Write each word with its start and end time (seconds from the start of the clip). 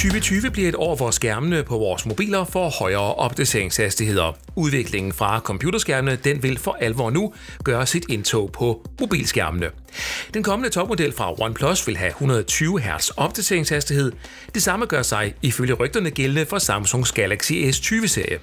2020 0.00 0.50
bliver 0.50 0.68
et 0.68 0.74
år, 0.74 0.96
hvor 0.96 1.10
skærmene 1.10 1.62
på 1.62 1.78
vores 1.78 2.06
mobiler 2.06 2.44
får 2.44 2.68
højere 2.78 3.14
opdateringshastigheder. 3.14 4.32
Udviklingen 4.56 5.12
fra 5.12 5.40
computerskærmene 5.40 6.16
den 6.16 6.42
vil 6.42 6.58
for 6.58 6.76
alvor 6.80 7.10
nu 7.10 7.34
gøre 7.64 7.86
sit 7.86 8.04
indtog 8.08 8.52
på 8.52 8.88
mobilskærmene. 9.00 9.70
Den 10.34 10.42
kommende 10.42 10.70
topmodel 10.70 11.12
fra 11.12 11.42
OnePlus 11.42 11.86
vil 11.86 11.96
have 11.96 12.08
120 12.08 12.80
Hz 12.80 13.10
opdateringshastighed. 13.16 14.12
Det 14.54 14.62
samme 14.62 14.86
gør 14.86 15.02
sig 15.02 15.34
ifølge 15.42 15.74
rygterne 15.74 16.10
gældende 16.10 16.46
for 16.46 16.58
Samsungs 16.58 17.12
Galaxy 17.12 17.52
S20-serie. 17.52 18.38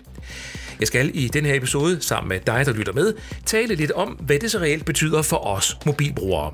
Jeg 0.79 0.87
skal 0.87 1.11
i 1.13 1.27
den 1.27 1.45
her 1.45 1.53
episode, 1.55 2.01
sammen 2.01 2.29
med 2.29 2.39
dig, 2.39 2.65
der 2.65 2.73
lytter 2.73 2.93
med, 2.93 3.13
tale 3.45 3.75
lidt 3.75 3.91
om, 3.91 4.09
hvad 4.09 4.39
det 4.39 4.51
så 4.51 4.59
reelt 4.59 4.85
betyder 4.85 5.21
for 5.21 5.47
os 5.47 5.77
mobilbrugere. 5.85 6.53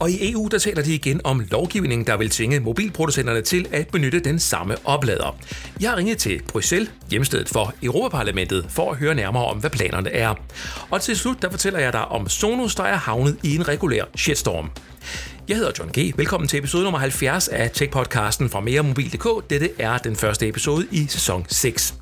Og 0.00 0.10
i 0.10 0.32
EU 0.32 0.48
der 0.50 0.58
taler 0.58 0.82
de 0.82 0.94
igen 0.94 1.20
om 1.24 1.42
lovgivningen, 1.50 2.06
der 2.06 2.16
vil 2.16 2.30
tvinge 2.30 2.60
mobilproducenterne 2.60 3.42
til 3.42 3.68
at 3.72 3.88
benytte 3.88 4.20
den 4.20 4.38
samme 4.38 4.76
oplader. 4.84 5.36
Jeg 5.80 5.90
har 5.90 5.96
ringet 5.96 6.18
til 6.18 6.42
Bruxelles, 6.48 6.90
hjemstedet 7.10 7.48
for 7.48 7.74
Europaparlamentet, 7.82 8.66
for 8.68 8.90
at 8.90 8.96
høre 8.96 9.14
nærmere 9.14 9.44
om, 9.44 9.58
hvad 9.58 9.70
planerne 9.70 10.10
er. 10.10 10.34
Og 10.90 11.02
til 11.02 11.16
slut 11.16 11.42
der 11.42 11.50
fortæller 11.50 11.80
jeg 11.80 11.92
dig 11.92 12.08
om 12.08 12.28
Sonos, 12.28 12.74
der 12.74 12.84
er 12.84 12.96
havnet 12.96 13.36
i 13.42 13.54
en 13.54 13.68
regulær 13.68 14.04
shitstorm. 14.16 14.70
Jeg 15.48 15.56
hedder 15.56 15.72
John 15.78 15.90
G. 15.98 16.18
Velkommen 16.18 16.48
til 16.48 16.58
episode 16.58 16.82
nummer 16.82 16.98
70 16.98 17.48
af 17.48 17.70
Tech-podcasten 17.70 18.48
fra 18.48 18.60
meremobil.dk. 18.60 19.50
Dette 19.50 19.70
er 19.78 19.98
den 19.98 20.16
første 20.16 20.48
episode 20.48 20.86
i 20.90 21.06
sæson 21.08 21.44
6. 21.48 21.94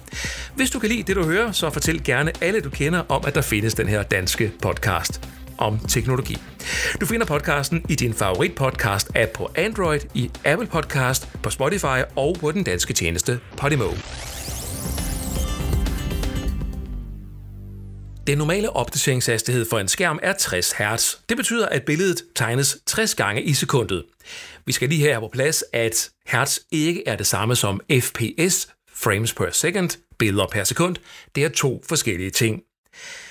Hvis 0.57 0.71
du 0.71 0.79
kan 0.79 0.89
lide 0.89 1.03
det, 1.03 1.17
du 1.17 1.25
hører, 1.25 1.53
så 1.53 1.71
fortæl 1.71 2.05
gerne 2.05 2.33
alle, 2.41 2.61
du 2.61 2.71
kender, 2.71 3.03
om, 3.09 3.25
at 3.27 3.35
der 3.35 3.41
findes 3.41 3.75
den 3.75 3.89
her 3.89 4.03
danske 4.03 4.53
podcast 4.63 5.40
om 5.61 5.79
teknologi. 5.79 6.37
Du 7.01 7.07
finder 7.07 7.27
podcasten 7.27 7.85
i 7.89 7.95
din 7.95 8.15
favorit 8.15 8.55
podcast 8.55 9.11
app 9.15 9.33
på 9.33 9.51
Android, 9.57 10.01
i 10.15 10.31
Apple 10.45 10.67
Podcast, 10.67 11.29
på 11.43 11.51
Spotify 11.51 12.03
og 12.17 12.37
på 12.41 12.53
den 12.53 12.65
danske 12.65 12.93
tjeneste 12.93 13.41
Podimo. 13.57 13.91
Den 18.27 18.39
normale 18.39 18.77
opdateringshastighed 18.77 19.67
for 19.71 19.79
en 19.79 19.89
skærm 19.89 20.19
er 20.23 20.33
60 20.33 20.73
Hz. 20.73 21.15
Det 21.29 21.37
betyder, 21.37 21.67
at 21.67 21.83
billedet 21.83 22.23
tegnes 22.37 22.79
60 22.87 23.15
gange 23.15 23.43
i 23.43 23.53
sekundet. 23.53 24.05
Vi 24.67 24.73
skal 24.73 24.89
lige 24.89 25.01
her 25.01 25.13
have 25.13 25.21
på 25.21 25.29
plads, 25.33 25.65
at 25.73 26.11
Hertz 26.27 26.59
ikke 26.73 27.09
er 27.09 27.17
det 27.17 27.27
samme 27.27 27.57
som 27.57 27.81
FPS, 28.01 28.69
frames 28.95 29.35
per 29.35 29.51
second, 29.51 29.91
billeder 30.19 30.47
per 30.47 30.65
sekund. 30.65 30.97
Det 31.35 31.45
er 31.45 31.49
to 31.49 31.83
forskellige 31.89 32.31
ting. 32.31 32.63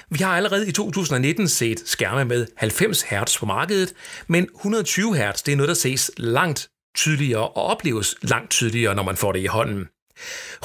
Vi 0.09 0.19
har 0.19 0.37
allerede 0.37 0.67
i 0.67 0.71
2019 0.71 1.47
set 1.47 1.83
skærme 1.85 2.25
med 2.25 2.47
90 2.57 3.01
Hz 3.01 3.37
på 3.37 3.45
markedet, 3.45 3.93
men 4.27 4.47
120 4.55 5.17
Hz 5.17 5.41
det 5.41 5.51
er 5.51 5.55
noget, 5.55 5.67
der 5.67 5.73
ses 5.73 6.11
langt 6.17 6.69
tydeligere 6.95 7.47
og 7.47 7.65
opleves 7.65 8.15
langt 8.21 8.49
tydeligere, 8.49 8.95
når 8.95 9.03
man 9.03 9.17
får 9.17 9.31
det 9.31 9.39
i 9.39 9.45
hånden. 9.45 9.87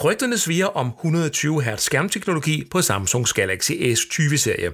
Rygterne 0.04 0.38
sviger 0.38 0.66
om 0.66 0.86
120 0.86 1.62
Hz 1.62 1.80
skærmteknologi 1.80 2.64
på 2.70 2.82
Samsungs 2.82 3.32
Galaxy 3.32 3.72
S20-serie. 3.72 4.72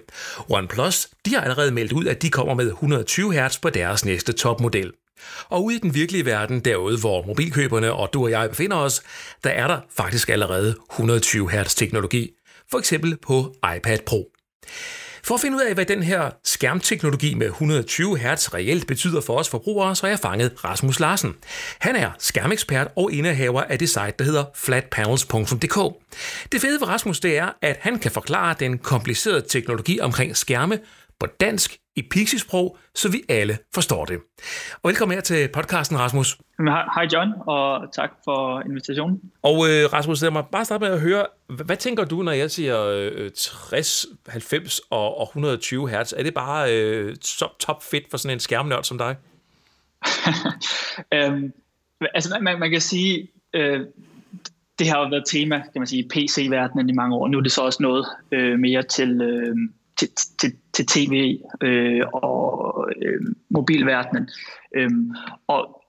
OnePlus 0.48 1.08
de 1.26 1.34
har 1.34 1.40
allerede 1.40 1.70
meldt 1.70 1.92
ud, 1.92 2.06
at 2.06 2.22
de 2.22 2.30
kommer 2.30 2.54
med 2.54 2.66
120 2.66 3.32
Hz 3.40 3.58
på 3.58 3.70
deres 3.70 4.04
næste 4.04 4.32
topmodel. 4.32 4.92
Og 5.48 5.64
ude 5.64 5.76
i 5.76 5.78
den 5.78 5.94
virkelige 5.94 6.26
verden, 6.26 6.60
derude 6.60 6.98
hvor 6.98 7.26
mobilkøberne 7.26 7.92
og 7.92 8.12
du 8.12 8.22
og 8.22 8.30
jeg 8.30 8.50
befinder 8.50 8.76
os, 8.76 9.02
der 9.44 9.50
er 9.50 9.66
der 9.66 9.80
faktisk 9.96 10.28
allerede 10.28 10.76
120 10.90 11.50
Hz 11.50 11.74
teknologi. 11.74 12.30
For 12.70 12.78
eksempel 12.78 13.16
på 13.16 13.54
iPad 13.76 13.98
Pro. 14.06 14.30
For 15.24 15.34
at 15.34 15.40
finde 15.40 15.56
ud 15.56 15.62
af, 15.62 15.74
hvad 15.74 15.84
den 15.84 16.02
her 16.02 16.30
skærmteknologi 16.44 17.34
med 17.34 17.46
120 17.46 18.18
Hz 18.18 18.54
reelt 18.54 18.86
betyder 18.86 19.20
for 19.20 19.38
os 19.38 19.48
forbrugere, 19.48 19.96
så 19.96 20.06
har 20.06 20.08
jeg 20.08 20.18
fanget 20.18 20.64
Rasmus 20.64 21.00
Larsen. 21.00 21.34
Han 21.78 21.96
er 21.96 22.10
skærmekspert 22.18 22.88
og 22.96 23.12
indehaver 23.12 23.62
af 23.62 23.78
det 23.78 23.88
site, 23.88 24.12
der 24.18 24.24
hedder 24.24 24.44
flatpanels.dk. 24.54 25.78
Det 26.52 26.60
fede 26.60 26.80
ved 26.80 26.88
Rasmus, 26.88 27.20
det 27.20 27.38
er, 27.38 27.48
at 27.62 27.76
han 27.80 27.98
kan 27.98 28.10
forklare 28.10 28.54
den 28.60 28.78
komplicerede 28.78 29.44
teknologi 29.48 30.00
omkring 30.00 30.36
skærme 30.36 30.78
på 31.20 31.26
dansk 31.26 31.78
i 31.96 32.02
Pixie-sprog, 32.02 32.78
så 32.94 33.10
vi 33.10 33.22
alle 33.28 33.58
forstår 33.74 34.04
det. 34.04 34.18
Og 34.82 34.88
velkommen 34.88 35.14
her 35.14 35.22
til 35.22 35.48
podcasten, 35.52 35.98
Rasmus. 35.98 36.38
Hej 36.94 37.06
John, 37.12 37.32
og 37.46 37.92
tak 37.92 38.10
for 38.24 38.60
invitationen. 38.60 39.20
Og 39.42 39.54
øh, 39.68 39.92
Rasmus, 39.92 40.22
lad 40.22 40.30
mig 40.30 40.44
bare 40.52 40.64
starte 40.64 40.84
med 40.84 40.92
at 40.92 41.00
høre, 41.00 41.26
hvad, 41.46 41.64
hvad 41.66 41.76
tænker 41.76 42.04
du, 42.04 42.22
når 42.22 42.32
jeg 42.32 42.50
siger 42.50 42.84
øh, 42.86 43.30
60, 43.30 44.06
90 44.28 44.80
og, 44.90 45.18
og 45.18 45.22
120 45.22 45.88
Hz? 45.88 46.12
Er 46.16 46.22
det 46.22 46.34
bare 46.34 46.74
øh, 46.74 47.16
top, 47.16 47.58
top 47.58 47.82
fedt 47.82 48.04
for 48.10 48.16
sådan 48.16 48.36
en 48.36 48.40
skærmnørd 48.40 48.84
som 48.84 48.98
dig? 48.98 49.16
øhm, 51.14 51.52
altså 52.14 52.38
man, 52.42 52.58
man 52.58 52.70
kan 52.70 52.80
sige, 52.80 53.28
øh, 53.54 53.80
det 54.78 54.88
har 54.88 55.00
jo 55.00 55.08
været 55.08 55.24
tema, 55.26 55.56
kan 55.58 55.80
man 55.80 55.86
sige, 55.86 56.08
PC-verdenen 56.08 56.88
i 56.88 56.92
mange 56.92 57.16
år. 57.16 57.28
Nu 57.28 57.38
er 57.38 57.42
det 57.42 57.52
så 57.52 57.60
også 57.60 57.82
noget 57.82 58.06
øh, 58.32 58.58
mere 58.58 58.82
til... 58.82 59.20
Øh, 59.20 59.56
til, 60.00 60.08
til, 60.40 60.52
til 60.72 60.86
tv 60.86 61.40
øh, 61.62 62.02
og 62.12 62.88
øh, 63.02 63.20
mobilverdenen. 63.50 64.28
Øh, 64.76 64.90
og 65.46 65.80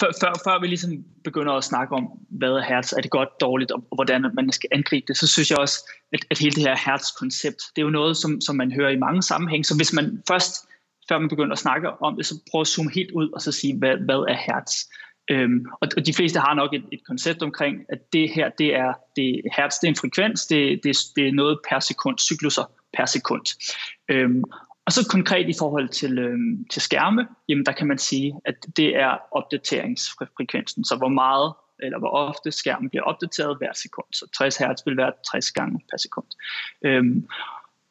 før, 0.00 0.10
før, 0.20 0.32
før 0.46 0.60
vi 0.60 0.66
ligesom 0.66 0.92
begynder 1.24 1.52
at 1.52 1.64
snakke 1.64 1.94
om, 1.94 2.04
hvad 2.30 2.52
er 2.52 2.62
hertz, 2.62 2.92
er 2.92 3.00
det 3.00 3.10
godt, 3.10 3.28
dårligt, 3.40 3.70
og, 3.70 3.84
og 3.90 3.94
hvordan 3.94 4.30
man 4.34 4.52
skal 4.52 4.68
angribe 4.72 5.04
det, 5.08 5.16
så 5.16 5.26
synes 5.26 5.50
jeg 5.50 5.58
også, 5.58 5.92
at, 6.12 6.20
at 6.30 6.38
hele 6.38 6.54
det 6.54 6.62
her 6.62 6.76
hertz-koncept, 6.86 7.60
det 7.76 7.82
er 7.82 7.86
jo 7.86 7.90
noget, 7.90 8.16
som, 8.16 8.40
som 8.40 8.56
man 8.56 8.72
hører 8.72 8.90
i 8.90 8.98
mange 8.98 9.22
sammenhæng. 9.22 9.66
Så 9.66 9.76
hvis 9.76 9.92
man 9.92 10.22
først, 10.28 10.54
før 11.08 11.18
man 11.18 11.28
begynder 11.28 11.52
at 11.52 11.58
snakke 11.58 11.88
om 12.02 12.16
det, 12.16 12.26
så 12.26 12.34
prøv 12.50 12.60
at 12.60 12.66
zoome 12.66 12.90
helt 12.94 13.10
ud 13.10 13.28
og 13.34 13.40
så 13.40 13.52
sige, 13.52 13.78
hvad, 13.78 13.96
hvad 13.96 14.20
er 14.28 14.38
hertz? 14.46 14.72
Øhm, 15.30 15.66
og, 15.80 15.88
og 15.96 16.06
de 16.06 16.14
fleste 16.14 16.40
har 16.40 16.54
nok 16.54 16.74
et, 16.74 16.84
et 16.92 17.00
koncept 17.06 17.42
omkring, 17.42 17.76
at 17.88 17.98
det 18.12 18.30
her, 18.30 18.48
det 18.58 18.74
er, 18.74 18.92
det, 19.16 19.42
hertz, 19.56 19.78
det 19.78 19.86
er 19.86 19.92
en 19.92 19.96
frekvens, 19.96 20.46
det, 20.46 20.80
det, 20.84 20.96
det 21.16 21.28
er 21.28 21.32
noget 21.32 21.58
per 21.70 21.80
sekund, 21.80 22.18
cykluser 22.18 22.64
per 22.96 23.04
sekund. 23.04 23.46
Øhm, 24.08 24.44
og 24.86 24.92
så 24.92 25.08
konkret 25.10 25.48
i 25.48 25.54
forhold 25.58 25.88
til, 25.88 26.18
øhm, 26.18 26.64
til 26.70 26.82
skærme, 26.82 27.28
jamen 27.48 27.66
der 27.66 27.72
kan 27.72 27.86
man 27.86 27.98
sige, 27.98 28.34
at 28.44 28.54
det 28.76 28.96
er 28.96 29.18
opdateringsfrekvensen, 29.32 30.84
så 30.84 30.96
hvor 30.96 31.08
meget 31.08 31.52
eller 31.82 31.98
hvor 31.98 32.08
ofte 32.08 32.52
skærmen 32.52 32.90
bliver 32.90 33.02
opdateret 33.02 33.58
hver 33.58 33.72
sekund. 33.74 34.06
Så 34.12 34.26
60 34.36 34.56
Hz 34.56 34.86
vil 34.86 34.96
være 34.96 35.12
60 35.30 35.50
gange 35.50 35.80
per 35.90 35.96
sekund. 35.96 36.26
Øhm, 36.84 37.26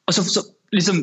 og 0.08 0.14
så, 0.14 0.24
så 0.24 0.40
ligesom 0.72 0.96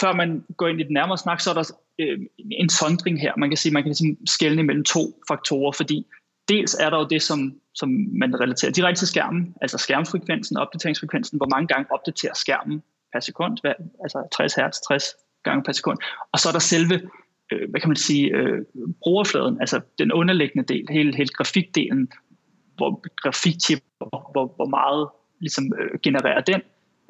før 0.00 0.12
man 0.12 0.44
går 0.56 0.68
ind 0.68 0.80
i 0.80 0.82
den 0.82 0.92
nærmere 0.92 1.18
snak, 1.18 1.40
så 1.40 1.50
er 1.50 1.54
der 1.54 1.70
øh, 1.98 2.18
en 2.50 2.68
sondring 2.68 3.20
her. 3.20 3.32
Man 3.36 3.50
kan 3.50 3.56
sige, 3.56 3.72
man 3.72 3.82
kan 3.82 3.88
ligesom 3.88 4.16
skelne 4.26 4.62
mellem 4.62 4.84
to 4.84 5.22
faktorer, 5.28 5.72
fordi 5.72 6.06
dels 6.48 6.74
er 6.74 6.90
der 6.90 6.98
jo 6.98 7.06
det, 7.06 7.22
som, 7.22 7.54
som 7.74 7.88
man 8.12 8.40
relaterer 8.40 8.72
direkte 8.72 9.00
til 9.00 9.08
skærmen, 9.08 9.54
altså 9.60 9.78
skærmfrekvensen, 9.78 10.56
opdateringsfrekvensen, 10.56 11.36
hvor 11.36 11.46
mange 11.46 11.66
gange 11.66 11.92
opdaterer 11.92 12.34
skærmen 12.34 12.82
per 13.12 13.20
sekund, 13.20 13.58
altså 14.02 14.28
60 14.32 14.54
hertz, 14.54 14.78
60 14.88 15.04
gange 15.42 15.62
per 15.62 15.72
sekund. 15.72 15.98
Og 16.32 16.38
så 16.38 16.48
er 16.48 16.52
der 16.52 16.58
selve, 16.58 16.94
øh, 17.52 17.70
hvad 17.70 17.80
kan 17.80 17.88
man 17.88 17.96
sige, 17.96 18.36
øh, 18.36 18.58
brugerfladen, 19.02 19.60
altså 19.60 19.80
den 19.98 20.12
underliggende 20.12 20.74
del, 20.74 20.86
hele, 20.90 21.16
hele 21.16 21.28
grafikdelen, 21.28 22.08
hvor 22.76 23.00
grafikchip, 23.22 23.82
hvor, 23.98 24.52
hvor 24.56 24.68
meget 24.68 25.08
ligesom 25.40 25.64
øh, 25.80 26.00
genererer 26.02 26.40
den, 26.40 26.60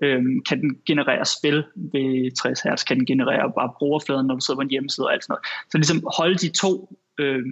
øh, 0.02 0.22
kan 0.48 0.60
den 0.60 0.78
generere 0.86 1.24
spil 1.24 1.64
ved 1.76 2.36
60 2.36 2.60
hertz, 2.60 2.84
kan 2.84 2.96
den 2.98 3.06
generere 3.06 3.52
bare 3.52 3.72
brugerfladen, 3.78 4.26
når 4.26 4.34
du 4.34 4.40
sidder 4.40 4.58
på 4.58 4.62
en 4.62 4.70
hjemmeside 4.70 5.06
og 5.06 5.12
alt 5.12 5.24
sådan 5.24 5.32
noget. 5.32 5.46
Så 5.70 5.78
ligesom 5.78 6.02
holde 6.18 6.34
de 6.34 6.48
to 6.48 6.98
øh, 7.18 7.42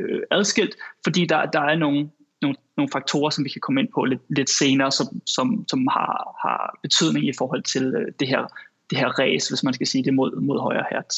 øh, 0.00 0.22
adskilt, 0.30 0.76
fordi 1.04 1.26
der, 1.26 1.46
der 1.46 1.60
er 1.60 1.76
nogle 1.76 2.10
nogle, 2.44 2.56
nogle 2.76 2.90
faktorer, 2.92 3.30
som 3.30 3.44
vi 3.44 3.48
kan 3.48 3.60
komme 3.60 3.80
ind 3.80 3.88
på 3.94 4.04
lidt, 4.04 4.22
lidt 4.28 4.50
senere, 4.50 4.92
som, 4.92 5.06
som, 5.26 5.64
som 5.68 5.88
har, 5.96 6.12
har 6.44 6.78
betydning 6.82 7.28
i 7.28 7.32
forhold 7.38 7.62
til 7.62 7.84
øh, 7.98 8.12
det 8.20 8.28
her 8.28 8.46
det 8.90 8.98
her 8.98 9.08
race, 9.08 9.50
hvis 9.50 9.62
man 9.62 9.74
skal 9.74 9.86
sige 9.86 10.04
det, 10.04 10.14
mod, 10.14 10.40
mod 10.40 10.60
højere 10.60 10.84
hertz. 10.90 11.16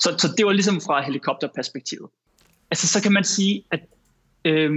Så, 0.00 0.14
så 0.18 0.28
det 0.36 0.46
var 0.46 0.52
ligesom 0.52 0.80
fra 0.80 1.02
helikopterperspektivet. 1.02 2.10
Altså 2.70 2.88
så 2.88 3.02
kan 3.02 3.12
man 3.12 3.24
sige, 3.24 3.64
at 3.70 3.80
øh, 4.44 4.70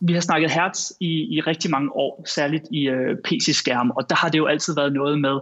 vi 0.00 0.12
har 0.12 0.20
snakket 0.20 0.50
hertz 0.50 0.90
i, 1.00 1.36
i 1.36 1.40
rigtig 1.40 1.70
mange 1.70 1.92
år, 1.92 2.24
særligt 2.26 2.64
i 2.70 2.88
øh, 2.88 3.16
PC-skærme, 3.24 3.96
og 3.96 4.10
der 4.10 4.16
har 4.16 4.28
det 4.28 4.38
jo 4.38 4.46
altid 4.46 4.74
været 4.74 4.92
noget 4.92 5.20
med, 5.20 5.40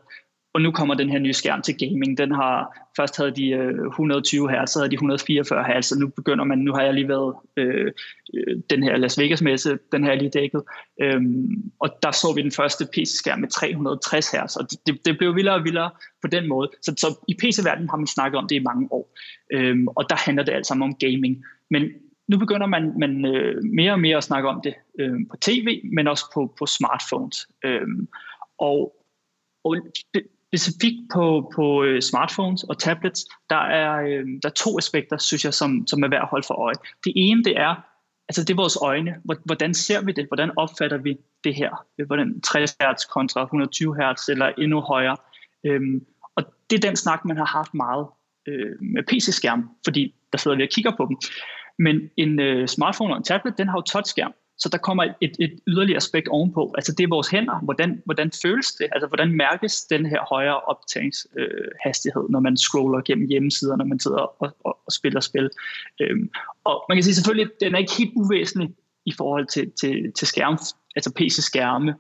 og 0.55 0.61
nu 0.61 0.71
kommer 0.71 0.95
den 0.95 1.11
her 1.11 1.19
nye 1.19 1.33
skærm 1.33 1.63
til 1.63 1.79
gaming. 1.79 2.19
Den 2.19 2.33
har 2.33 2.79
først 2.97 3.17
havde 3.17 3.31
de 3.31 3.49
øh, 3.49 3.87
120 3.87 4.51
Hz, 4.51 4.71
så 4.71 4.79
havde 4.79 4.91
de 4.91 4.95
144 4.95 5.65
Hz, 5.65 5.93
og 5.93 5.99
nu 5.99 6.09
begynder 6.09 6.45
man, 6.45 6.59
nu 6.59 6.73
har 6.73 6.83
jeg 6.83 6.95
lige 6.95 7.09
været 7.09 7.35
øh, 7.57 7.93
øh 8.35 8.57
den 8.71 8.83
her 8.83 8.97
Las 8.97 9.19
Vegas 9.19 9.43
messe, 9.43 9.79
den 9.93 10.05
her 10.05 10.15
lige 10.15 10.31
dækket, 10.31 10.63
øhm, 11.03 11.73
og 11.81 11.89
der 12.03 12.11
så 12.11 12.33
vi 12.37 12.43
den 12.43 12.51
første 12.51 12.85
PC-skærm 12.93 13.41
med 13.41 13.49
360 13.49 14.31
Hz, 14.31 14.57
og 14.57 14.67
det, 14.87 15.07
det 15.07 15.19
blev 15.19 15.37
vildere 15.37 15.55
og 15.55 15.65
vildere 15.65 15.91
på 16.23 16.29
den 16.29 16.49
måde. 16.49 16.71
Så, 16.83 16.95
så 16.97 17.25
i 17.29 17.35
PC-verdenen 17.35 17.89
har 17.89 17.97
man 17.97 18.07
snakket 18.07 18.39
om 18.39 18.49
det 18.49 18.57
i 18.57 18.67
mange 18.71 18.89
år, 18.93 19.15
øhm, 19.53 19.89
og 19.89 20.11
der 20.11 20.17
handler 20.17 20.45
det 20.45 20.53
alt 20.53 20.67
sammen 20.67 20.89
om 20.89 20.95
gaming. 20.95 21.45
Men 21.71 21.83
nu 22.29 22.39
begynder 22.39 22.67
man, 22.67 22.93
man 22.99 23.25
øh, 23.25 23.65
mere 23.65 23.93
og 23.93 24.01
mere 24.01 24.17
at 24.17 24.25
snakke 24.25 24.49
om 24.49 24.61
det 24.65 24.75
øh, 24.99 25.21
på 25.31 25.37
tv, 25.41 25.81
men 25.93 26.09
også 26.09 26.25
på, 26.35 26.55
på 26.59 26.67
smartphones. 26.67 27.49
Øh, 27.65 27.89
og 28.59 29.03
og 29.65 29.77
det, 30.15 30.23
specifikt 30.53 31.01
på, 31.13 31.53
på 31.55 31.85
øh, 31.85 32.03
smartphones 32.03 32.63
og 32.63 32.79
tablets, 32.79 33.25
der 33.51 33.57
er, 33.57 33.93
øh, 34.03 34.27
der 34.43 34.49
er 34.49 34.53
to 34.57 34.79
aspekter, 34.79 35.19
synes 35.19 35.45
jeg, 35.45 35.55
som, 35.55 35.87
som 35.87 36.03
er 36.03 36.09
værd 36.09 36.23
at 36.23 36.29
holde 36.29 36.47
for 36.47 36.55
øje. 36.55 36.75
Det 37.05 37.13
ene, 37.17 37.45
det 37.45 37.61
er, 37.61 37.75
Altså 38.29 38.45
det 38.45 38.51
er 38.51 38.57
vores 38.57 38.79
øjne. 38.83 39.15
Hvordan 39.45 39.75
ser 39.75 40.05
vi 40.05 40.13
det? 40.13 40.27
Hvordan 40.29 40.51
opfatter 40.57 40.97
vi 40.97 41.17
det 41.45 41.55
her? 41.55 41.87
Øh, 41.99 42.07
hvordan 42.07 42.41
60 42.41 42.71
Hz 42.71 43.05
kontra 43.05 43.43
120 43.43 43.97
Hz 43.97 44.29
eller 44.29 44.47
endnu 44.59 44.81
højere? 44.81 45.17
Øhm, 45.67 46.07
og 46.37 46.43
det 46.71 46.77
er 46.77 46.89
den 46.89 46.97
snak, 46.97 47.25
man 47.25 47.37
har 47.37 47.45
haft 47.45 47.75
meget 47.75 48.07
øh, 48.49 48.77
med 48.81 49.03
PC-skærm, 49.03 49.71
fordi 49.85 50.15
der 50.33 50.39
sidder 50.39 50.57
vi 50.57 50.63
og 50.63 50.69
kigger 50.69 50.93
på 50.97 51.07
dem. 51.07 51.17
Men 51.79 52.11
en 52.17 52.41
øh, 52.41 52.69
smartphone 52.69 53.15
og 53.15 53.17
en 53.17 53.25
tablet, 53.25 53.59
den 53.59 53.69
har 53.69 53.77
jo 53.77 53.83
touchskærm. 53.83 54.33
Så 54.59 54.69
der 54.69 54.79
kommer 54.79 55.05
et, 55.21 55.37
et 55.39 55.61
yderligere 55.67 55.97
aspekt 55.97 56.29
ovenpå. 56.29 56.73
Altså 56.75 56.95
det 56.99 57.05
er 57.05 57.09
vores 57.09 57.29
hænder. 57.29 57.65
Hvordan, 57.65 58.03
hvordan 58.05 58.31
føles 58.43 58.73
det? 58.73 58.89
Altså 58.93 59.07
hvordan 59.07 59.37
mærkes 59.37 59.83
den 59.85 60.07
her 60.07 60.21
højere 60.29 60.61
optagningshastighed, 60.61 62.25
øh, 62.25 62.31
når 62.31 62.41
man 62.41 62.57
scroller 62.57 63.01
gennem 63.01 63.29
hjemmesider, 63.29 63.77
når 63.77 63.85
man 63.85 64.01
sidder 64.01 64.17
og, 64.17 64.57
og, 64.65 64.79
og 64.87 64.93
spiller 64.93 65.21
spil? 65.21 65.51
Øhm, 66.01 66.31
og 66.65 66.85
man 66.89 66.97
kan 66.97 67.03
sige 67.05 67.15
selvfølgelig, 67.15 67.45
at 67.45 67.61
den 67.61 67.75
er 67.75 67.79
ikke 67.79 67.97
helt 67.99 68.13
uvæsentlig 68.17 68.69
i 69.07 69.13
forhold 69.13 69.47
til, 69.47 69.73
til, 69.81 70.13
til 70.19 70.27
skærm, 70.27 70.59
altså 70.97 71.13
PC-skærme 71.19 71.95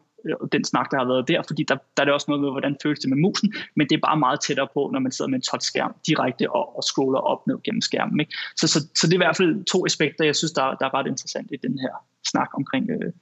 den 0.52 0.64
snak, 0.64 0.90
der 0.90 0.98
har 0.98 1.04
været 1.04 1.28
der, 1.28 1.42
fordi 1.46 1.62
der, 1.62 1.76
der 1.96 2.00
er 2.00 2.04
det 2.04 2.14
også 2.14 2.26
noget 2.28 2.42
med, 2.42 2.50
hvordan 2.50 2.76
føles 2.82 3.00
det 3.00 3.08
med 3.10 3.19
musen, 3.19 3.54
men 3.76 3.86
det 3.88 3.96
er 3.96 4.00
bare 4.00 4.16
meget 4.16 4.40
tættere 4.40 4.69
på, 4.74 4.90
når 4.92 5.00
man 5.00 5.12
sidder 5.12 5.28
med 5.28 5.38
en 5.38 5.42
touchskærm 5.42 5.94
direkte 6.06 6.50
og, 6.50 6.76
og 6.76 6.84
scroller 6.84 7.19
op 7.19 7.46
ned 7.46 7.58
gennem 7.64 7.80
skærmen. 7.80 8.20
Ikke? 8.20 8.32
Så, 8.56 8.69
så, 8.69 8.78
så 8.98 9.06
det 9.06 9.12
er 9.12 9.20
i 9.20 9.24
hvert 9.26 9.36
fald 9.36 9.64
to 9.64 9.86
aspekter, 9.86 10.24
jeg 10.24 10.36
synes, 10.36 10.52
der, 10.52 10.62
der 10.62 10.86
er 10.86 10.94
ret 10.94 11.06
interessant 11.06 11.48
i 11.52 11.56
den 11.56 11.78
her 11.78 11.94
snak 12.30 12.48
omkring, 12.54 12.90
øh, 12.90 13.12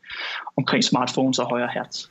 omkring 0.57 0.85
smartphones 0.85 1.39
og 1.39 1.49
højere 1.49 1.69
hertz. 1.75 2.07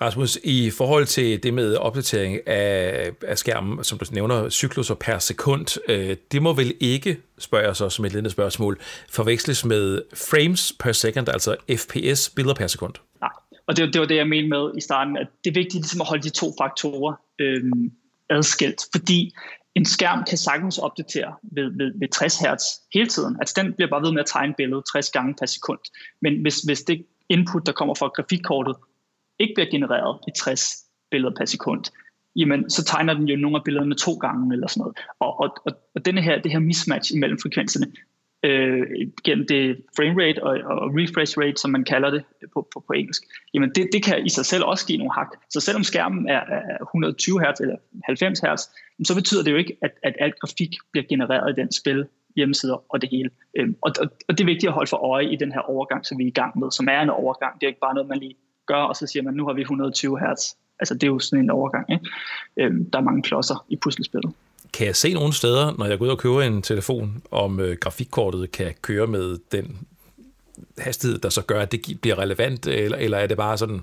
Rasmus, 0.00 0.38
i 0.44 0.70
forhold 0.70 1.06
til 1.06 1.42
det 1.42 1.54
med 1.54 1.76
opdatering 1.76 2.48
af, 2.48 3.10
af 3.22 3.38
skærmen, 3.38 3.84
som 3.84 3.98
du 3.98 4.04
nævner, 4.12 4.48
cykluser 4.48 4.94
per 4.94 5.18
sekund, 5.18 5.80
øh, 5.88 6.16
det 6.32 6.42
må 6.42 6.52
vel 6.52 6.74
ikke, 6.80 7.20
spørger 7.38 7.66
jeg 7.66 7.76
så 7.76 7.90
som 7.90 8.04
et 8.04 8.12
lille 8.12 8.30
spørgsmål, 8.30 8.78
forveksles 9.10 9.64
med 9.64 10.02
frames 10.14 10.72
per 10.80 10.92
second, 10.92 11.28
altså 11.28 11.56
FPS, 11.76 12.30
billeder 12.30 12.54
per 12.54 12.66
sekund? 12.66 12.94
Nej, 13.20 13.30
og 13.68 13.76
det, 13.76 13.92
det 13.92 14.00
var 14.00 14.06
det, 14.06 14.16
jeg 14.16 14.28
mente 14.28 14.48
med 14.48 14.70
i 14.76 14.80
starten, 14.80 15.16
at 15.16 15.26
det 15.44 15.50
er 15.50 15.54
vigtigt 15.54 15.82
ligesom 15.82 16.00
at 16.00 16.08
holde 16.08 16.22
de 16.22 16.30
to 16.30 16.46
faktorer 16.60 17.14
øh, 17.38 17.64
adskilt, 18.30 18.80
fordi 18.94 19.32
en 19.74 19.84
skærm 19.84 20.24
kan 20.28 20.38
sagtens 20.38 20.78
opdatere 20.78 21.34
ved, 21.42 21.70
ved, 21.78 21.92
ved 22.00 22.08
60 22.08 22.38
Hz 22.38 22.62
hele 22.94 23.06
tiden. 23.06 23.36
Altså 23.40 23.62
den 23.62 23.72
bliver 23.72 23.90
bare 23.90 24.02
ved 24.02 24.12
med 24.12 24.20
at 24.20 24.26
tegne 24.26 24.54
billedet 24.56 24.84
60 24.92 25.10
gange 25.10 25.34
per 25.38 25.46
sekund. 25.46 25.78
Men 26.22 26.42
hvis, 26.42 26.56
hvis 26.60 26.82
det 26.82 27.06
input, 27.28 27.66
der 27.66 27.72
kommer 27.72 27.94
fra 27.94 28.06
grafikkortet, 28.06 28.76
ikke 29.38 29.54
bliver 29.54 29.70
genereret 29.70 30.18
i 30.28 30.30
60 30.38 30.62
billeder 31.10 31.34
per 31.38 31.44
sekund, 31.44 31.84
jamen 32.36 32.70
så 32.70 32.84
tegner 32.84 33.14
den 33.14 33.28
jo 33.28 33.36
nogle 33.36 33.56
af 33.56 33.64
billederne 33.64 33.94
to 33.94 34.12
gange 34.12 34.54
eller 34.54 34.68
sådan 34.68 34.80
noget. 34.80 34.96
Og, 35.20 35.40
og, 35.40 35.56
og, 35.66 35.72
og 35.94 36.04
denne 36.04 36.22
her, 36.22 36.42
det 36.42 36.52
her 36.52 36.58
mismatch 36.58 37.14
imellem 37.14 37.38
frekvenserne, 37.42 37.86
øh, 38.42 38.86
gennem 39.24 39.46
det 39.46 39.76
frame 39.96 40.22
rate 40.22 40.42
og, 40.42 40.52
og 40.82 40.90
refresh 40.94 41.38
rate, 41.38 41.56
som 41.56 41.70
man 41.70 41.84
kalder 41.84 42.10
det 42.10 42.24
på, 42.54 42.68
på, 42.72 42.84
på 42.86 42.92
engelsk, 42.92 43.22
jamen 43.54 43.70
det, 43.74 43.88
det 43.92 44.04
kan 44.04 44.26
i 44.26 44.28
sig 44.28 44.46
selv 44.46 44.64
også 44.64 44.86
give 44.86 44.98
nogle 44.98 45.12
hak. 45.12 45.28
Så 45.50 45.60
selvom 45.60 45.84
skærmen 45.84 46.28
er, 46.28 46.40
er 46.40 46.78
120 46.82 47.40
Hz 47.40 47.60
eller 47.60 47.76
90 48.04 48.40
Hz, 48.40 48.62
så 49.04 49.14
betyder 49.14 49.42
det 49.42 49.50
jo 49.50 49.56
ikke, 49.56 49.76
at, 49.82 49.90
at 50.02 50.14
alt 50.18 50.40
grafik 50.40 50.74
bliver 50.92 51.06
genereret 51.08 51.58
i 51.58 51.60
den 51.60 51.72
spil, 51.72 52.06
hjemmesider 52.36 52.84
og 52.88 53.00
det 53.00 53.10
hele. 53.10 53.30
Øhm, 53.56 53.76
og, 53.82 53.92
og, 54.00 54.06
og 54.28 54.38
det 54.38 54.40
er 54.40 54.52
vigtigt 54.52 54.68
at 54.68 54.74
holde 54.74 54.90
for 54.90 54.96
øje 54.96 55.32
i 55.32 55.36
den 55.36 55.52
her 55.52 55.60
overgang, 55.60 56.06
som 56.06 56.18
vi 56.18 56.24
er 56.24 56.28
i 56.28 56.38
gang 56.40 56.58
med, 56.58 56.70
som 56.70 56.88
er 56.88 57.00
en 57.00 57.10
overgang. 57.10 57.54
Det 57.54 57.62
er 57.62 57.68
ikke 57.68 57.80
bare 57.80 57.94
noget, 57.94 58.08
man 58.08 58.18
lige 58.18 58.34
gør, 58.66 58.82
og 58.82 58.96
så 58.96 59.06
siger 59.06 59.22
man, 59.22 59.34
nu 59.34 59.46
har 59.46 59.52
vi 59.52 59.60
120 59.60 60.18
Hz. 60.18 60.56
Altså 60.80 60.94
det 60.94 61.02
er 61.02 61.06
jo 61.06 61.18
sådan 61.18 61.44
en 61.44 61.50
overgang. 61.50 61.92
Ikke? 61.92 62.06
Øhm, 62.56 62.90
der 62.90 62.98
er 62.98 63.02
mange 63.02 63.22
klodser 63.22 63.66
i 63.68 63.76
puslespillet 63.76 64.32
kan 64.72 64.86
jeg 64.86 64.96
se 64.96 65.14
nogle 65.14 65.32
steder, 65.32 65.74
når 65.78 65.86
jeg 65.86 65.98
går 65.98 66.04
ud 66.04 66.10
og 66.10 66.18
køber 66.18 66.42
en 66.42 66.62
telefon, 66.62 67.22
om 67.30 67.60
øh, 67.60 67.76
grafikkortet 67.76 68.52
kan 68.52 68.74
køre 68.82 69.06
med 69.06 69.38
den 69.52 69.86
hastighed, 70.78 71.18
der 71.18 71.28
så 71.28 71.42
gør, 71.42 71.60
at 71.60 71.72
det 71.72 71.98
bliver 72.00 72.18
relevant, 72.18 72.66
eller, 72.66 72.96
eller 72.96 73.18
er 73.18 73.26
det 73.26 73.36
bare 73.36 73.58
sådan, 73.58 73.80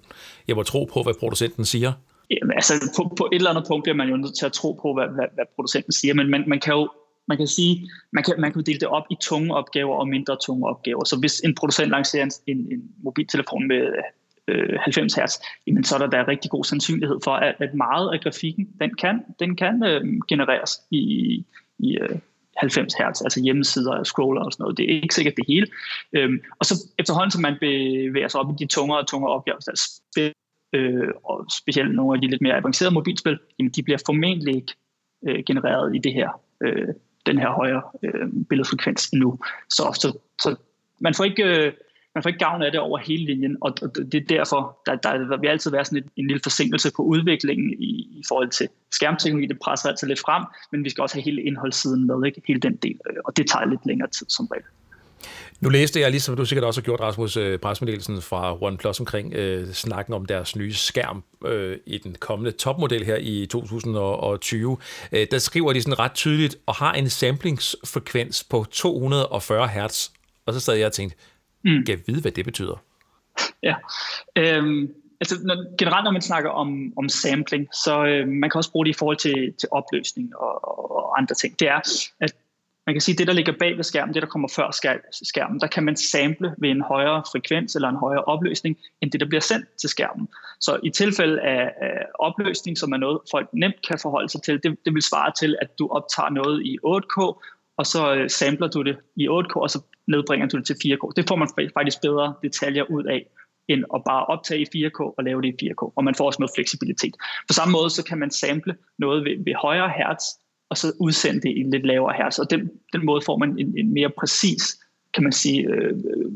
jeg 0.47 0.55
må 0.55 0.63
tro 0.63 0.89
på, 0.93 1.03
hvad 1.03 1.13
producenten 1.13 1.65
siger? 1.65 1.93
Jamen, 2.31 2.55
altså, 2.55 2.73
på, 2.97 3.15
på 3.17 3.29
et 3.31 3.35
eller 3.35 3.49
andet 3.49 3.65
punkt 3.67 3.83
bliver 3.83 3.95
man 3.95 4.09
jo 4.09 4.17
nødt 4.17 4.37
til 4.37 4.45
at 4.45 4.53
tro 4.53 4.79
på, 4.81 4.93
hvad, 4.93 5.07
hvad, 5.15 5.25
hvad 5.33 5.45
producenten 5.55 5.91
siger, 5.91 6.13
men 6.13 6.29
man, 6.29 6.43
man 6.47 6.59
kan 6.59 6.73
jo 6.73 6.89
man 7.27 7.37
kan 7.37 7.47
sige, 7.47 7.89
man 8.11 8.23
kan, 8.23 8.33
man 8.37 8.53
kan 8.53 8.63
dele 8.63 8.79
det 8.79 8.87
op 8.87 9.03
i 9.11 9.15
tunge 9.21 9.55
opgaver 9.55 9.95
og 9.95 10.07
mindre 10.07 10.37
tunge 10.45 10.67
opgaver. 10.67 11.03
Så 11.05 11.19
hvis 11.19 11.39
en 11.39 11.55
producent 11.55 11.91
lancerer 11.91 12.23
en, 12.23 12.31
en, 12.47 12.57
en 12.71 12.91
mobiltelefon 13.03 13.67
med 13.67 13.81
øh, 14.47 14.79
90 14.79 15.13
Hz, 15.13 15.39
jamen 15.67 15.83
så 15.83 15.95
er 15.95 15.99
der, 15.99 16.07
der 16.07 16.17
er 16.17 16.27
rigtig 16.27 16.51
god 16.51 16.63
sandsynlighed 16.63 17.17
for, 17.23 17.31
at, 17.31 17.55
at 17.59 17.73
meget 17.73 18.13
af 18.13 18.21
grafikken, 18.21 18.69
den 18.79 18.95
kan, 18.95 19.21
den 19.39 19.55
kan 19.55 19.83
øh, 19.83 20.03
genereres 20.27 20.71
i, 20.91 21.45
i 21.79 21.97
øh, 21.97 22.19
90 22.57 22.93
Hz, 22.93 23.21
altså 23.21 23.41
hjemmesider, 23.43 24.03
scroller 24.03 24.41
og 24.41 24.51
sådan 24.51 24.63
noget. 24.63 24.77
Det 24.77 24.91
er 24.91 25.01
ikke 25.01 25.15
sikkert 25.15 25.35
det 25.35 25.45
hele. 25.47 25.67
Øhm, 26.13 26.39
og 26.59 26.65
så 26.65 26.75
efterhånden, 26.99 27.31
som 27.31 27.41
man 27.41 27.57
bevæger 27.59 28.27
sig 28.27 28.39
op 28.39 28.51
i 28.51 28.63
de 28.63 28.67
tungere 28.67 28.99
og 28.99 29.07
tungere 29.07 29.33
opgaver, 29.33 29.59
der 29.59 29.99
spil, 30.11 30.33
øh, 30.73 31.09
og 31.23 31.45
specielt 31.51 31.95
nogle 31.95 32.17
af 32.17 32.21
de 32.21 32.27
lidt 32.27 32.41
mere 32.41 32.57
avancerede 32.57 32.93
mobilspil, 32.93 33.39
jamen 33.59 33.71
de 33.71 33.83
bliver 33.83 33.97
formentlig 34.05 34.55
ikke 34.55 34.73
øh, 35.27 35.43
genereret 35.47 35.95
i 35.95 35.99
det 35.99 36.13
her, 36.13 36.41
øh, 36.63 36.87
den 37.25 37.37
her 37.37 37.49
højere 37.49 37.81
øh, 38.03 38.27
billedfrekvens 38.49 39.13
nu. 39.13 39.39
Så, 39.69 39.83
så, 40.01 40.17
så 40.41 40.55
man 40.99 41.13
får 41.13 41.23
ikke... 41.23 41.43
Øh, 41.43 41.73
man 42.15 42.23
får 42.23 42.29
ikke 42.29 42.39
gavn 42.39 42.61
af 42.61 42.71
det 42.71 42.79
over 42.79 42.97
hele 42.97 43.25
linjen, 43.25 43.57
og 43.61 43.79
det 43.95 44.15
er 44.15 44.25
derfor, 44.29 44.79
der, 44.85 44.95
der 44.95 45.37
vil 45.37 45.47
altid 45.47 45.71
være 45.71 45.85
sådan 45.85 46.03
en, 46.03 46.09
en 46.17 46.27
lille 46.27 46.41
forsinkelse 46.43 46.91
på 46.95 47.01
udviklingen 47.01 47.73
i, 47.73 47.89
i 48.19 48.23
forhold 48.27 48.49
til 48.49 48.67
skærmteknologi, 48.91 49.47
det 49.47 49.59
presser 49.59 49.89
altid 49.89 50.07
lidt 50.07 50.19
frem, 50.19 50.43
men 50.71 50.83
vi 50.83 50.89
skal 50.89 51.01
også 51.01 51.15
have 51.15 51.23
hele 51.23 51.41
indholdssiden 51.41 52.07
med, 52.07 52.25
ikke? 52.25 52.41
hele 52.47 52.59
den 52.59 52.75
del, 52.75 52.99
øh, 53.09 53.15
og 53.25 53.37
det 53.37 53.47
tager 53.49 53.65
lidt 53.65 53.85
længere 53.85 54.09
tid 54.09 54.25
som 54.29 54.45
regel. 54.45 54.63
Nu 55.59 55.69
læste 55.69 55.99
jeg, 55.99 56.11
ligesom 56.11 56.35
du 56.35 56.45
sikkert 56.45 56.63
også 56.63 56.81
har 56.81 56.85
gjort, 56.85 56.99
Rasmus, 56.99 57.33
presmeddelelsen 57.33 57.59
pressemeddelelsen 57.61 58.21
fra 58.21 58.63
OnePlus 58.63 58.99
omkring 58.99 59.33
øh, 59.33 59.71
snakken 59.73 60.13
om 60.13 60.25
deres 60.25 60.55
nye 60.55 60.73
skærm 60.73 61.23
øh, 61.45 61.77
i 61.85 61.97
den 61.97 62.15
kommende 62.19 62.51
topmodel 62.51 63.05
her 63.05 63.17
i 63.17 63.45
2020. 63.45 64.77
Øh, 65.11 65.27
der 65.31 65.39
skriver 65.39 65.73
de 65.73 65.81
sådan 65.81 65.99
ret 65.99 66.13
tydeligt, 66.13 66.57
og 66.65 66.75
har 66.75 66.93
en 66.93 67.09
samplingsfrekvens 67.09 68.43
på 68.43 68.65
240 68.71 69.67
Hz. 69.67 70.09
Og 70.45 70.53
så 70.53 70.59
sad 70.59 70.75
jeg 70.75 70.85
og 70.85 70.93
tænkte, 70.93 71.17
Mm. 71.65 71.85
Kan 71.85 72.01
vide, 72.07 72.21
hvad 72.21 72.31
det 72.31 72.45
betyder? 72.45 72.83
Ja, 73.63 73.75
øhm, 74.35 74.93
altså 75.21 75.35
når, 75.43 75.77
generelt 75.77 76.03
når 76.03 76.11
man 76.11 76.21
snakker 76.21 76.49
om, 76.49 76.93
om 76.97 77.09
sampling, 77.09 77.67
så 77.73 78.05
øh, 78.05 78.27
man 78.27 78.49
kan 78.49 78.57
også 78.57 78.71
bruge 78.71 78.85
det 78.85 78.89
i 78.91 78.97
forhold 78.97 79.17
til, 79.17 79.53
til 79.59 79.69
opløsning 79.71 80.35
og, 80.35 80.95
og 80.95 81.17
andre 81.19 81.35
ting. 81.35 81.59
Det 81.59 81.67
er, 81.67 81.79
at 82.19 82.35
man 82.85 82.95
kan 82.95 83.01
sige, 83.01 83.13
at 83.13 83.19
det, 83.19 83.27
der 83.27 83.33
ligger 83.33 83.53
bag 83.59 83.77
ved 83.77 83.83
skærmen, 83.83 84.13
det, 84.13 84.21
der 84.21 84.27
kommer 84.27 84.47
før 84.55 84.71
skærmen, 85.23 85.59
der 85.59 85.67
kan 85.67 85.83
man 85.83 85.95
sample 85.95 86.55
ved 86.57 86.69
en 86.69 86.81
højere 86.81 87.23
frekvens 87.31 87.75
eller 87.75 87.89
en 87.89 87.95
højere 87.95 88.23
opløsning, 88.23 88.77
end 89.01 89.11
det, 89.11 89.19
der 89.19 89.27
bliver 89.27 89.41
sendt 89.41 89.65
til 89.81 89.89
skærmen. 89.89 90.27
Så 90.59 90.79
i 90.83 90.89
tilfælde 90.89 91.41
af, 91.41 91.71
af 91.81 92.05
opløsning, 92.19 92.77
som 92.77 92.91
er 92.91 92.97
noget, 92.97 93.19
folk 93.31 93.49
nemt 93.53 93.87
kan 93.87 93.99
forholde 94.01 94.29
sig 94.29 94.41
til, 94.41 94.63
det, 94.63 94.77
det 94.85 94.93
vil 94.93 95.01
svare 95.01 95.31
til, 95.39 95.57
at 95.61 95.79
du 95.79 95.87
optager 95.87 96.29
noget 96.29 96.65
i 96.65 96.77
8K, 96.85 97.17
og 97.77 97.85
så 97.85 98.15
øh, 98.15 98.29
sampler 98.29 98.29
samler 98.29 98.67
du 98.67 98.81
det 98.81 98.97
i 99.15 99.27
8K, 99.27 99.55
og 99.55 99.69
så 99.69 99.79
nedbringer 100.07 100.47
du 100.47 100.57
det 100.57 100.65
til 100.65 100.73
4K. 100.73 101.11
Det 101.15 101.27
får 101.27 101.35
man 101.35 101.49
faktisk 101.73 102.01
bedre 102.01 102.33
detaljer 102.43 102.83
ud 102.83 103.03
af, 103.03 103.25
end 103.67 103.83
at 103.95 104.01
bare 104.05 104.25
optage 104.25 104.61
i 104.61 104.85
4K 104.85 104.99
og 105.17 105.23
lave 105.23 105.41
det 105.41 105.61
i 105.61 105.65
4K. 105.65 105.93
Og 105.95 106.03
man 106.03 106.15
får 106.15 106.25
også 106.25 106.39
noget 106.39 106.51
fleksibilitet. 106.55 107.15
På 107.47 107.53
samme 107.53 107.71
måde, 107.71 107.89
så 107.89 108.03
kan 108.03 108.17
man 108.17 108.31
sample 108.31 108.75
noget 108.97 109.23
ved, 109.25 109.43
ved 109.45 109.53
højere 109.61 109.89
hertz, 109.89 110.23
og 110.69 110.77
så 110.77 110.93
udsende 110.99 111.41
det 111.41 111.49
i 111.49 111.59
en 111.59 111.71
lidt 111.71 111.85
lavere 111.85 112.13
hertz. 112.17 112.39
Og 112.39 112.49
den, 112.49 112.71
den 112.93 113.05
måde 113.05 113.21
får 113.25 113.37
man 113.37 113.59
en, 113.59 113.77
en 113.77 113.93
mere 113.93 114.09
præcis, 114.19 114.63
kan 115.13 115.23
man 115.23 115.31
sige, 115.31 115.61
øh, 115.69 115.89
øh 115.89 116.31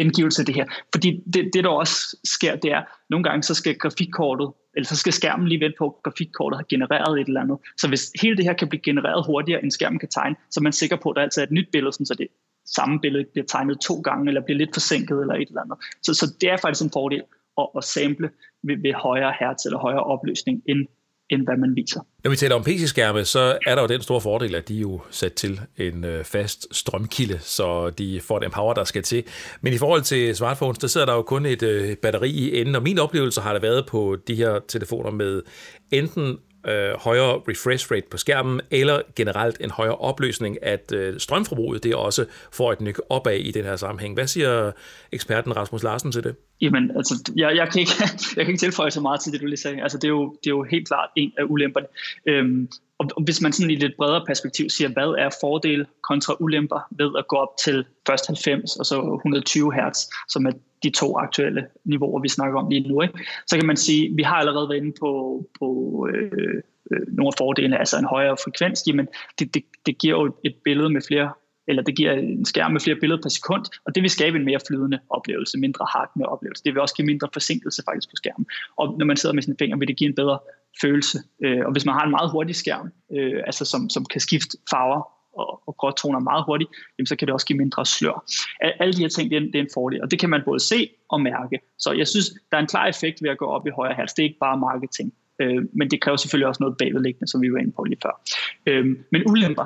gengivelse 0.00 0.42
af 0.42 0.46
det 0.46 0.54
her. 0.54 0.66
Fordi 0.94 1.08
det, 1.34 1.50
det, 1.54 1.64
der 1.64 1.70
også 1.70 2.16
sker, 2.24 2.56
det 2.56 2.70
er, 2.72 2.82
nogle 3.10 3.24
gange 3.24 3.42
så 3.42 3.54
skal 3.54 3.78
grafikkortet, 3.78 4.48
eller 4.76 4.86
så 4.86 4.96
skal 4.96 5.12
skærmen 5.12 5.48
lige 5.48 5.60
vente 5.60 5.76
på, 5.78 5.86
at 5.86 6.02
grafikkortet 6.02 6.58
har 6.58 6.66
genereret 6.68 7.20
et 7.20 7.28
eller 7.28 7.40
andet. 7.40 7.58
Så 7.80 7.88
hvis 7.88 8.10
hele 8.22 8.36
det 8.36 8.44
her 8.44 8.52
kan 8.52 8.68
blive 8.68 8.82
genereret 8.82 9.26
hurtigere, 9.26 9.62
end 9.62 9.70
skærmen 9.70 9.98
kan 9.98 10.08
tegne, 10.08 10.36
så 10.50 10.60
er 10.60 10.62
man 10.62 10.72
sikker 10.72 10.96
på, 10.96 11.10
at 11.10 11.16
der 11.16 11.22
altid 11.22 11.42
er 11.42 11.46
et 11.46 11.52
nyt 11.52 11.68
billede, 11.72 11.92
så 11.92 12.14
det 12.18 12.28
samme 12.76 13.00
billede 13.00 13.24
bliver 13.32 13.46
tegnet 13.46 13.80
to 13.80 14.00
gange, 14.00 14.28
eller 14.28 14.40
bliver 14.40 14.58
lidt 14.58 14.74
forsinket, 14.74 15.20
eller 15.20 15.34
et 15.34 15.48
eller 15.48 15.60
andet. 15.60 15.78
Så, 16.02 16.14
så 16.14 16.26
det 16.40 16.50
er 16.50 16.56
faktisk 16.56 16.84
en 16.84 16.90
fordel 16.92 17.22
at, 17.58 17.66
at 17.76 17.84
sample 17.84 18.30
ved, 18.62 18.76
ved 18.82 18.92
højere 18.92 19.32
hertz 19.40 19.64
eller 19.64 19.78
højere 19.78 20.04
opløsning, 20.04 20.62
end 20.68 20.86
end 21.30 21.44
hvad 21.44 21.56
man 21.56 21.76
viser. 21.76 22.00
Når 22.24 22.30
vi 22.30 22.36
taler 22.36 22.54
om 22.54 22.62
PC-skærme, 22.62 23.24
så 23.24 23.58
er 23.66 23.74
der 23.74 23.82
jo 23.82 23.88
den 23.88 24.02
store 24.02 24.20
fordel, 24.20 24.54
at 24.54 24.68
de 24.68 24.76
er 24.76 24.80
jo 24.80 25.00
sat 25.10 25.32
til 25.32 25.60
en 25.76 26.04
øh, 26.04 26.24
fast 26.24 26.66
strømkilde, 26.76 27.38
så 27.38 27.90
de 27.90 28.20
får 28.20 28.38
den 28.38 28.50
power, 28.50 28.74
der 28.74 28.84
skal 28.84 29.02
til. 29.02 29.24
Men 29.60 29.72
i 29.72 29.78
forhold 29.78 30.02
til 30.02 30.36
smartphones, 30.36 30.78
der 30.78 30.86
sidder 30.86 31.06
der 31.06 31.14
jo 31.14 31.22
kun 31.22 31.46
et 31.46 31.62
øh, 31.62 31.96
batteri 31.96 32.30
i 32.30 32.60
enden, 32.60 32.74
og 32.74 32.82
min 32.82 32.98
oplevelse 32.98 33.40
har 33.40 33.52
det 33.52 33.62
været 33.62 33.86
på 33.86 34.16
de 34.28 34.34
her 34.34 34.58
telefoner 34.68 35.10
med 35.10 35.42
enten 35.90 36.38
øh, 36.66 36.94
højere 36.98 37.40
refresh 37.48 37.92
rate 37.92 38.06
på 38.10 38.16
skærmen, 38.16 38.60
eller 38.70 39.00
generelt 39.16 39.56
en 39.60 39.70
højere 39.70 39.96
opløsning, 39.96 40.56
at 40.62 40.92
øh, 40.92 41.20
strømforbruget 41.20 41.84
det 41.84 41.94
også 41.94 42.24
får 42.52 42.72
et 42.72 42.80
nyk 42.80 43.00
opad 43.10 43.36
i 43.36 43.50
den 43.50 43.64
her 43.64 43.76
sammenhæng. 43.76 44.14
Hvad 44.14 44.26
siger 44.26 44.72
eksperten 45.12 45.56
Rasmus 45.56 45.82
Larsen 45.82 46.12
til 46.12 46.24
det? 46.24 46.36
Jamen, 46.60 46.90
altså, 46.96 47.32
jeg, 47.36 47.56
jeg, 47.56 47.68
kan 47.72 47.80
ikke, 47.80 47.92
jeg 48.36 48.44
kan 48.44 48.48
ikke 48.48 48.60
tilføje 48.60 48.90
så 48.90 49.00
meget 49.00 49.20
til 49.20 49.32
det, 49.32 49.40
du 49.40 49.46
lige 49.46 49.56
sagde. 49.56 49.82
Altså, 49.82 49.98
det 49.98 50.04
er 50.04 50.08
jo, 50.08 50.36
det 50.44 50.50
er 50.50 50.54
jo 50.54 50.62
helt 50.62 50.88
klart 50.88 51.08
en 51.16 51.32
af 51.38 51.42
ulemperne. 51.48 51.86
Øhm, 52.26 52.68
og 52.98 53.22
hvis 53.24 53.40
man 53.40 53.52
sådan 53.52 53.70
i 53.70 53.74
lidt 53.74 53.96
bredere 53.96 54.24
perspektiv 54.26 54.70
siger, 54.70 54.88
hvad 54.88 55.14
er 55.18 55.30
fordele 55.40 55.86
kontra 56.08 56.36
ulemper 56.40 56.80
ved 56.90 57.10
at 57.18 57.28
gå 57.28 57.36
op 57.36 57.48
til 57.64 57.84
først 58.06 58.26
90 58.26 58.76
og 58.76 58.86
så 58.86 59.14
120 59.14 59.72
Hz, 59.72 59.98
som 60.28 60.46
er 60.46 60.52
de 60.82 60.90
to 60.90 61.18
aktuelle 61.18 61.66
niveauer, 61.84 62.20
vi 62.20 62.28
snakker 62.28 62.58
om 62.58 62.68
lige 62.68 62.88
nu, 62.88 63.02
ikke? 63.02 63.18
så 63.46 63.56
kan 63.56 63.66
man 63.66 63.76
sige, 63.76 64.06
at 64.06 64.16
vi 64.16 64.22
har 64.22 64.36
allerede 64.36 64.68
været 64.68 64.78
inde 64.78 64.94
på, 65.00 65.10
på 65.58 65.68
øh, 66.14 66.62
øh, 66.90 67.00
nogle 67.08 67.28
af 67.28 67.38
fordelene, 67.38 67.78
altså 67.78 67.98
en 67.98 68.04
højere 68.04 68.36
frekvens, 68.44 68.82
men 68.94 69.08
det, 69.38 69.54
det, 69.54 69.62
det 69.86 69.98
giver 69.98 70.18
jo 70.20 70.34
et 70.44 70.54
billede 70.64 70.90
med 70.90 71.00
flere 71.08 71.30
eller 71.68 71.82
det 71.82 71.96
giver 71.96 72.12
en 72.12 72.44
skærm 72.44 72.72
med 72.72 72.80
flere 72.80 72.96
billeder 73.00 73.22
per 73.22 73.28
sekund, 73.28 73.64
og 73.84 73.94
det 73.94 74.02
vil 74.02 74.10
skabe 74.10 74.38
en 74.38 74.44
mere 74.44 74.60
flydende 74.68 74.98
oplevelse, 75.10 75.58
mindre 75.58 75.86
hakkende 75.96 76.26
oplevelse. 76.26 76.64
Det 76.64 76.74
vil 76.74 76.80
også 76.80 76.94
give 76.94 77.06
mindre 77.06 77.28
forsinkelse 77.32 77.82
faktisk 77.88 78.08
på 78.08 78.16
skærmen. 78.16 78.46
Og 78.76 78.98
når 78.98 79.06
man 79.06 79.16
sidder 79.16 79.34
med 79.34 79.42
sine 79.42 79.56
fingre, 79.58 79.78
vil 79.78 79.88
det 79.88 79.96
give 79.96 80.08
en 80.08 80.14
bedre 80.14 80.38
følelse. 80.80 81.18
Øh, 81.44 81.66
og 81.66 81.72
hvis 81.72 81.86
man 81.86 81.94
har 81.94 82.04
en 82.04 82.10
meget 82.10 82.30
hurtig 82.30 82.56
skærm, 82.56 82.92
øh, 83.12 83.42
altså 83.46 83.64
som, 83.64 83.90
som 83.90 84.04
kan 84.04 84.20
skifte 84.20 84.58
farver 84.70 85.17
og, 85.38 85.62
og 85.66 85.76
gråtoner 85.76 86.18
meget 86.18 86.44
hurtigt, 86.44 86.70
jamen 86.98 87.06
så 87.06 87.16
kan 87.16 87.26
det 87.26 87.34
også 87.34 87.46
give 87.46 87.58
mindre 87.58 87.86
slør. 87.86 88.24
Alle 88.60 88.92
de 88.92 89.02
her 89.02 89.08
ting, 89.08 89.30
det 89.30 89.36
er, 89.36 89.40
en, 89.40 89.46
det 89.46 89.54
er 89.54 89.62
en 89.62 89.74
fordel, 89.74 90.02
og 90.02 90.10
det 90.10 90.18
kan 90.18 90.30
man 90.30 90.42
både 90.44 90.60
se 90.60 90.90
og 91.08 91.20
mærke. 91.20 91.60
Så 91.78 91.92
jeg 91.92 92.08
synes, 92.08 92.26
der 92.50 92.56
er 92.56 92.60
en 92.60 92.66
klar 92.66 92.86
effekt 92.86 93.22
ved 93.22 93.30
at 93.30 93.38
gå 93.38 93.46
op 93.46 93.66
i 93.66 93.70
højere 93.70 93.94
hals. 93.94 94.12
Det 94.14 94.22
er 94.22 94.28
ikke 94.28 94.38
bare 94.40 94.58
marketing, 94.58 95.14
øh, 95.38 95.64
men 95.72 95.90
det 95.90 96.00
kræver 96.00 96.16
selvfølgelig 96.16 96.48
også 96.48 96.62
noget 96.62 96.76
bagvedliggende, 96.78 97.28
som 97.30 97.42
vi 97.42 97.52
var 97.52 97.58
inde 97.58 97.72
på 97.72 97.84
lige 97.84 97.98
før. 98.02 98.20
Øh, 98.66 98.86
men 99.12 99.22
ulemper, 99.30 99.64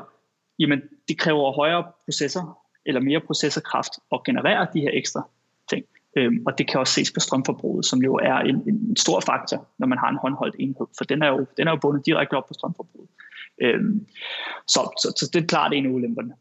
jamen 0.58 0.82
det 1.08 1.18
kræver 1.18 1.52
højere 1.52 1.84
processer 2.04 2.58
eller 2.86 3.00
mere 3.00 3.20
processorkraft 3.20 3.92
at 4.12 4.24
generere 4.24 4.66
de 4.74 4.80
her 4.80 4.90
ekstra 4.92 5.28
ting. 5.70 5.84
Øhm, 6.16 6.42
og 6.46 6.58
det 6.58 6.68
kan 6.68 6.80
også 6.80 6.92
ses 6.92 7.12
på 7.12 7.20
strømforbruget, 7.20 7.86
som 7.86 7.98
jo 8.02 8.14
er 8.14 8.34
en, 8.34 8.56
en 8.68 8.96
stor 8.96 9.20
faktor, 9.20 9.68
når 9.78 9.86
man 9.86 9.98
har 9.98 10.08
en 10.08 10.16
håndholdt 10.16 10.56
enhed, 10.58 10.86
for 10.98 11.04
den 11.04 11.22
er 11.22 11.28
jo, 11.28 11.46
den 11.56 11.66
er 11.68 11.72
jo 11.72 11.78
bundet 11.82 12.06
direkte 12.06 12.34
op 12.34 12.46
på 12.48 12.54
strømforbruget. 12.54 13.08
Øhm, 13.62 14.06
så, 14.68 14.80
så, 15.02 15.12
så 15.16 15.30
det 15.32 15.42
er 15.42 15.46
klart 15.46 15.72
en 15.72 15.86
af 15.86 15.90
ulemperne. 15.90 16.32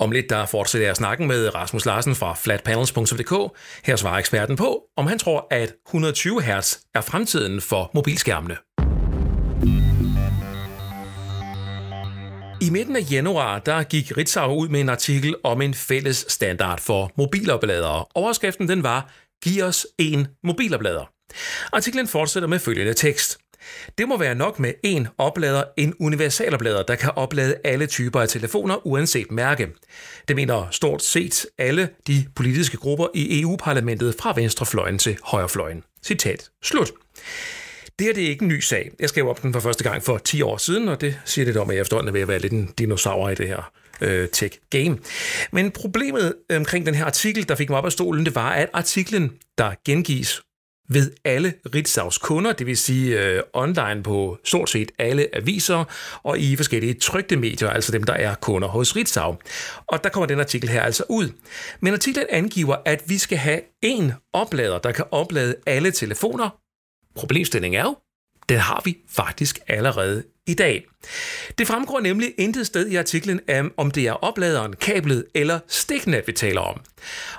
Om 0.00 0.10
lidt 0.10 0.30
der 0.30 0.46
fortsætter 0.46 0.88
jeg 0.88 0.96
snakken 0.96 1.28
med 1.28 1.54
Rasmus 1.54 1.86
Larsen 1.86 2.14
fra 2.14 2.34
flatpanels.dk. 2.34 3.58
Her 3.84 3.96
svarer 3.96 4.18
eksperten 4.18 4.56
på, 4.56 4.82
om 4.96 5.06
han 5.06 5.18
tror, 5.18 5.46
at 5.50 5.74
120 5.86 6.42
Hz 6.42 6.78
er 6.94 7.00
fremtiden 7.00 7.60
for 7.60 7.90
mobilskærmene. 7.94 8.56
I 12.60 12.70
midten 12.70 12.96
af 12.96 13.12
januar 13.12 13.58
der 13.58 13.82
gik 13.82 14.16
Ritzau 14.16 14.54
ud 14.54 14.68
med 14.68 14.80
en 14.80 14.88
artikel 14.88 15.34
om 15.44 15.62
en 15.62 15.74
fælles 15.74 16.26
standard 16.28 16.80
for 16.80 17.12
mobilopladere. 17.16 18.04
Overskriften 18.14 18.68
den 18.68 18.82
var, 18.82 19.12
giv 19.44 19.62
os 19.64 19.86
en 19.98 20.26
mobiloplader. 20.44 21.10
Artiklen 21.72 22.06
fortsætter 22.06 22.48
med 22.48 22.58
følgende 22.58 22.94
tekst. 22.94 23.38
Det 23.98 24.08
må 24.08 24.16
være 24.16 24.34
nok 24.34 24.58
med 24.58 24.72
en 24.82 25.08
oplader, 25.18 25.64
en 25.76 25.94
universaloplader, 26.00 26.82
der 26.82 26.94
kan 26.94 27.10
oplade 27.16 27.54
alle 27.64 27.86
typer 27.86 28.20
af 28.20 28.28
telefoner 28.28 28.86
uanset 28.86 29.30
mærke. 29.30 29.68
Det 30.28 30.36
mener 30.36 30.68
stort 30.70 31.02
set 31.02 31.46
alle 31.58 31.88
de 32.06 32.26
politiske 32.34 32.76
grupper 32.76 33.06
i 33.14 33.40
EU-parlamentet 33.40 34.14
fra 34.20 34.32
venstrefløjen 34.36 34.98
til 34.98 35.18
højrefløjen. 35.24 35.82
Citat 36.02 36.50
slut. 36.62 36.92
Det 37.98 38.06
her 38.06 38.14
det 38.14 38.24
er 38.24 38.28
ikke 38.28 38.42
en 38.42 38.48
ny 38.48 38.60
sag. 38.60 38.90
Jeg 39.00 39.08
skrev 39.08 39.28
op 39.28 39.42
den 39.42 39.52
for 39.52 39.60
første 39.60 39.84
gang 39.84 40.02
for 40.02 40.18
10 40.18 40.42
år 40.42 40.56
siden, 40.56 40.88
og 40.88 41.00
det 41.00 41.18
siger 41.24 41.44
lidt 41.44 41.56
om, 41.56 41.70
at 41.70 41.76
jeg 41.76 41.80
efterhånden 41.80 42.08
er 42.08 42.12
ved 42.12 42.20
at 42.20 42.28
være 42.28 42.38
lidt 42.38 42.52
en 42.52 42.70
dinosaur 42.78 43.30
i 43.30 43.34
det 43.34 43.48
her 43.48 43.72
øh, 44.00 44.28
tech-game. 44.32 44.98
Men 45.52 45.70
problemet 45.70 46.34
omkring 46.56 46.86
den 46.86 46.94
her 46.94 47.04
artikel, 47.04 47.48
der 47.48 47.54
fik 47.54 47.70
mig 47.70 47.78
op 47.78 47.84
af 47.84 47.92
stolen, 47.92 48.24
det 48.24 48.34
var, 48.34 48.50
at 48.50 48.68
artiklen, 48.72 49.32
der 49.58 49.72
gengives 49.84 50.42
ved 50.88 51.12
alle 51.24 51.54
Ritzaus 51.74 52.18
kunder, 52.18 52.52
det 52.52 52.66
vil 52.66 52.76
sige 52.76 53.20
øh, 53.20 53.42
online 53.52 54.02
på 54.02 54.38
stort 54.44 54.70
set 54.70 54.92
alle 54.98 55.36
aviser 55.36 55.84
og 56.22 56.38
i 56.38 56.56
forskellige 56.56 56.94
trygte 56.94 57.36
medier, 57.36 57.70
altså 57.70 57.92
dem, 57.92 58.02
der 58.02 58.12
er 58.12 58.34
kunder 58.34 58.68
hos 58.68 58.96
Ritzau. 58.96 59.36
Og 59.86 60.04
der 60.04 60.10
kommer 60.10 60.26
den 60.26 60.40
artikel 60.40 60.68
her 60.68 60.82
altså 60.82 61.04
ud. 61.08 61.28
Men 61.80 61.92
artiklen 61.92 62.26
angiver, 62.30 62.76
at 62.84 63.02
vi 63.06 63.18
skal 63.18 63.38
have 63.38 63.60
en 63.82 64.12
oplader, 64.32 64.78
der 64.78 64.92
kan 64.92 65.04
oplade 65.10 65.54
alle 65.66 65.90
telefoner 65.90 66.50
Problemstillingen 67.18 67.80
er 67.80 67.84
jo, 67.84 67.96
den 68.48 68.58
har 68.58 68.82
vi 68.84 68.98
faktisk 69.08 69.58
allerede 69.68 70.24
i 70.48 70.54
dag. 70.54 70.84
Det 71.58 71.66
fremgår 71.66 72.00
nemlig 72.00 72.34
intet 72.38 72.66
sted 72.66 72.86
i 72.86 72.96
artiklen, 72.96 73.40
om 73.76 73.90
det 73.90 74.06
er 74.06 74.12
opladeren, 74.12 74.72
kablet 74.72 75.24
eller 75.34 75.58
stiknet, 75.68 76.22
vi 76.26 76.32
taler 76.32 76.60
om. 76.60 76.80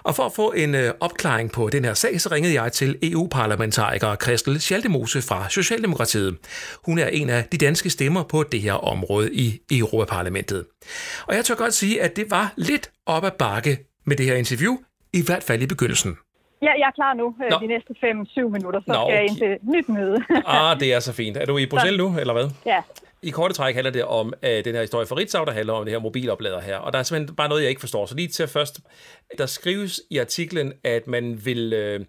Og 0.03 0.15
for 0.15 0.25
at 0.25 0.33
få 0.35 0.51
en 0.51 0.75
øh, 0.75 0.93
opklaring 0.99 1.51
på 1.51 1.69
den 1.69 1.85
her 1.85 1.93
sag, 1.93 2.21
så 2.21 2.29
ringede 2.31 2.61
jeg 2.61 2.71
til 2.71 2.97
EU-parlamentariker 3.03 4.15
Christel 4.15 4.61
Schaldemose 4.61 5.21
fra 5.21 5.49
Socialdemokratiet. 5.49 6.37
Hun 6.85 6.99
er 6.99 7.07
en 7.07 7.29
af 7.29 7.45
de 7.51 7.57
danske 7.57 7.89
stemmer 7.89 8.23
på 8.23 8.43
det 8.43 8.61
her 8.61 8.73
område 8.73 9.33
i 9.33 9.59
Europaparlamentet. 9.71 10.65
Og 11.27 11.35
jeg 11.35 11.45
tør 11.45 11.55
godt 11.55 11.73
sige, 11.73 12.01
at 12.01 12.15
det 12.15 12.31
var 12.31 12.53
lidt 12.57 12.91
op 13.05 13.25
ad 13.25 13.31
bakke 13.39 13.77
med 14.05 14.15
det 14.15 14.25
her 14.25 14.35
interview, 14.35 14.77
i 15.13 15.21
hvert 15.21 15.43
fald 15.43 15.61
i 15.61 15.65
begyndelsen. 15.65 16.17
Ja, 16.61 16.71
jeg 16.79 16.87
er 16.87 16.91
klar 16.91 17.13
nu. 17.13 17.35
Øh, 17.43 17.49
Nå. 17.51 17.57
De 17.61 17.67
næste 17.67 17.93
5-7 18.03 18.49
minutter, 18.49 18.79
så 18.79 18.91
Nå, 18.93 19.05
skal 19.05 19.13
jeg 19.13 19.25
ind 19.25 19.37
til 19.37 19.57
nyt 19.73 19.89
møde. 19.89 20.17
ah, 20.45 20.79
det 20.79 20.93
er 20.93 20.99
så 20.99 21.13
fint. 21.13 21.37
Er 21.37 21.45
du 21.45 21.57
i 21.57 21.65
Bruxelles 21.65 21.97
nu, 21.97 22.19
eller 22.19 22.33
hvad? 22.33 22.49
Ja. 22.65 22.81
I 23.21 23.29
korte 23.29 23.53
træk 23.53 23.75
handler 23.75 23.91
det 23.91 24.03
om 24.03 24.33
uh, 24.43 24.49
den 24.65 24.75
her 24.75 24.81
historie 24.81 25.07
fra 25.07 25.15
Ritzau, 25.15 25.45
der 25.45 25.51
handler 25.51 25.73
om 25.73 25.85
det 25.85 25.91
her 25.91 25.99
mobiloplader 25.99 26.61
her. 26.61 26.77
Og 26.77 26.93
der 26.93 26.99
er 26.99 27.03
simpelthen 27.03 27.35
bare 27.35 27.49
noget, 27.49 27.61
jeg 27.61 27.69
ikke 27.69 27.79
forstår. 27.79 28.05
Så 28.05 28.15
lige 28.15 28.27
til 28.27 28.47
først, 28.47 28.79
der 29.37 29.45
skrives 29.45 30.01
i 30.09 30.17
artiklen, 30.17 30.73
at 30.83 31.07
man 31.07 31.45
vil 31.45 31.73
uh, 31.73 32.05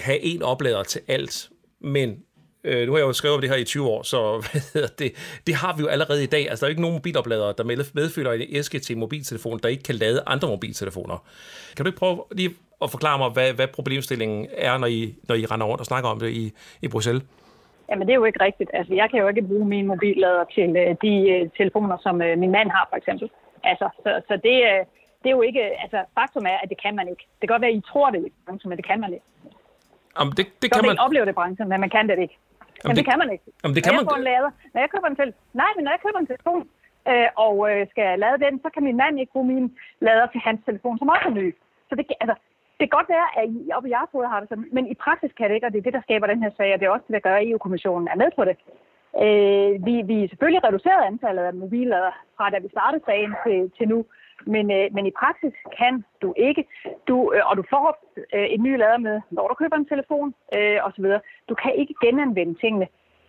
have 0.00 0.20
en 0.20 0.42
oplader 0.42 0.82
til 0.82 1.00
alt, 1.08 1.48
men 1.80 2.22
Øh, 2.64 2.86
nu 2.86 2.92
har 2.92 2.98
jeg 2.98 3.06
jo 3.06 3.12
skrevet 3.12 3.34
om 3.34 3.40
det 3.40 3.50
her 3.50 3.56
i 3.56 3.64
20 3.64 3.86
år, 3.88 4.02
så 4.02 4.48
det, 4.98 5.12
det 5.46 5.54
har 5.54 5.76
vi 5.76 5.82
jo 5.82 5.86
allerede 5.88 6.22
i 6.22 6.26
dag. 6.26 6.50
Altså, 6.50 6.66
der 6.66 6.66
er 6.66 6.70
jo 6.70 6.72
ikke 6.72 6.82
nogen 6.82 6.96
mobilopladere, 6.96 7.54
der 7.58 7.64
medfølger 7.94 8.32
en 8.32 8.46
æske 8.48 8.78
til 8.78 8.92
en 8.92 9.00
mobiltelefon, 9.00 9.58
der 9.62 9.68
ikke 9.68 9.82
kan 9.82 9.94
lade 9.94 10.22
andre 10.26 10.48
mobiltelefoner. 10.48 11.26
Kan 11.76 11.84
du 11.84 11.88
ikke 11.88 11.98
prøve 11.98 12.24
lige 12.32 12.54
at 12.82 12.90
forklare 12.90 13.18
mig, 13.18 13.30
hvad, 13.36 13.52
hvad 13.58 13.68
problemstillingen 13.68 14.46
er, 14.68 14.78
når 14.78 14.86
I, 14.86 15.14
når 15.28 15.34
I 15.34 15.44
render 15.46 15.66
rundt 15.66 15.80
og 15.80 15.86
snakker 15.86 16.08
om 16.10 16.18
det 16.20 16.30
i, 16.30 16.44
i 16.82 16.88
Bruxelles? 16.88 17.24
Jamen, 17.90 18.06
det 18.06 18.12
er 18.12 18.20
jo 18.22 18.24
ikke 18.24 18.44
rigtigt. 18.44 18.70
Altså, 18.74 18.94
jeg 18.94 19.10
kan 19.10 19.18
jo 19.20 19.28
ikke 19.28 19.42
bruge 19.42 19.66
min 19.74 19.86
mobillader 19.86 20.44
til 20.56 20.70
uh, 20.70 20.90
de 21.04 21.12
uh, 21.34 21.50
telefoner, 21.58 21.96
som 22.06 22.14
uh, 22.14 22.38
min 22.42 22.52
mand 22.56 22.70
har, 22.70 22.86
for 22.90 22.96
eksempel. 22.96 23.30
Altså, 23.70 23.86
så, 24.02 24.10
så 24.28 24.34
det, 24.46 24.56
uh, 24.70 24.80
det 25.22 25.28
er 25.30 25.36
jo 25.38 25.42
ikke... 25.42 25.62
Altså, 25.84 25.98
faktum 26.18 26.46
er, 26.52 26.58
at 26.62 26.68
det 26.72 26.78
kan 26.84 26.94
man 26.98 27.06
ikke. 27.12 27.24
Det 27.38 27.44
kan 27.48 27.54
godt 27.54 27.62
være, 27.62 27.74
at 27.74 27.76
I 27.76 27.82
tror 27.92 28.10
det, 28.10 28.20
men 28.64 28.76
det 28.80 28.86
kan 28.90 29.00
man 29.00 29.12
ikke. 29.12 29.26
Jamen, 30.18 30.32
det, 30.38 30.44
det 30.62 30.68
kan 30.72 30.80
man... 30.84 30.90
ikke 30.92 31.06
opleve 31.06 31.24
det 31.26 31.34
i 31.36 31.38
branchen, 31.40 31.68
men 31.68 31.80
man 31.84 31.90
kan 31.96 32.08
det 32.08 32.18
ikke. 32.26 32.36
Jamen, 32.38 32.84
Jamen, 32.84 32.96
det, 32.96 33.04
det 33.04 33.10
kan 33.10 33.18
man 33.22 33.28
ikke. 33.34 33.44
Jamen, 33.62 33.74
det 33.76 33.82
kan 33.84 33.92
når 33.92 34.00
jeg 34.00 34.10
får 34.12 34.20
en 34.22 34.28
lader, 34.30 34.50
når 34.72 34.80
jeg 34.84 34.90
køber 34.94 35.08
en 35.12 35.18
telefon, 35.20 35.40
nej, 35.62 35.70
men 35.76 35.82
når 35.84 35.92
jeg 35.94 36.00
køber 36.06 36.20
en 36.24 36.30
telefon, 36.32 36.62
øh, 37.10 37.28
og 37.44 37.54
øh, 37.70 37.80
skal 37.92 38.08
lade 38.24 38.38
den, 38.44 38.54
så 38.62 38.68
kan 38.74 38.82
min 38.88 38.96
mand 39.02 39.14
ikke 39.20 39.32
bruge 39.34 39.48
min 39.52 39.66
lader 40.06 40.26
til 40.32 40.40
hans 40.46 40.60
telefon, 40.68 40.98
som 40.98 41.08
også 41.14 41.26
er 41.30 41.34
ny. 41.40 41.46
Så 41.88 41.92
det, 41.98 42.04
altså, 42.22 42.36
det 42.78 42.84
kan 42.86 42.98
godt 42.98 43.08
være, 43.08 43.28
at 43.40 43.46
I 43.48 43.70
oppe 43.76 43.88
i 43.88 43.92
jeres 43.92 44.30
har 44.32 44.40
det 44.40 44.48
sådan, 44.48 44.68
men 44.72 44.86
i 44.86 44.94
praksis 44.94 45.32
kan 45.36 45.48
det 45.48 45.54
ikke, 45.54 45.66
og 45.66 45.72
det 45.72 45.78
er 45.78 45.86
det, 45.86 45.96
der 45.98 46.06
skaber 46.06 46.26
den 46.26 46.42
her 46.42 46.50
sag, 46.56 46.74
og 46.74 46.80
det 46.80 46.86
er 46.86 46.90
også 46.90 47.04
det, 47.08 47.14
der 47.14 47.26
gør, 47.28 47.36
at 47.36 47.48
EU-kommissionen 47.48 48.08
er 48.08 48.16
med 48.22 48.30
på 48.36 48.44
det. 48.44 48.56
Øh, 49.24 49.86
vi, 49.86 49.94
vi 50.10 50.28
selvfølgelig 50.28 50.64
reduceret 50.64 51.02
antallet 51.04 51.42
af 51.42 51.54
mobillader 51.54 52.12
fra 52.36 52.50
da 52.50 52.58
vi 52.58 52.68
startede 52.68 53.04
sagen 53.04 53.34
til, 53.44 53.70
til 53.76 53.88
nu, 53.88 54.04
men, 54.46 54.70
øh, 54.70 54.86
men 54.94 55.06
i 55.06 55.12
praksis 55.20 55.54
kan 55.78 56.04
du 56.22 56.34
ikke. 56.36 56.64
Du, 57.08 57.32
øh, 57.34 57.50
og 57.50 57.56
du 57.56 57.64
får 57.70 57.86
øh, 58.34 58.46
et 58.54 58.60
ny 58.60 58.78
lader 58.78 58.98
med, 58.98 59.20
når 59.30 59.48
du 59.48 59.54
køber 59.54 59.76
en 59.76 59.88
telefon 59.92 60.34
øh, 60.56 60.78
osv. 60.86 61.06
Du 61.48 61.54
kan 61.54 61.72
ikke 61.74 61.94
genanvende 62.04 62.54
tingene. 62.60 62.86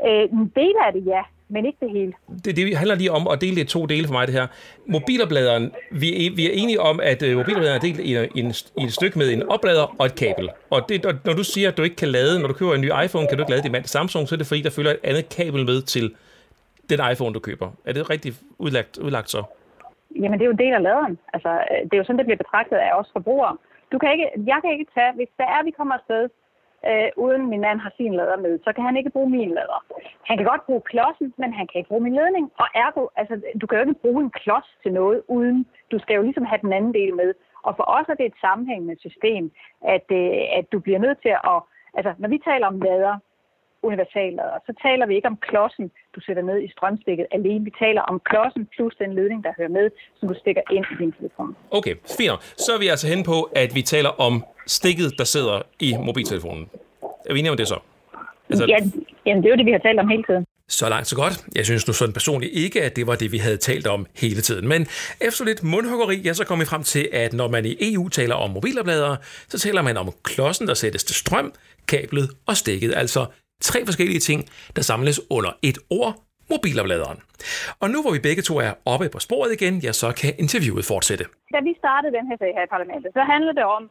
Øh, 0.08 0.26
en 0.38 0.52
del 0.56 0.76
af 0.86 0.94
det, 0.94 1.06
ja, 1.06 1.24
men 1.50 1.66
ikke 1.66 1.78
det 1.82 1.92
hele. 1.92 2.14
Det, 2.46 2.56
det 2.56 2.78
handler 2.78 2.96
lige 2.96 3.12
om 3.12 3.28
at 3.28 3.42
dele 3.42 3.56
det 3.56 3.62
i 3.62 3.66
to 3.66 3.86
dele 3.86 4.08
for 4.08 4.14
mig, 4.14 4.28
det 4.28 4.36
her. 4.36 4.48
Mobilopladeren, 4.86 5.72
vi 5.92 6.26
er, 6.26 6.36
vi 6.36 6.48
er 6.50 6.54
enige 6.54 6.80
om, 6.82 7.00
at 7.04 7.24
uh, 7.24 7.30
mobilopladeren 7.38 7.76
er 7.76 7.80
delt 7.88 8.00
i, 8.00 8.40
en, 8.40 8.54
i 8.82 8.84
et 8.84 8.94
stykke 8.94 9.18
med 9.20 9.34
en 9.34 9.44
oplader 9.44 9.96
og 10.00 10.06
et 10.06 10.16
kabel. 10.16 10.50
Og 10.70 10.90
det, 10.90 11.04
når 11.26 11.34
du 11.34 11.44
siger, 11.44 11.68
at 11.72 11.78
du 11.78 11.84
ikke 11.84 11.96
kan 11.96 12.08
lade, 12.08 12.40
når 12.40 12.48
du 12.48 12.54
køber 12.54 12.74
en 12.74 12.82
ny 12.82 12.92
iPhone, 13.06 13.28
kan 13.28 13.38
du 13.38 13.44
ikke 13.44 13.52
lade 13.52 13.64
din 13.64 13.72
mand 13.72 13.86
Samsung, 13.86 14.28
så 14.28 14.36
er 14.36 14.38
det 14.38 14.48
fordi, 14.48 14.62
der 14.62 14.70
følger 14.70 14.92
et 14.92 15.00
andet 15.04 15.30
kabel 15.38 15.66
med 15.66 15.82
til 15.82 16.16
den 16.90 17.00
iPhone, 17.12 17.34
du 17.34 17.40
køber. 17.40 17.68
Er 17.86 17.94
det 17.94 18.10
rigtigt 18.10 18.42
udlagt, 18.58 18.98
udlagt 18.98 19.30
så? 19.30 19.44
Jamen, 20.22 20.36
det 20.40 20.44
er 20.46 20.50
jo 20.52 20.58
en 20.58 20.64
del 20.66 20.74
af 20.74 20.84
laderen. 20.84 21.20
Altså, 21.34 21.52
øh, 21.72 21.80
det 21.88 21.94
er 21.94 21.98
jo 21.98 22.04
sådan, 22.04 22.18
det 22.18 22.26
bliver 22.26 22.44
betragtet 22.44 22.78
af 22.88 22.92
os 23.00 23.10
forbrugere. 23.14 23.58
Du 23.92 23.98
kan 24.02 24.10
ikke, 24.16 24.28
jeg 24.52 24.60
kan 24.64 24.72
ikke 24.72 24.88
tage, 24.98 25.12
hvis 25.20 25.32
der 25.38 25.48
er, 25.56 25.62
vi 25.64 25.72
kommer 25.78 25.94
afsted, 26.00 26.30
øh, 26.88 27.10
uden 27.18 27.50
min 27.50 27.62
mand 27.62 27.80
har 27.80 27.94
sin 27.98 28.14
lader 28.14 28.38
med, 28.38 28.60
så 28.64 28.74
kan 28.74 28.84
han 28.84 28.98
ikke 28.98 29.10
bruge 29.10 29.30
min 29.30 29.50
lader. 29.50 29.86
Han 30.28 30.38
kan 30.38 30.46
godt 30.46 30.66
bruge 30.66 30.82
klodsen, 30.82 31.34
men 31.38 31.54
han 31.54 31.68
kan 31.68 31.80
ikke 31.80 31.88
bruge 31.88 32.04
min 32.04 32.16
ledning. 32.16 32.52
Og 32.60 32.68
ergo, 32.76 33.08
altså, 33.16 33.42
du 33.62 33.68
kan 33.68 33.78
jo 33.78 33.84
ikke 33.84 34.02
bruge 34.02 34.24
en 34.24 34.30
klods 34.30 34.70
til 34.84 34.94
noget, 34.94 35.24
uden 35.28 35.68
du 35.92 36.00
skal 36.00 36.16
jo 36.16 36.22
ligesom 36.22 36.46
have 36.46 36.62
den 36.62 36.74
anden 36.74 36.94
del 36.94 37.16
med. 37.16 37.34
Og 37.64 37.76
for 37.76 37.86
os 37.98 38.06
er 38.10 38.14
det 38.14 38.26
et 38.26 38.42
sammenhængende 38.42 38.96
system, 39.00 39.52
at, 39.96 40.08
øh, 40.12 40.44
at 40.58 40.66
du 40.72 40.80
bliver 40.80 41.00
nødt 41.00 41.22
til 41.22 41.34
at... 41.54 41.60
Altså, 41.98 42.14
når 42.18 42.30
vi 42.30 42.38
taler 42.38 42.68
om 42.68 42.82
lader, 42.82 43.18
universallader, 43.84 44.58
så 44.68 44.74
taler 44.86 45.06
vi 45.06 45.16
ikke 45.16 45.28
om 45.28 45.38
klodsen, 45.48 45.92
du 46.16 46.20
sætter 46.26 46.44
ned 46.44 46.58
i 46.66 46.70
strømstikket 46.76 47.26
alene. 47.32 47.64
Vi 47.70 47.74
taler 47.80 48.02
om 48.02 48.22
klodsen 48.30 48.68
plus 48.76 48.94
den 48.96 49.12
ledning, 49.16 49.44
der 49.44 49.52
hører 49.58 49.70
med, 49.70 49.90
som 50.20 50.28
du 50.32 50.36
stikker 50.40 50.62
ind 50.72 50.86
i 50.94 50.96
din 51.02 51.12
telefon. 51.20 51.56
Okay, 51.72 51.96
fint. 52.18 52.40
Så 52.66 52.70
er 52.76 52.80
vi 52.80 52.88
altså 52.88 53.08
hen 53.08 53.24
på, 53.24 53.38
at 53.64 53.76
vi 53.76 53.82
taler 53.82 54.10
om 54.28 54.34
stikket, 54.68 55.10
der 55.18 55.24
sidder 55.24 55.62
i 55.80 55.90
mobiltelefonen. 56.08 56.70
Er 57.30 57.34
vi 57.34 57.40
enige 57.40 57.52
om 57.52 57.58
det 57.58 57.68
så? 57.68 57.80
Altså... 58.50 58.66
Ja, 58.66 58.78
jamen, 59.26 59.44
det 59.44 59.50
er 59.50 59.54
jo 59.54 59.58
det, 59.58 59.66
vi 59.66 59.72
har 59.72 59.80
talt 59.80 60.00
om 60.00 60.08
hele 60.08 60.24
tiden. 60.24 60.46
Så 60.68 60.90
langt 60.90 61.08
så 61.08 61.16
godt. 61.16 61.46
Jeg 61.56 61.66
synes 61.66 61.88
nu 61.88 61.94
sådan 61.94 62.14
personligt 62.14 62.52
ikke, 62.54 62.84
at 62.84 62.96
det 62.96 63.08
var 63.08 63.16
det, 63.16 63.32
vi 63.32 63.38
havde 63.38 63.58
talt 63.58 63.88
om 63.88 64.06
hele 64.16 64.42
tiden. 64.42 64.68
Men 64.68 64.82
efter 65.22 65.46
lidt 65.46 65.64
mundhuggeri, 65.64 66.22
ja, 66.22 66.34
så 66.34 66.46
kom 66.46 66.60
vi 66.60 66.66
frem 66.66 66.84
til, 66.84 67.10
at 67.14 67.34
når 67.34 67.48
man 67.48 67.66
i 67.66 67.94
EU 67.94 68.10
taler 68.10 68.36
om 68.36 68.50
mobilopladere, 68.50 69.18
så 69.48 69.60
taler 69.60 69.82
man 69.82 69.98
om 69.98 70.12
klodsen, 70.24 70.68
der 70.68 70.74
sættes 70.74 71.04
til 71.04 71.16
strøm, 71.16 71.54
kablet 71.88 72.30
og 72.48 72.58
stikket. 72.58 72.94
Altså 72.96 73.26
tre 73.62 73.80
forskellige 73.90 74.20
ting, 74.30 74.40
der 74.76 74.82
samles 74.82 75.18
under 75.38 75.52
et 75.70 75.78
ord, 76.00 76.14
mobilopladeren. 76.54 77.20
Og 77.82 77.88
nu 77.94 77.98
hvor 78.04 78.14
vi 78.18 78.22
begge 78.28 78.42
to 78.50 78.54
er 78.68 78.72
oppe 78.94 79.06
på 79.16 79.20
sporet 79.28 79.52
igen, 79.58 79.74
ja, 79.86 79.92
så 80.02 80.08
kan 80.22 80.32
interviewet 80.44 80.86
fortsætte. 80.94 81.26
Da 81.56 81.60
vi 81.68 81.74
startede 81.84 82.12
den 82.18 82.26
her 82.30 82.38
sag 82.42 82.52
her 82.58 82.64
i 82.68 82.72
parlamentet, 82.76 83.10
så 83.18 83.24
handlede 83.34 83.56
det 83.60 83.66
om, 83.78 83.84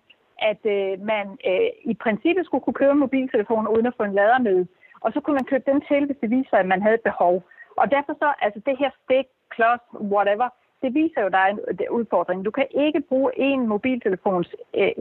at 0.50 0.62
øh, 0.76 0.92
man 1.12 1.26
øh, 1.50 1.68
i 1.92 1.94
princippet 2.04 2.42
skulle 2.44 2.64
kunne 2.64 2.80
købe 2.80 2.92
en 2.96 3.04
mobiltelefon 3.06 3.68
uden 3.74 3.86
at 3.90 3.96
få 3.98 4.02
en 4.10 4.18
lader 4.20 4.40
med. 4.48 4.58
Og 5.04 5.08
så 5.12 5.18
kunne 5.20 5.38
man 5.40 5.50
købe 5.52 5.66
den 5.70 5.80
til, 5.90 6.02
hvis 6.06 6.20
det 6.22 6.30
viser 6.30 6.50
sig, 6.50 6.60
at 6.60 6.72
man 6.72 6.82
havde 6.84 6.98
et 7.00 7.08
behov. 7.10 7.34
Og 7.82 7.86
derfor 7.94 8.12
så, 8.22 8.28
altså 8.44 8.60
det 8.68 8.76
her 8.82 8.90
stik, 9.02 9.26
klods, 9.54 9.84
whatever, 10.14 10.48
det 10.82 10.90
viser 11.00 11.20
jo, 11.24 11.28
der 11.28 11.38
er 11.38 11.50
en 11.52 11.60
udfordring. 11.98 12.44
Du 12.44 12.50
kan 12.50 12.66
ikke 12.86 13.00
bruge 13.10 13.30
en 13.48 13.60
mobiltelefons 13.72 14.48
øh, 14.80 14.92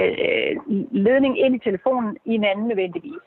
øh, 0.00 0.16
øh, 0.26 0.54
ledning 1.06 1.34
ind 1.44 1.54
i 1.54 1.64
telefonen 1.68 2.16
i 2.24 2.32
en 2.34 2.44
anden 2.44 2.66
nødvendigvis. 2.68 3.26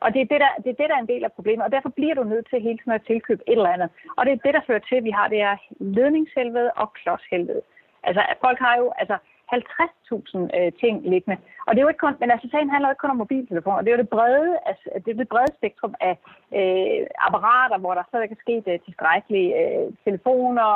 Og 0.00 0.08
det 0.14 0.20
er 0.20 0.28
det, 0.32 0.40
der, 0.44 0.52
det 0.62 0.70
er 0.70 0.80
det, 0.80 0.88
der 0.90 0.96
er 0.96 1.04
en 1.04 1.12
del 1.14 1.24
af 1.24 1.32
problemet, 1.32 1.64
og 1.64 1.72
derfor 1.72 1.88
bliver 1.88 2.14
du 2.14 2.24
nødt 2.24 2.46
til 2.50 2.60
hele 2.60 2.78
tiden 2.78 2.92
at 2.92 3.06
tilkøbe 3.06 3.42
et 3.46 3.52
eller 3.52 3.76
andet. 3.76 3.90
Og 4.16 4.26
det 4.26 4.32
er 4.32 4.44
det, 4.44 4.54
der 4.54 4.66
fører 4.66 4.84
til, 4.88 4.96
at 4.96 5.04
vi 5.04 5.10
har 5.10 5.28
det 5.28 5.38
her 5.38 5.56
ledningshelvede 5.80 6.70
og 6.76 6.92
klodshelvede. 6.92 7.62
Altså, 8.02 8.22
folk 8.40 8.58
har 8.58 8.76
jo, 8.76 8.92
altså, 8.98 9.16
50.000 9.52 10.58
øh, 10.58 10.72
ting 10.82 10.94
liggende. 11.12 11.36
Og 11.66 11.70
det 11.70 11.78
er 11.78 11.86
jo 11.86 11.92
ikke 11.92 12.04
kun, 12.06 12.16
men 12.20 12.30
altså 12.30 12.48
sagen 12.50 12.70
handler 12.70 12.88
jo 12.88 12.92
ikke 12.92 13.04
kun 13.04 13.14
om 13.14 13.22
mobiltelefoner. 13.24 13.80
Det 13.82 13.88
er 13.90 13.96
jo 13.96 14.04
det 14.04 14.14
brede, 14.16 14.52
altså, 14.70 14.86
det, 15.04 15.10
er 15.10 15.18
det 15.22 15.28
brede 15.28 15.52
spektrum 15.58 15.94
af 16.00 16.14
øh, 16.58 17.06
apparater, 17.26 17.78
hvor 17.78 17.94
der 17.94 18.04
stadig 18.08 18.28
kan 18.28 18.42
ske 18.44 18.56
det 18.66 18.74
øh, 18.74 18.80
tilstrækkelige 18.86 19.50
øh, 19.62 19.86
telefoner, 20.04 20.70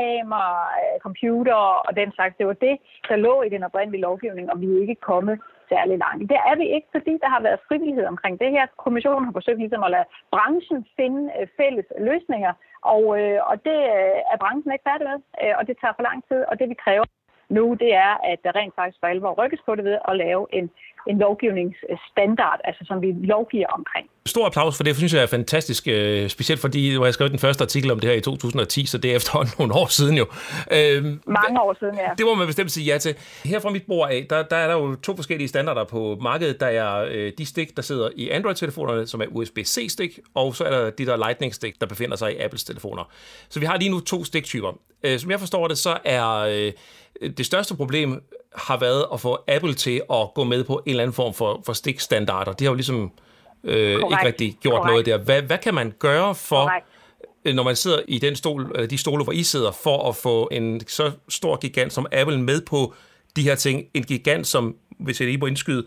kamera, 0.00 0.48
øh, 0.80 0.96
computer 1.06 1.60
og 1.86 1.92
den 2.00 2.12
slags. 2.12 2.34
Det 2.38 2.46
var 2.46 2.58
det, 2.66 2.76
der 3.08 3.16
lå 3.16 3.34
i 3.42 3.48
den 3.54 3.62
oprindelige 3.68 4.06
lovgivning, 4.08 4.46
og 4.52 4.60
vi 4.60 4.66
er 4.66 4.80
ikke 4.80 5.06
kommet 5.10 5.36
særlig 5.72 5.96
langt. 6.04 6.28
Det 6.32 6.38
er 6.50 6.56
vi 6.62 6.66
ikke, 6.76 6.88
fordi 6.96 7.12
der 7.22 7.28
har 7.34 7.42
været 7.46 7.64
frivillighed 7.68 8.06
omkring 8.14 8.34
det 8.42 8.50
her. 8.50 8.64
Kommissionen 8.84 9.24
har 9.24 9.32
forsøgt 9.38 9.58
ligesom 9.58 9.82
at 9.82 9.90
lade 9.90 10.06
branchen 10.34 10.86
finde 10.96 11.22
øh, 11.38 11.46
fælles 11.58 11.86
løsninger, 12.08 12.52
og, 12.94 13.02
øh, 13.20 13.38
og 13.50 13.56
det 13.68 13.78
øh, 13.96 14.32
er 14.32 14.38
branchen 14.42 14.72
ikke 14.72 14.88
færdig 14.90 15.06
med, 15.10 15.18
øh, 15.42 15.54
og 15.58 15.62
det 15.68 15.76
tager 15.80 15.94
for 15.96 16.06
lang 16.08 16.18
tid, 16.28 16.40
og 16.50 16.54
det 16.58 16.68
vi 16.68 16.82
kræver 16.84 17.04
nu, 17.48 17.76
det 17.80 17.94
er, 17.94 18.12
at 18.32 18.38
der 18.44 18.52
rent 18.56 18.74
faktisk 18.74 18.98
for 19.00 19.06
alvor 19.06 19.44
rykkes 19.44 19.60
på 19.66 19.74
det 19.74 19.84
ved 19.84 19.98
at 20.08 20.16
lave 20.16 20.46
en, 20.52 20.70
en 21.06 21.18
lovgivningsstandard, 21.18 22.60
altså 22.64 22.84
som 22.86 23.02
vi 23.02 23.14
lovgiver 23.32 23.66
omkring. 23.66 24.06
Stor 24.26 24.46
applaus 24.46 24.76
for 24.76 24.84
det, 24.84 24.94
for 24.94 24.98
synes 24.98 25.14
jeg 25.14 25.22
er 25.22 25.26
fantastisk, 25.26 25.88
øh, 25.88 26.28
specielt 26.28 26.60
fordi 26.60 26.98
jeg 27.04 27.14
skrev 27.14 27.28
den 27.28 27.38
første 27.38 27.62
artikel 27.64 27.90
om 27.90 28.00
det 28.00 28.10
her 28.10 28.16
i 28.16 28.20
2010, 28.20 28.86
så 28.86 28.98
det 28.98 29.10
er 29.12 29.16
efterhånden 29.16 29.52
nogle 29.58 29.74
år 29.74 29.86
siden 29.86 30.16
jo. 30.16 30.26
Øh, 30.70 31.04
Mange 31.26 31.60
år 31.60 31.76
siden, 31.78 31.94
ja. 31.94 32.10
Det 32.18 32.26
må 32.26 32.34
man 32.34 32.46
bestemt 32.46 32.70
sige 32.72 32.92
ja 32.92 32.98
til. 32.98 33.14
Her 33.44 33.60
fra 33.60 33.70
mit 33.70 33.86
bord 33.88 34.10
af, 34.10 34.26
der, 34.30 34.42
der 34.42 34.56
er 34.56 34.66
der 34.66 34.74
jo 34.74 34.94
to 34.94 35.16
forskellige 35.16 35.48
standarder 35.48 35.84
på 35.84 36.18
markedet. 36.20 36.60
Der 36.60 36.66
er 36.66 37.06
øh, 37.10 37.32
de 37.38 37.46
stik, 37.46 37.76
der 37.76 37.82
sidder 37.82 38.08
i 38.16 38.28
Android-telefonerne, 38.28 39.06
som 39.06 39.20
er 39.20 39.26
USB-C-stik, 39.26 40.18
og 40.34 40.54
så 40.54 40.64
er 40.64 40.70
der 40.70 40.90
de 40.90 41.06
der 41.06 41.16
Lightning-stik, 41.16 41.80
der 41.80 41.86
befinder 41.86 42.16
sig 42.16 42.32
i 42.36 42.40
Apples 42.40 42.64
telefoner. 42.64 43.10
Så 43.48 43.60
vi 43.60 43.66
har 43.66 43.76
lige 43.76 43.90
nu 43.90 44.00
to 44.00 44.24
stiktyper. 44.24 44.78
Øh, 45.02 45.18
som 45.18 45.30
jeg 45.30 45.40
forstår 45.40 45.68
det, 45.68 45.78
så 45.78 45.98
er 46.04 46.36
øh, 46.36 46.72
det 47.36 47.46
største 47.46 47.76
problem 47.76 48.22
har 48.54 48.76
været 48.76 49.06
at 49.12 49.20
få 49.20 49.38
Apple 49.48 49.74
til 49.74 50.02
at 50.12 50.34
gå 50.34 50.44
med 50.44 50.64
på 50.64 50.74
en 50.74 50.90
eller 50.90 51.02
anden 51.02 51.14
form 51.14 51.34
for, 51.34 51.62
for 51.66 51.72
stikstandarder. 51.72 52.52
De 52.52 52.64
har 52.64 52.70
jo 52.70 52.74
ligesom 52.74 53.10
øh, 53.64 53.90
ikke 53.90 54.24
rigtig 54.24 54.56
gjort 54.60 54.72
Correct. 54.72 54.90
noget 54.90 55.06
der. 55.06 55.18
Hvad, 55.18 55.42
hvad 55.42 55.58
kan 55.58 55.74
man 55.74 55.92
gøre 55.98 56.34
for, 56.34 56.62
Correct. 56.62 56.86
Øh, 57.44 57.54
når 57.54 57.62
man 57.62 57.76
sidder 57.76 58.00
i 58.08 58.18
den 58.18 58.36
stol, 58.36 58.72
eller 58.74 58.86
de 58.86 58.98
stole, 58.98 59.24
hvor 59.24 59.32
I 59.32 59.42
sidder, 59.42 59.72
for 59.72 60.08
at 60.08 60.16
få 60.16 60.48
en 60.52 60.80
så 60.86 61.12
stor 61.28 61.56
gigant 61.56 61.92
som 61.92 62.06
Apple 62.12 62.42
med 62.42 62.60
på 62.60 62.94
de 63.36 63.42
her 63.42 63.54
ting? 63.54 63.84
En 63.94 64.02
gigant, 64.02 64.46
som, 64.46 64.76
hvis 64.98 65.20
jeg 65.20 65.26
lige 65.26 65.38
må 65.38 65.46
indskyde, 65.46 65.86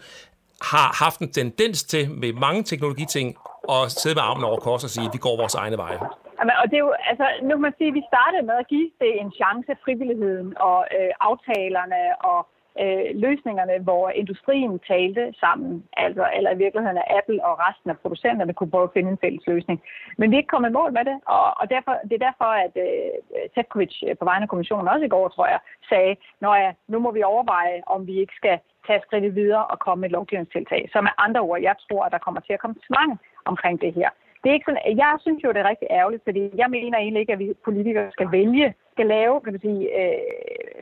har 0.61 0.95
haft 1.03 1.19
en 1.19 1.31
tendens 1.31 1.83
til 1.83 2.11
med 2.11 2.33
mange 2.33 2.63
teknologiting 2.63 3.35
at 3.69 3.91
sidde 3.91 4.15
med 4.15 4.23
armen 4.23 4.43
over 4.43 4.59
kors 4.59 4.83
og 4.83 4.89
sige, 4.89 5.05
at 5.05 5.13
vi 5.13 5.17
går 5.17 5.37
vores 5.37 5.55
egne 5.55 5.77
veje. 5.77 5.99
Jamen, 6.39 6.55
og 6.61 6.65
det 6.69 6.77
er 6.77 6.85
jo, 6.87 6.93
altså, 7.11 7.25
nu 7.41 7.49
kan 7.55 7.67
man 7.67 7.77
sige, 7.77 7.91
at 7.91 7.97
vi 7.99 8.09
startede 8.11 8.43
med 8.49 8.57
at 8.59 8.67
give 8.67 8.89
det 9.03 9.11
en 9.21 9.31
chance, 9.39 9.71
frivilligheden 9.85 10.49
og 10.57 10.79
øh, 10.97 11.11
aftalerne 11.29 12.01
og 12.31 12.39
øh, 12.83 13.09
løsningerne, 13.25 13.75
hvor 13.87 14.09
industrien 14.09 14.79
talte 14.91 15.23
sammen, 15.43 15.71
altså, 16.03 16.23
eller 16.37 16.51
i 16.51 16.61
virkeligheden 16.63 16.97
at 16.97 17.11
Apple 17.17 17.45
og 17.47 17.53
resten 17.65 17.89
af 17.89 17.97
producenterne 18.03 18.53
kunne 18.53 18.71
prøve 18.71 18.89
at 18.89 18.95
finde 18.95 19.11
en 19.11 19.23
fælles 19.23 19.47
løsning. 19.47 19.77
Men 20.17 20.25
vi 20.29 20.35
er 20.35 20.41
ikke 20.41 20.53
kommet 20.53 20.69
i 20.69 20.77
mål 20.79 20.91
med 20.93 21.05
det, 21.09 21.17
og, 21.25 21.45
og 21.59 21.69
derfor, 21.69 21.93
det 22.09 22.13
er 22.15 22.27
derfor, 22.27 22.49
at 22.65 22.73
øh, 22.85 23.11
Tefkovic 23.55 23.95
øh, 24.07 24.15
på 24.19 24.25
vegne 24.25 24.43
af 24.43 24.49
kommissionen 24.49 24.87
også 24.87 25.05
i 25.05 25.13
går, 25.15 25.27
tror 25.27 25.47
jeg, 25.47 25.59
sagde, 25.89 26.11
at 26.41 26.61
ja, 26.63 26.71
nu 26.87 26.99
må 26.99 27.11
vi 27.11 27.23
overveje, 27.23 27.81
om 27.85 28.07
vi 28.07 28.15
ikke 28.19 28.35
skal 28.41 28.59
tage 28.87 29.01
skridtet 29.05 29.35
videre 29.35 29.65
og 29.65 29.79
komme 29.79 30.01
med 30.01 30.09
et 30.09 30.17
lovgivningstiltag. 30.17 30.89
Så 30.93 31.01
med 31.01 31.11
andre 31.17 31.41
ord, 31.41 31.61
jeg 31.61 31.75
tror, 31.85 32.03
at 32.05 32.11
der 32.11 32.25
kommer 32.25 32.41
til 32.41 32.53
at 32.53 32.59
komme 32.59 32.75
tvang 32.87 33.19
omkring 33.45 33.81
det 33.81 33.93
her 33.93 34.09
det 34.41 34.49
er 34.49 34.53
ikke 34.57 34.69
sådan, 34.69 34.97
jeg 35.03 35.13
synes 35.25 35.43
jo, 35.43 35.49
det 35.51 35.59
er 35.61 35.69
rigtig 35.71 35.87
ærgerligt, 35.99 36.23
fordi 36.27 36.43
jeg 36.61 36.69
mener 36.69 36.97
egentlig 36.97 37.21
ikke, 37.21 37.33
at 37.33 37.39
vi 37.39 37.53
politikere 37.67 38.11
skal 38.11 38.31
vælge, 38.31 38.73
skal 38.93 39.07
lave, 39.07 39.41
kan 39.41 39.53
man 39.53 39.61
sige, 39.61 39.83
øh, 39.99 40.19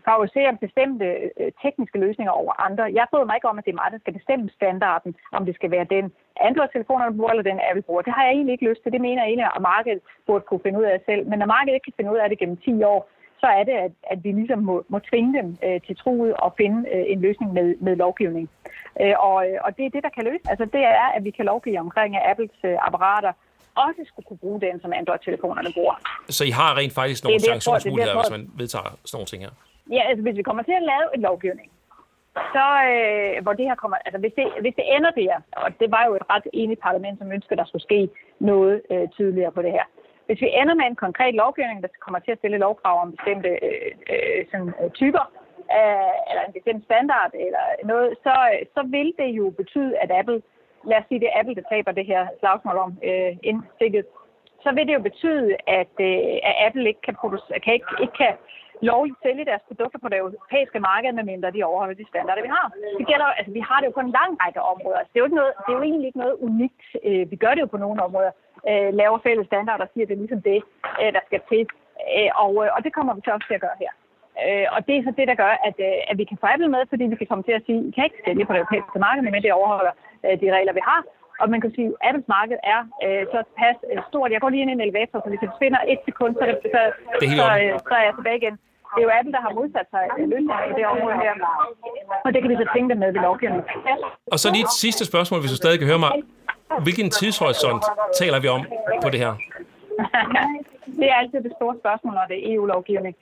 favorisere 0.10 0.58
bestemte 0.66 1.06
øh, 1.40 1.52
tekniske 1.64 1.98
løsninger 2.06 2.34
over 2.42 2.54
andre. 2.68 2.84
Jeg 3.00 3.06
bryder 3.10 3.26
mig 3.26 3.36
ikke 3.38 3.52
om, 3.52 3.58
at 3.58 3.66
det 3.66 3.72
er 3.72 3.82
mig, 3.82 3.90
der 3.92 4.04
skal 4.04 4.18
bestemme 4.20 4.50
standarden, 4.60 5.16
om 5.38 5.46
det 5.46 5.56
skal 5.56 5.72
være 5.72 5.92
den 5.96 6.06
Android-telefoner, 6.48 7.12
bruger, 7.18 7.32
eller 7.32 7.50
den 7.52 7.60
Apple 7.70 7.88
bruger. 7.88 8.02
Det 8.02 8.14
har 8.14 8.24
jeg 8.24 8.34
egentlig 8.34 8.54
ikke 8.54 8.70
lyst 8.70 8.82
til. 8.84 8.94
Det 8.96 9.02
mener 9.02 9.22
jeg 9.22 9.30
egentlig, 9.30 9.50
at 9.56 9.62
markedet 9.62 10.02
burde 10.28 10.46
kunne 10.48 10.66
finde 10.66 10.80
ud 10.80 10.88
af 10.94 11.00
selv. 11.06 11.28
Men 11.30 11.40
når 11.40 11.46
markedet 11.56 11.76
ikke 11.76 11.90
kan 11.90 11.98
finde 11.98 12.12
ud 12.14 12.18
af 12.24 12.30
det 12.30 12.40
gennem 12.40 12.58
10 12.58 12.84
år, 12.84 13.00
så 13.42 13.48
er 13.48 13.64
det, 13.64 13.76
at, 13.86 13.92
at 14.12 14.24
vi 14.24 14.32
ligesom 14.32 14.60
må, 14.60 14.76
må 14.88 15.00
tvinge 15.00 15.32
dem 15.40 15.48
øh, 15.66 15.82
til 15.88 15.96
truet 15.96 16.34
og 16.34 16.54
finde 16.58 16.80
øh, 16.94 17.06
en 17.14 17.22
løsning 17.22 17.54
med, 17.54 17.76
med 17.86 17.96
lovgivning. 17.96 18.50
Øh, 19.02 19.16
og, 19.20 19.36
og 19.66 19.70
det 19.78 19.86
er 19.86 19.90
det, 19.96 20.04
der 20.04 20.16
kan 20.16 20.24
løse. 20.24 20.50
Altså 20.52 20.66
det 20.66 20.84
er, 20.84 21.08
at 21.16 21.24
vi 21.24 21.32
kan 21.32 21.46
lovgive 21.46 21.80
omkring, 21.80 22.16
at 22.16 22.32
Apples 22.32 22.58
øh, 22.64 22.78
apparater 22.88 23.32
også 23.86 24.02
skulle 24.10 24.26
kunne 24.30 24.42
bruge 24.46 24.60
den, 24.66 24.76
som 24.84 24.94
Android-telefonerne 24.94 25.70
bruger. 25.78 25.96
Så 26.38 26.44
I 26.52 26.54
har 26.60 26.70
rent 26.80 26.94
faktisk 26.94 27.24
nogle 27.24 27.40
sanktionsmuligheder, 27.40 28.16
hvis 28.22 28.36
man 28.38 28.44
vedtager 28.62 28.90
sådan 29.06 29.16
nogle 29.18 29.30
ting 29.32 29.42
her? 29.46 29.54
Ja, 29.96 30.02
altså 30.10 30.22
hvis 30.26 30.38
vi 30.38 30.44
kommer 30.50 30.64
til 30.64 30.76
at 30.82 30.86
lave 30.94 31.08
en 31.16 31.22
lovgivning, 31.30 31.70
så 32.56 32.68
øh, 32.94 33.44
hvor 33.44 33.54
det 33.60 33.66
her 33.70 33.76
kommer, 33.84 33.98
altså 34.06 34.20
hvis 34.24 34.34
det, 34.40 34.46
hvis 34.64 34.76
det 34.80 34.86
ender 34.96 35.12
der, 35.22 35.36
og 35.64 35.70
det 35.80 35.88
var 35.96 36.04
jo 36.08 36.14
et 36.20 36.26
ret 36.34 36.48
enigt 36.54 36.82
parlament, 36.88 37.20
som 37.20 37.32
ønskede, 37.32 37.60
der 37.62 37.66
skulle 37.68 37.88
ske 37.90 38.10
noget 38.40 38.82
øh, 38.92 39.08
tydeligere 39.18 39.52
på 39.52 39.62
det 39.62 39.72
her. 39.78 39.86
Hvis 40.28 40.42
vi 40.42 40.50
ender 40.62 40.76
med 40.76 40.86
en 40.86 41.04
konkret 41.06 41.34
lovgivning, 41.36 41.84
der 41.84 41.90
kommer 42.06 42.20
til 42.20 42.32
at 42.32 42.38
stille 42.38 42.58
lovkrav 42.58 43.02
om 43.02 43.12
bestemte 43.16 43.50
øh, 43.68 43.92
øh, 44.14 44.40
sådan, 44.52 44.74
øh, 44.82 44.90
typer, 45.02 45.26
øh, 45.78 46.16
eller 46.30 46.44
en 46.48 46.54
bestemt 46.58 46.84
standard, 46.90 47.32
eller 47.46 47.64
noget, 47.92 48.10
så, 48.26 48.36
så 48.76 48.82
vil 48.96 49.10
det 49.22 49.30
jo 49.40 49.46
betyde, 49.50 49.98
at 50.04 50.10
Apple 50.20 50.42
lad 50.84 50.98
os 50.98 51.06
sige, 51.08 51.20
det 51.20 51.30
er 51.30 51.40
Apple, 51.40 51.56
der 51.56 51.70
taber 51.72 51.92
det 51.92 52.06
her 52.06 52.28
slagsmål 52.40 52.78
om 52.78 52.92
øh, 53.10 53.32
indstikket, 53.44 54.06
så 54.64 54.70
vil 54.76 54.88
det 54.88 54.94
jo 54.94 55.02
betyde, 55.10 55.56
at, 55.80 55.94
øh, 56.00 56.50
at 56.50 56.56
Apple 56.66 56.88
ikke 56.88 57.02
kan, 57.08 57.16
producere, 57.22 57.60
kan, 57.60 57.74
ikke, 57.74 57.92
ikke 58.02 58.18
kan 58.24 58.34
lovligt 58.82 59.20
sælge 59.24 59.46
deres 59.46 59.64
produkter 59.68 60.00
på 60.00 60.10
det 60.10 60.18
europæiske 60.18 60.80
marked, 60.80 61.12
medmindre 61.14 61.52
de 61.52 61.64
overholder 61.64 61.96
de 61.96 62.12
standarder, 62.12 62.42
vi 62.42 62.54
har. 62.58 62.68
Det 63.00 63.08
gælder, 63.12 63.26
altså, 63.26 63.52
vi 63.58 63.60
har 63.70 63.78
det 63.80 63.88
jo 63.88 63.98
på 63.98 64.06
en 64.08 64.16
lang 64.20 64.32
række 64.44 64.62
områder. 64.62 64.98
Altså, 64.98 65.12
det, 65.14 65.20
er 65.20 65.24
jo 65.24 65.30
ikke 65.30 65.42
noget, 65.42 65.54
det 65.64 65.72
er 65.72 65.78
jo 65.80 65.88
egentlig 65.90 66.08
ikke 66.08 66.24
noget 66.24 66.36
unikt. 66.48 66.84
Øh, 67.08 67.32
vi 67.32 67.36
gør 67.36 67.54
det 67.54 67.62
jo 67.62 67.74
på 67.74 67.84
nogle 67.86 68.04
områder. 68.08 68.32
Øh, 68.70 68.94
laver 69.02 69.20
fælles 69.26 69.48
standarder 69.48 69.84
og 69.86 69.92
siger, 69.94 70.06
at 70.06 70.10
det 70.10 70.16
er 70.16 70.24
ligesom 70.24 70.42
det, 70.42 70.60
øh, 71.02 71.12
der 71.16 71.24
skal 71.26 71.42
til. 71.52 71.64
Øh, 72.16 72.32
og, 72.44 72.54
øh, 72.64 72.70
og 72.76 72.80
det 72.86 72.92
kommer 72.94 73.14
vi 73.14 73.22
så 73.26 73.32
også 73.32 73.48
til 73.48 73.60
at 73.60 73.66
gøre 73.68 73.80
her. 73.84 73.92
Øh, 74.46 74.68
og 74.76 74.80
det 74.88 74.94
er 74.96 75.04
så 75.08 75.14
det, 75.20 75.26
der 75.32 75.38
gør, 75.44 75.54
at, 75.68 75.78
øh, 75.88 76.10
at 76.10 76.16
vi 76.20 76.26
kan 76.30 76.38
Apple 76.52 76.70
med, 76.76 76.84
fordi 76.92 77.04
vi 77.12 77.20
kan 77.20 77.30
komme 77.32 77.44
til 77.48 77.56
at 77.60 77.64
sige, 77.66 77.80
at 77.80 77.88
I 77.90 77.92
kan 77.96 78.04
ikke 78.08 78.24
sælge 78.26 78.46
på 78.46 78.54
det 78.54 78.62
europæiske 78.62 79.00
marked, 79.06 79.22
men 79.24 79.44
det 79.46 79.58
overholder 79.60 79.94
øh, 80.26 80.36
de 80.42 80.48
regler, 80.58 80.74
vi 80.80 80.84
har. 80.92 81.02
Og 81.42 81.46
man 81.54 81.62
kan 81.64 81.72
sige, 81.76 81.88
at 81.90 81.96
Apples 82.08 82.28
marked 82.36 82.58
er 82.74 82.82
øh, 83.06 83.24
så 83.34 83.40
pas 83.60 83.78
øh, 83.92 83.98
stort. 84.10 84.30
Jeg 84.36 84.42
går 84.42 84.50
lige 84.52 84.62
ind 84.64 84.72
i 84.72 84.78
en 84.78 84.84
elevator, 84.88 85.18
så 85.24 85.28
hvis 85.30 85.42
det 85.44 85.50
forsvinder 85.54 85.82
et 85.94 86.02
sekund, 86.08 86.34
så, 86.40 86.44
det, 86.50 86.56
så, 86.76 86.82
det 87.22 87.28
så, 87.42 87.48
øh, 87.62 87.72
så 87.90 87.94
er 88.00 88.06
jeg 88.08 88.16
tilbage 88.20 88.40
igen. 88.42 88.56
Det 88.94 89.00
er 89.02 89.08
jo 89.10 89.14
Apple, 89.20 89.34
der 89.38 89.42
har 89.46 89.52
modsat 89.60 89.88
sig 89.94 90.04
øh, 90.18 90.26
løsninger 90.34 90.66
i 90.72 90.74
det 90.80 90.86
område 90.94 91.18
her. 91.24 91.34
Og 92.26 92.30
det 92.34 92.40
kan 92.42 92.50
vi 92.52 92.58
så 92.64 92.68
tænke 92.74 92.90
dem 92.92 93.00
med 93.04 93.10
ved 93.16 93.22
lovgivningen. 93.30 93.66
Og 94.34 94.38
så 94.42 94.48
lige 94.56 94.66
et 94.70 94.76
sidste 94.86 95.04
spørgsmål, 95.12 95.40
hvis 95.42 95.52
du 95.56 95.60
stadig 95.64 95.78
kan 95.80 95.88
høre 95.92 96.04
mig. 96.06 96.12
Hvilken 96.86 97.08
tidshorisont 97.18 97.84
taler 98.20 98.40
vi 98.44 98.48
om 98.58 98.62
på 99.04 99.10
det 99.14 99.20
her? 99.24 99.34
det 101.00 101.08
er 101.12 101.16
altid 101.22 101.40
det 101.48 101.54
store 101.60 101.76
spørgsmål, 101.82 102.14
når 102.20 102.26
det 102.32 102.38
er 102.38 102.44
EU-lovgivning. 102.54 103.16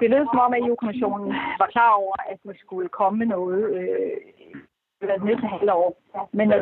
Det 0.00 0.10
lød 0.10 0.24
som 0.26 0.44
om, 0.46 0.54
at 0.54 0.62
EU-kommissionen 0.66 1.28
var 1.62 1.68
klar 1.74 1.92
over, 2.02 2.16
at 2.30 2.38
det 2.42 2.60
skulle 2.64 2.88
komme 2.88 3.16
med 3.18 3.26
noget 3.26 3.60
øh, 3.78 4.16
det 5.00 5.24
næste 5.24 5.46
halvår. 5.46 5.86
Men 6.32 6.48
når 6.48 6.60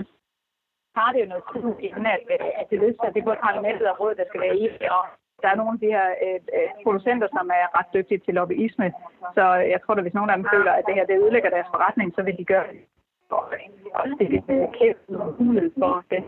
har 0.96 1.12
det 1.12 1.20
jo 1.24 1.28
noget 1.32 1.44
tid 1.52 1.68
inden, 1.86 2.06
at, 2.06 2.20
øh, 2.34 2.60
at 2.60 2.66
det 2.70 2.78
løser, 2.84 3.02
at 3.02 3.14
det 3.14 3.20
er 3.20 3.28
både 3.30 3.44
parlamentet 3.48 3.86
og 3.90 4.00
rådet, 4.00 4.18
der 4.20 4.26
skal 4.28 4.40
være 4.40 4.58
i 4.64 4.66
og 4.98 5.04
der 5.42 5.48
er 5.48 5.60
nogle 5.60 5.76
af 5.76 5.82
de 5.84 5.94
her 5.96 6.08
øh, 6.24 6.40
øh 6.56 6.68
producenter, 6.84 7.28
som 7.36 7.46
er 7.60 7.66
ret 7.78 7.90
dygtige 7.94 8.22
til 8.24 8.34
lobbyisme, 8.34 8.92
så 9.36 9.44
jeg 9.72 9.78
tror 9.80 9.94
at 9.94 10.04
hvis 10.04 10.18
nogen 10.18 10.30
af 10.30 10.36
dem 10.36 10.46
føler, 10.54 10.72
at 10.72 10.84
det 10.86 10.94
her 10.94 11.06
det 11.06 11.22
ødelægger 11.22 11.50
deres 11.50 11.70
forretning, 11.74 12.08
så 12.16 12.22
vil 12.22 12.38
de 12.38 12.44
gøre 12.44 12.66
det. 12.72 12.80
Og 13.98 14.04
det 14.18 14.26
er 14.48 14.72
kæft 14.78 15.04
mulighed 15.40 15.70
for 15.78 16.04
den 16.10 16.24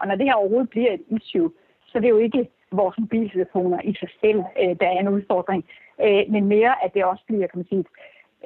Og 0.00 0.06
når 0.08 0.16
det 0.16 0.26
her 0.26 0.34
overhovedet 0.34 0.70
bliver 0.70 0.92
et 0.92 1.04
issue, 1.16 1.50
så 1.86 1.94
det 1.98 2.06
er 2.06 2.16
jo 2.16 2.26
ikke 2.28 2.48
vores 2.72 2.98
mobiltelefoner 2.98 3.80
i 3.84 3.94
sig 4.00 4.08
selv, 4.20 4.40
øh, 4.62 4.76
der 4.80 4.88
er 4.88 4.98
en 5.00 5.08
udfordring, 5.08 5.64
øh, 6.04 6.22
men 6.28 6.44
mere, 6.44 6.84
at 6.84 6.94
det 6.94 7.04
også 7.04 7.24
bliver, 7.26 7.46
kan 7.46 7.58
man 7.58 7.66
sige, 7.68 7.80
et 7.80 7.86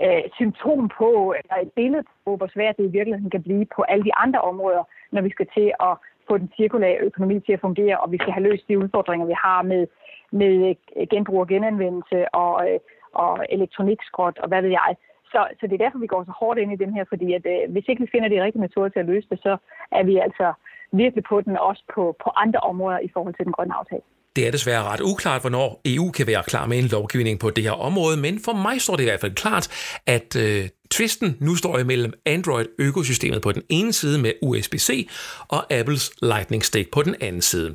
øh, 0.05 0.23
symptom 0.35 0.89
på, 0.99 1.35
eller 1.39 1.57
et 1.63 1.73
billede 1.73 2.05
på, 2.25 2.37
hvor 2.37 2.51
svært 2.55 2.77
det 2.77 2.85
i 2.85 2.97
virkeligheden 2.97 3.31
kan 3.31 3.43
blive 3.43 3.67
på 3.77 3.83
alle 3.83 4.05
de 4.05 4.15
andre 4.15 4.41
områder, 4.41 4.85
når 5.13 5.23
vi 5.23 5.31
skal 5.31 5.47
til 5.55 5.73
at 5.81 5.95
få 6.29 6.39
den 6.39 6.53
cirkulære 6.57 7.05
økonomi 7.09 7.41
til 7.41 7.53
at 7.53 7.61
fungere, 7.61 7.99
og 7.99 8.13
vi 8.13 8.19
skal 8.19 8.33
have 8.33 8.49
løst 8.49 8.69
de 8.69 8.79
udfordringer, 8.79 9.27
vi 9.27 9.37
har 9.45 9.63
med, 9.63 9.87
med 10.33 10.75
øh, 10.97 11.07
genbrug 11.11 11.41
og 11.41 11.49
genanvendelse 11.49 12.35
og, 12.35 12.71
øh, 12.71 12.79
og 13.13 13.47
elektronikskrot 13.49 14.39
og 14.39 14.49
hvad 14.49 14.63
ved 14.63 14.71
jeg. 14.71 14.97
Så, 15.33 15.41
så 15.61 15.67
det 15.67 15.73
er 15.73 15.85
derfor, 15.85 15.99
vi 15.99 16.07
går 16.07 16.25
så 16.25 16.35
hårdt 16.41 16.59
ind 16.59 16.73
i 16.73 16.83
den 16.85 16.95
her, 16.95 17.05
fordi 17.09 17.33
at, 17.33 17.47
øh, 17.47 17.73
hvis 17.73 17.89
ikke 17.89 18.03
vi 18.03 18.13
finder 18.13 18.29
de 18.29 18.43
rigtige 18.43 18.63
metoder 18.63 18.89
til 18.89 18.99
at 19.01 19.11
løse 19.13 19.29
det, 19.31 19.39
så 19.43 19.57
er 19.93 20.03
vi 20.03 20.17
altså 20.17 20.53
virkelig 20.93 21.25
på 21.31 21.41
den 21.41 21.57
også 21.57 21.83
på, 21.95 22.03
på 22.25 22.31
andre 22.37 22.61
områder 22.61 22.99
i 22.99 23.11
forhold 23.15 23.35
til 23.35 23.45
den 23.45 23.53
grønne 23.53 23.75
aftale. 23.75 24.03
Det 24.37 24.47
er 24.47 24.51
desværre 24.51 24.83
ret 24.83 25.01
uklart, 25.01 25.41
hvornår 25.41 25.81
EU 25.85 26.11
kan 26.11 26.27
være 26.27 26.43
klar 26.47 26.67
med 26.67 26.79
en 26.79 26.85
lovgivning 26.85 27.39
på 27.39 27.51
det 27.51 27.65
her 27.65 27.71
område, 27.71 28.17
men 28.17 28.41
for 28.45 28.53
mig 28.53 28.81
står 28.81 28.97
det 28.97 29.03
i 29.03 29.07
hvert 29.07 29.21
fald 29.21 29.35
klart, 29.35 29.69
at 30.07 30.37
øh, 30.37 30.69
tvisten 30.91 31.37
nu 31.41 31.57
står 31.57 31.79
imellem 31.79 32.13
Android-økosystemet 32.27 33.43
på 33.43 33.53
den 33.53 33.63
ene 33.69 33.93
side 33.93 34.19
med 34.23 34.33
USB-C 34.43 35.09
og 35.49 35.73
Apples 35.73 36.11
Lightning 36.23 36.65
Stick 36.65 36.93
på 36.93 37.03
den 37.03 37.15
anden 37.21 37.43
side. 37.43 37.75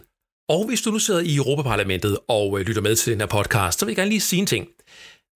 Og 0.50 0.68
hvis 0.68 0.82
du 0.82 0.92
nu 0.92 1.00
sidder 1.00 1.22
i 1.22 1.36
Europaparlamentet 1.36 2.18
og 2.28 2.60
øh, 2.60 2.66
lytter 2.66 2.82
med 2.82 2.96
til 2.96 3.14
den 3.14 3.22
her 3.22 3.28
podcast, 3.28 3.80
så 3.80 3.86
vil 3.86 3.92
jeg 3.92 3.98
gerne 3.98 4.10
lige 4.10 4.22
sige 4.22 4.40
en 4.40 4.46
ting. 4.46 4.68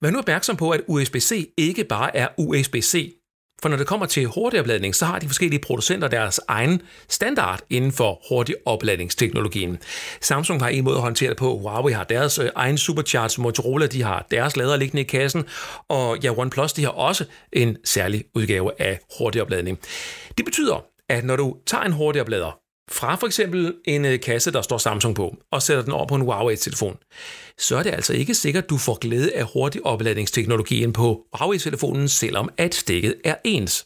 Vær 0.02 0.12
nu 0.12 0.20
opmærksom 0.20 0.56
på, 0.56 0.70
at 0.70 0.82
USB-C 0.88 1.54
ikke 1.58 1.84
bare 1.84 2.18
er 2.18 2.28
USB-C. 2.38 3.19
For 3.62 3.69
når 3.69 3.78
det 3.78 3.88
kommer 3.88 4.06
til 4.06 4.26
hurtig 4.26 4.60
opladning, 4.60 4.95
så 4.95 5.06
har 5.06 5.19
de 5.19 5.28
forskellige 5.28 5.62
producenter 5.62 6.08
deres 6.08 6.39
egen 6.48 6.82
standard 7.10 7.62
inden 7.69 7.91
for 7.91 8.22
hurtig 8.30 8.56
opladningsteknologien. 8.65 9.78
Samsung 10.22 10.62
har 10.62 10.69
en 10.69 10.84
måde 10.84 10.95
at 10.95 11.02
håndtere 11.02 11.30
det 11.30 11.38
på, 11.38 11.58
Huawei 11.58 11.93
har 11.93 12.04
deres 12.04 12.39
øh, 12.39 12.50
egen 12.56 12.78
supercharge, 12.78 13.41
Motorola 13.41 13.88
de 13.88 14.04
har 14.04 14.26
deres 14.32 14.58
lader 14.58 14.78
liggende 14.78 15.02
i 15.02 15.06
kassen, 15.06 15.45
og 15.88 16.17
ja, 16.24 16.32
OnePlus 16.38 16.74
de 16.74 16.84
har 16.84 16.91
også 16.91 17.26
en 17.54 17.78
særlig 17.86 18.24
udgave 18.36 18.82
af 18.82 19.00
hurtig 19.19 19.41
opladning. 19.41 19.80
Det 20.38 20.45
betyder, 20.45 20.86
at 21.10 21.24
når 21.24 21.36
du 21.36 21.56
tager 21.65 21.84
en 21.84 21.91
hurtig 21.91 22.22
oplader, 22.22 22.60
fra 22.91 23.15
for 23.15 23.28
eksempel 23.28 23.75
en 23.86 24.06
øh, 24.06 24.19
kasse, 24.19 24.52
der 24.52 24.62
står 24.62 24.78
Samsung 24.78 25.15
på, 25.15 25.38
og 25.52 25.62
sætter 25.62 25.84
den 25.84 25.93
over 25.93 26.08
på 26.08 26.15
en 26.15 26.21
Huawei-telefon, 26.21 26.97
så 27.58 27.78
er 27.78 27.84
det 27.84 27.93
altså 27.93 28.13
ikke 28.13 28.34
sikkert, 28.34 28.63
at 28.63 28.69
du 28.69 28.78
får 28.78 28.97
glæde 28.99 29.34
af 29.34 29.45
hurtig 29.54 29.86
opladningsteknologien 29.86 30.93
på 30.93 31.25
Huawei-telefonen, 31.34 32.08
selvom 32.08 32.49
at 32.58 32.75
stikket 32.75 33.15
er 33.23 33.36
ens. 33.43 33.86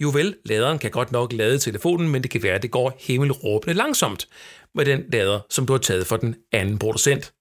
Jo 0.00 0.10
vel, 0.10 0.36
laderen 0.44 0.78
kan 0.78 0.90
godt 0.90 1.12
nok 1.12 1.32
lade 1.32 1.58
telefonen, 1.58 2.08
men 2.08 2.22
det 2.22 2.30
kan 2.30 2.42
være, 2.42 2.54
at 2.54 2.62
det 2.62 2.70
går 2.70 2.96
himmelråbende 3.00 3.74
langsomt 3.74 4.28
med 4.74 4.84
den 4.84 5.04
lader, 5.12 5.40
som 5.50 5.66
du 5.66 5.72
har 5.72 5.80
taget 5.80 6.06
for 6.06 6.16
den 6.16 6.36
anden 6.52 6.78
producent. 6.78 7.32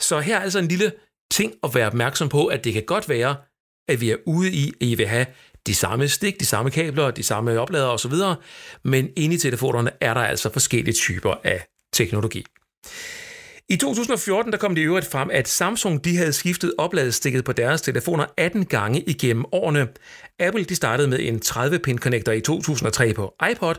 Så 0.00 0.20
her 0.20 0.36
er 0.36 0.40
altså 0.40 0.58
en 0.58 0.68
lille 0.68 0.92
ting 1.30 1.52
at 1.62 1.74
være 1.74 1.86
opmærksom 1.86 2.28
på, 2.28 2.46
at 2.46 2.64
det 2.64 2.72
kan 2.72 2.82
godt 2.82 3.08
være, 3.08 3.36
at 3.88 4.00
vi 4.00 4.10
er 4.10 4.16
ude 4.26 4.52
i, 4.52 4.68
at 4.80 4.86
I 4.86 4.94
vil 4.94 5.06
have 5.06 5.26
de 5.66 5.74
samme 5.74 6.08
stik, 6.08 6.40
de 6.40 6.46
samme 6.46 6.70
kabler, 6.70 7.10
de 7.10 7.22
samme 7.22 7.60
opladere 7.60 7.90
osv., 7.90 8.12
men 8.84 9.08
inde 9.16 9.34
i 9.34 9.38
telefonerne 9.38 9.90
er 10.00 10.14
der 10.14 10.20
altså 10.20 10.52
forskellige 10.52 10.94
typer 10.94 11.34
af 11.44 11.66
teknologi. 11.92 12.44
I 13.70 13.76
2014 13.76 14.52
der 14.52 14.58
kom 14.58 14.74
det 14.74 14.82
i 14.82 14.84
øvrigt 14.84 15.06
frem, 15.06 15.30
at 15.32 15.48
Samsung 15.48 16.04
de 16.04 16.16
havde 16.16 16.32
skiftet 16.32 16.74
opladestikket 16.78 17.44
på 17.44 17.52
deres 17.52 17.82
telefoner 17.82 18.26
18 18.36 18.64
gange 18.64 19.02
igennem 19.02 19.44
årene. 19.52 19.88
Apple 20.38 20.64
de 20.64 20.74
startede 20.74 21.08
med 21.08 21.20
en 21.20 21.40
30-pin 21.44 21.98
connector 21.98 22.32
i 22.32 22.40
2003 22.40 23.14
på 23.14 23.34
iPod, 23.50 23.74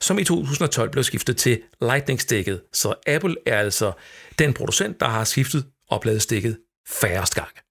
som 0.00 0.18
i 0.18 0.24
2012 0.24 0.90
blev 0.90 1.04
skiftet 1.04 1.36
til 1.36 1.60
Lightning-stikket. 1.80 2.60
Så 2.72 2.94
Apple 3.06 3.36
er 3.46 3.58
altså 3.58 3.92
den 4.38 4.52
producent, 4.52 5.00
der 5.00 5.08
har 5.08 5.24
skiftet 5.24 5.66
opladestikket 5.88 6.58
færrest 6.88 7.34
gange. 7.34 7.67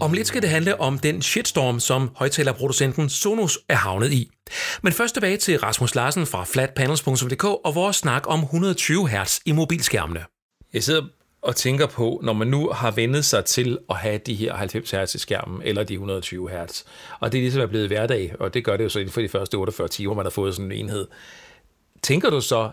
Om 0.00 0.12
lidt 0.12 0.26
skal 0.26 0.42
det 0.42 0.50
handle 0.50 0.80
om 0.80 0.98
den 0.98 1.22
shitstorm, 1.22 1.80
som 1.80 2.10
højtalerproducenten 2.16 3.08
Sonos 3.08 3.58
er 3.68 3.74
havnet 3.74 4.12
i. 4.12 4.30
Men 4.82 4.92
først 4.92 5.14
tilbage 5.14 5.36
til 5.36 5.58
Rasmus 5.58 5.94
Larsen 5.94 6.26
fra 6.26 6.44
flatpanels.dk 6.44 7.44
og 7.44 7.74
vores 7.74 7.96
snak 7.96 8.22
om 8.26 8.42
120 8.42 9.08
Hz 9.08 9.40
i 9.46 9.52
mobilskærmene. 9.52 10.24
Jeg 10.72 10.82
sidder 10.82 11.02
og 11.42 11.56
tænker 11.56 11.86
på, 11.86 12.20
når 12.22 12.32
man 12.32 12.48
nu 12.48 12.68
har 12.68 12.90
vendet 12.90 13.24
sig 13.24 13.44
til 13.44 13.78
at 13.90 13.96
have 13.96 14.18
de 14.18 14.34
her 14.34 14.54
90 14.54 14.90
Hz 14.90 15.14
i 15.14 15.18
skærmen, 15.18 15.62
eller 15.62 15.84
de 15.84 15.94
120 15.94 16.50
Hz, 16.50 16.84
og 17.20 17.32
det 17.32 17.38
er 17.38 17.42
ligesom 17.42 17.62
er 17.62 17.66
blevet 17.66 17.88
hverdag, 17.88 18.34
og 18.40 18.54
det 18.54 18.64
gør 18.64 18.76
det 18.76 18.84
jo 18.84 18.88
så 18.88 18.98
inden 18.98 19.12
for 19.12 19.20
de 19.20 19.28
første 19.28 19.54
48 19.54 19.88
timer, 19.88 20.14
man 20.14 20.24
har 20.24 20.30
fået 20.30 20.54
sådan 20.54 20.72
en 20.72 20.78
enhed. 20.78 21.06
Tænker 22.02 22.30
du 22.30 22.40
så, 22.40 22.70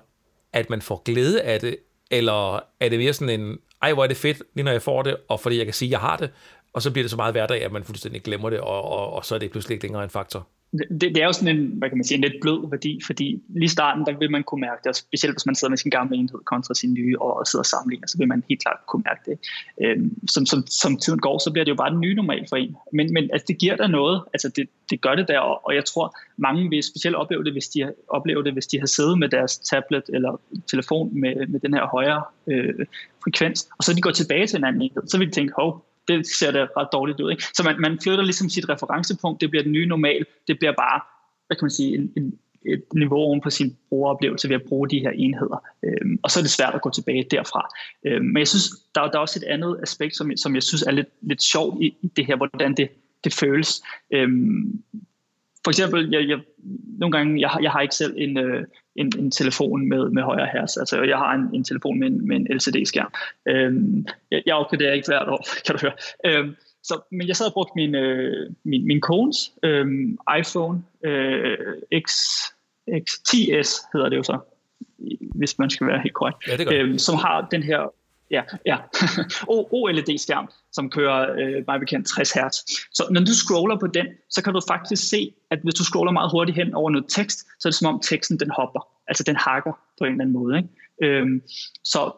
at 0.53 0.69
man 0.69 0.81
får 0.81 1.01
glæde 1.05 1.41
af 1.41 1.59
det, 1.59 1.77
eller 2.11 2.55
er 2.79 2.89
det 2.89 2.99
mere 2.99 3.13
sådan 3.13 3.41
en, 3.41 3.57
ej 3.81 3.93
hvor 3.93 4.03
er 4.03 4.07
det 4.07 4.17
fedt, 4.17 4.41
lige 4.55 4.63
når 4.63 4.71
jeg 4.71 4.81
får 4.81 5.01
det, 5.01 5.17
og 5.29 5.39
fordi 5.39 5.57
jeg 5.57 5.65
kan 5.65 5.73
sige, 5.73 5.87
at 5.87 5.91
jeg 5.91 5.99
har 5.99 6.17
det, 6.17 6.29
og 6.77 6.81
så 6.83 6.91
bliver 6.91 7.03
det 7.03 7.11
så 7.11 7.17
meget 7.17 7.33
hverdag, 7.33 7.63
at 7.63 7.71
man 7.71 7.83
fuldstændig 7.83 8.21
glemmer 8.21 8.49
det, 8.49 8.59
og, 8.59 8.81
og, 8.91 9.13
og 9.13 9.25
så 9.25 9.35
er 9.35 9.39
det 9.39 9.51
pludselig 9.51 9.75
ikke 9.75 9.85
længere 9.85 10.03
en 10.03 10.09
faktor. 10.09 10.47
Det, 10.71 11.01
det 11.01 11.17
er 11.17 11.25
jo 11.25 11.33
sådan 11.33 11.57
en, 11.57 11.65
hvad 11.77 11.89
kan 11.89 11.97
man 11.97 12.05
sige, 12.05 12.15
en 12.15 12.21
lidt 12.21 12.41
blød 12.41 12.69
værdi, 12.69 12.99
fordi 13.05 13.41
lige 13.49 13.65
i 13.65 13.67
starten, 13.67 14.05
der 14.05 14.17
vil 14.17 14.31
man 14.31 14.43
kunne 14.43 14.61
mærke 14.61 14.81
det, 14.83 14.95
specielt 14.95 15.35
hvis 15.35 15.45
man 15.45 15.55
sidder 15.55 15.69
med 15.69 15.77
sin 15.77 15.91
gamle 15.91 16.17
enhed 16.17 16.39
kontra 16.45 16.73
sin 16.73 16.93
nye, 16.93 17.15
og 17.21 17.47
sidder 17.47 17.61
og 17.61 17.65
sammenligner, 17.65 18.07
så 18.07 18.17
vil 18.17 18.27
man 18.27 18.43
helt 18.49 18.61
klart 18.61 18.77
kunne 18.87 19.03
mærke 19.05 19.21
det. 19.29 19.37
Øhm, 19.83 20.27
som, 20.27 20.45
som, 20.45 20.67
som 20.67 20.97
tiden 20.97 21.19
går, 21.19 21.37
så 21.37 21.51
bliver 21.51 21.65
det 21.65 21.71
jo 21.71 21.75
bare 21.75 21.91
den 21.91 21.99
nye 21.99 22.15
normal 22.15 22.45
for 22.49 22.55
en. 22.55 22.75
Men, 22.93 23.13
men 23.13 23.23
altså, 23.33 23.45
det 23.47 23.57
giver 23.57 23.75
der 23.75 23.87
noget, 23.87 24.23
altså 24.33 24.49
det, 24.55 24.69
det 24.89 25.01
gør 25.01 25.15
det 25.15 25.27
der, 25.27 25.39
og, 25.39 25.65
og 25.65 25.75
jeg 25.75 25.85
tror, 25.85 26.15
mange 26.37 26.69
vil 26.69 26.83
specielt 26.83 27.15
opleve 27.15 27.43
det, 27.43 27.53
hvis 27.53 27.67
de, 27.67 27.93
opleve 28.07 28.43
det, 28.43 28.53
hvis 28.53 28.67
de 28.67 28.79
har 28.79 28.87
siddet 28.87 29.19
med 29.19 29.29
deres 29.29 29.57
tablet 29.57 30.03
eller 30.13 30.41
telefon 30.71 31.19
med, 31.21 31.47
med 31.47 31.59
den 31.59 31.73
her 31.73 31.85
højere 31.87 32.23
øh, 32.47 32.85
frekvens, 33.23 33.69
og 33.77 33.83
så 33.83 33.93
de 33.93 34.01
går 34.01 34.11
tilbage 34.11 34.47
til 34.47 34.57
en 34.57 34.63
anden 34.63 34.81
enhed, 34.81 35.07
så 35.07 35.17
vil 35.17 35.27
de 35.27 35.33
tænke, 35.33 35.53
hov, 35.57 35.86
det 36.07 36.27
ser 36.27 36.51
det 36.51 36.67
ret 36.77 36.87
dårligt 36.91 37.19
ud. 37.19 37.31
Ikke? 37.31 37.43
Så 37.53 37.63
man, 37.63 37.75
man 37.79 37.99
flytter 38.03 38.23
ligesom 38.23 38.49
sit 38.49 38.69
referencepunkt, 38.69 39.41
det 39.41 39.49
bliver 39.49 39.63
den 39.63 39.71
nye 39.71 39.85
normal, 39.85 40.25
det 40.47 40.59
bliver 40.59 40.73
bare, 40.77 41.01
hvad 41.47 41.57
kan 41.57 41.65
man 41.65 41.71
sige, 41.71 41.97
en, 41.97 42.13
en, 42.17 42.33
et 42.65 42.83
niveau 42.93 43.19
oven 43.19 43.41
på 43.41 43.49
sin 43.49 43.77
brugeroplevelse 43.89 44.49
ved 44.49 44.55
at 44.55 44.63
bruge 44.67 44.89
de 44.89 44.99
her 44.99 45.09
enheder. 45.09 45.63
Øhm, 45.85 46.19
og 46.23 46.31
så 46.31 46.39
er 46.39 46.41
det 46.41 46.51
svært 46.51 46.75
at 46.75 46.81
gå 46.81 46.89
tilbage 46.89 47.25
derfra. 47.31 47.69
Øhm, 48.05 48.25
men 48.25 48.37
jeg 48.37 48.47
synes, 48.47 48.69
der, 48.95 49.01
der 49.01 49.17
er 49.17 49.21
også 49.21 49.39
et 49.39 49.47
andet 49.47 49.79
aspekt, 49.81 50.15
som, 50.15 50.37
som 50.37 50.55
jeg 50.55 50.63
synes 50.63 50.81
er 50.81 50.91
lidt, 50.91 51.07
lidt 51.21 51.43
sjovt 51.43 51.81
i, 51.81 51.85
i 52.01 52.07
det 52.07 52.25
her, 52.25 52.35
hvordan 52.35 52.73
det, 52.75 52.89
det 53.23 53.33
føles. 53.33 53.83
Øhm, 54.13 54.83
for 55.67 55.71
eksempel, 55.71 56.09
jeg, 56.11 56.29
jeg, 56.29 56.39
nogle 56.99 57.17
gange, 57.17 57.41
jeg, 57.41 57.57
jeg 57.61 57.71
har 57.71 57.81
ikke 57.81 57.95
selv 57.95 58.13
en, 58.17 58.37
øh, 58.37 58.63
en, 58.95 59.11
en 59.19 59.31
telefon 59.31 59.89
med, 59.89 60.09
med 60.09 60.23
højere 60.23 60.49
hertz. 60.53 60.77
Altså, 60.77 61.03
jeg 61.03 61.17
har 61.17 61.33
en, 61.33 61.49
en 61.53 61.63
telefon 61.63 61.99
med 61.99 62.07
en, 62.07 62.27
med 62.27 62.35
en 62.35 62.47
LCD-skærm. 62.51 63.13
Øhm, 63.47 64.05
jeg, 64.31 64.43
jeg 64.45 64.55
opgraderer 64.55 64.93
ikke 64.93 65.07
hvert 65.07 65.27
år, 65.27 65.47
kan 65.65 65.75
du 65.75 65.79
høre. 65.81 65.93
Øhm, 66.25 66.55
så, 66.83 66.99
men 67.11 67.27
jeg 67.27 67.35
sad 67.35 67.45
og 67.45 67.53
brugte 67.53 67.71
min, 67.75 67.95
øh, 67.95 68.49
min, 68.63 68.87
min 68.87 69.01
kones 69.01 69.51
øh, 69.63 69.87
iPhone 70.39 70.83
øh, 71.05 71.57
X, 72.05 72.11
X10s, 72.89 73.69
hedder 73.93 74.09
det 74.09 74.17
jo 74.17 74.23
så, 74.23 74.37
hvis 75.35 75.59
man 75.59 75.69
skal 75.69 75.87
være 75.87 76.01
helt 76.01 76.13
korrekt, 76.13 76.37
ja, 76.47 76.73
øhm, 76.73 76.97
som 76.97 77.15
har 77.15 77.47
den 77.51 77.63
her 77.63 77.93
ja, 78.31 78.41
ja. 78.65 78.77
OLED-skærm, 79.79 80.49
som 80.71 80.89
kører 80.89 81.31
øh, 81.31 81.63
meget 81.67 81.79
bekendt 81.79 82.07
60 82.07 82.31
Hz. 82.31 82.37
Så 82.93 83.07
når 83.11 83.21
du 83.21 83.33
scroller 83.33 83.77
på 83.79 83.87
den, 83.87 84.07
så 84.29 84.43
kan 84.43 84.53
du 84.53 84.61
faktisk 84.67 85.09
se, 85.09 85.33
at 85.51 85.59
hvis 85.63 85.73
du 85.73 85.83
scroller 85.83 86.11
meget 86.11 86.31
hurtigt 86.31 86.55
hen 86.55 86.73
over 86.73 86.89
noget 86.89 87.05
tekst, 87.09 87.39
så 87.59 87.67
er 87.67 87.71
det 87.71 87.75
som 87.75 87.93
om 87.93 88.01
teksten 88.03 88.39
den 88.39 88.49
hopper. 88.49 88.87
Altså 89.07 89.23
den 89.23 89.35
hakker 89.35 89.71
på 89.99 90.05
en 90.05 90.11
eller 90.11 90.23
anden 90.23 90.33
måde. 90.33 90.57
Ikke? 90.57 90.69
Øhm, 91.03 91.41
så 91.83 92.11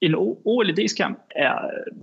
en 0.00 0.14
OLED-skærm 0.44 1.18
er 1.36 1.54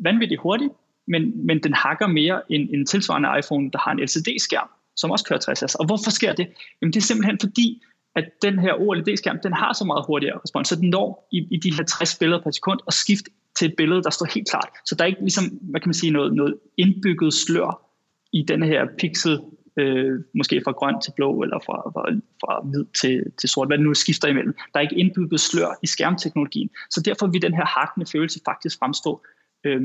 vanvittigt 0.01 0.41
hurtig, 0.41 0.69
men, 1.07 1.45
men 1.47 1.63
den 1.63 1.73
hakker 1.73 2.07
mere 2.07 2.41
end 2.49 2.69
en 2.73 2.85
tilsvarende 2.85 3.29
iPhone, 3.39 3.71
der 3.71 3.79
har 3.79 3.91
en 3.91 3.99
LCD-skærm, 3.99 4.69
som 4.95 5.11
også 5.11 5.25
kører 5.25 5.39
60 5.39 5.59
Hz. 5.59 5.75
Og 5.75 5.85
hvorfor 5.85 6.11
sker 6.11 6.33
det? 6.33 6.47
Jamen 6.81 6.93
det 6.93 6.99
er 6.99 7.05
simpelthen 7.05 7.37
fordi, 7.41 7.81
at 8.15 8.25
den 8.41 8.59
her 8.59 8.73
OLED-skærm, 8.73 9.39
den 9.43 9.53
har 9.53 9.73
så 9.73 9.85
meget 9.85 10.05
hurtigere 10.07 10.39
respons, 10.43 10.67
så 10.67 10.75
den 10.75 10.89
når 10.89 11.27
i, 11.31 11.47
i 11.51 11.57
de 11.57 11.73
her 11.75 11.83
60 11.83 12.15
billeder 12.15 12.41
per 12.43 12.51
sekund 12.51 12.79
og 12.85 12.93
skifte 12.93 13.31
til 13.57 13.67
et 13.67 13.75
billede, 13.77 14.03
der 14.03 14.09
står 14.09 14.27
helt 14.33 14.49
klart. 14.49 14.69
Så 14.85 14.95
der 14.95 15.03
er 15.03 15.07
ikke 15.07 15.21
ligesom, 15.21 15.45
hvad 15.45 15.81
kan 15.81 15.87
man 15.87 15.93
sige, 15.93 16.11
noget, 16.11 16.33
noget 16.33 16.55
indbygget 16.77 17.33
slør 17.33 17.91
i 18.33 18.43
den 18.43 18.63
her 18.63 18.85
pixel, 18.99 19.39
øh, 19.77 20.19
måske 20.35 20.61
fra 20.63 20.71
grøn 20.71 21.01
til 21.01 21.11
blå, 21.15 21.41
eller 21.41 21.59
fra, 21.65 21.77
fra, 21.93 22.03
fra 22.41 22.67
hvid 22.69 22.85
til, 23.01 23.23
til 23.39 23.49
sort, 23.49 23.67
hvad 23.67 23.77
det 23.77 23.85
nu 23.85 23.93
skifter 23.93 24.27
imellem. 24.27 24.53
Der 24.73 24.79
er 24.79 24.81
ikke 24.81 24.95
indbygget 24.95 25.39
slør 25.39 25.79
i 25.83 25.87
skærmteknologien. 25.87 26.69
Så 26.89 27.01
derfor 27.01 27.27
vil 27.27 27.41
den 27.41 27.53
her 27.53 27.65
hakkende 27.65 28.07
følelse 28.11 28.39
faktisk 28.45 28.79
fremstå 28.79 29.21
øh, 29.63 29.81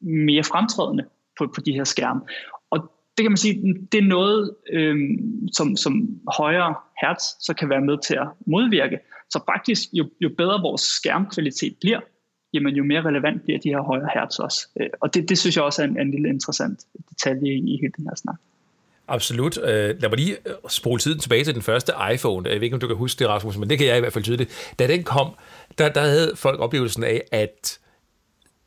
mere 0.00 0.44
fremtrædende 0.44 1.04
på, 1.38 1.46
på 1.54 1.60
de 1.60 1.72
her 1.72 1.84
skærme. 1.84 2.20
Og 2.70 2.78
det 3.16 3.24
kan 3.24 3.30
man 3.30 3.36
sige, 3.36 3.74
det 3.92 3.98
er 3.98 4.08
noget, 4.08 4.54
øh, 4.72 4.96
som, 5.52 5.76
som 5.76 6.08
højere 6.36 6.74
hertz 7.00 7.24
så 7.40 7.54
kan 7.58 7.68
være 7.68 7.80
med 7.80 7.96
til 8.06 8.14
at 8.14 8.28
modvirke. 8.46 8.98
Så 9.30 9.40
faktisk, 9.46 9.82
jo, 9.92 10.10
jo 10.20 10.30
bedre 10.38 10.62
vores 10.62 10.80
skærmkvalitet 10.80 11.76
bliver, 11.80 12.00
jamen 12.54 12.74
jo 12.74 12.84
mere 12.84 13.02
relevant 13.02 13.42
bliver 13.42 13.58
de 13.58 13.68
her 13.68 13.80
højere 13.80 14.08
hertz 14.14 14.38
også. 14.38 14.68
Øh, 14.80 14.88
og 15.00 15.14
det, 15.14 15.28
det 15.28 15.38
synes 15.38 15.56
jeg 15.56 15.64
også 15.64 15.82
er 15.82 15.86
en, 15.86 16.00
en 16.00 16.10
lille 16.10 16.28
interessant 16.28 16.80
detalje 17.10 17.52
i, 17.52 17.74
i 17.74 17.78
hele 17.80 17.92
den 17.96 18.04
her 18.04 18.14
snak. 18.16 18.36
Absolut. 19.08 19.56
Uh, 19.56 19.64
lad 19.64 20.08
mig 20.08 20.16
lige 20.18 20.36
spole 20.68 20.98
tiden 20.98 21.18
tilbage 21.18 21.44
til 21.44 21.54
den 21.54 21.62
første 21.62 21.92
iPhone. 22.14 22.48
Jeg 22.48 22.56
ved 22.56 22.62
ikke, 22.62 22.74
om 22.74 22.80
du 22.80 22.86
kan 22.86 22.96
huske 22.96 23.18
det, 23.18 23.28
Rasmus, 23.28 23.56
men 23.56 23.70
det 23.70 23.78
kan 23.78 23.86
jeg 23.86 23.96
i 23.96 24.00
hvert 24.00 24.12
fald 24.12 24.24
tydeligt. 24.24 24.74
Da 24.78 24.86
den 24.86 25.02
kom, 25.02 25.34
der, 25.78 25.88
der 25.88 26.00
havde 26.00 26.32
folk 26.36 26.60
oplevelsen 26.60 27.04
af, 27.04 27.22
at 27.32 27.78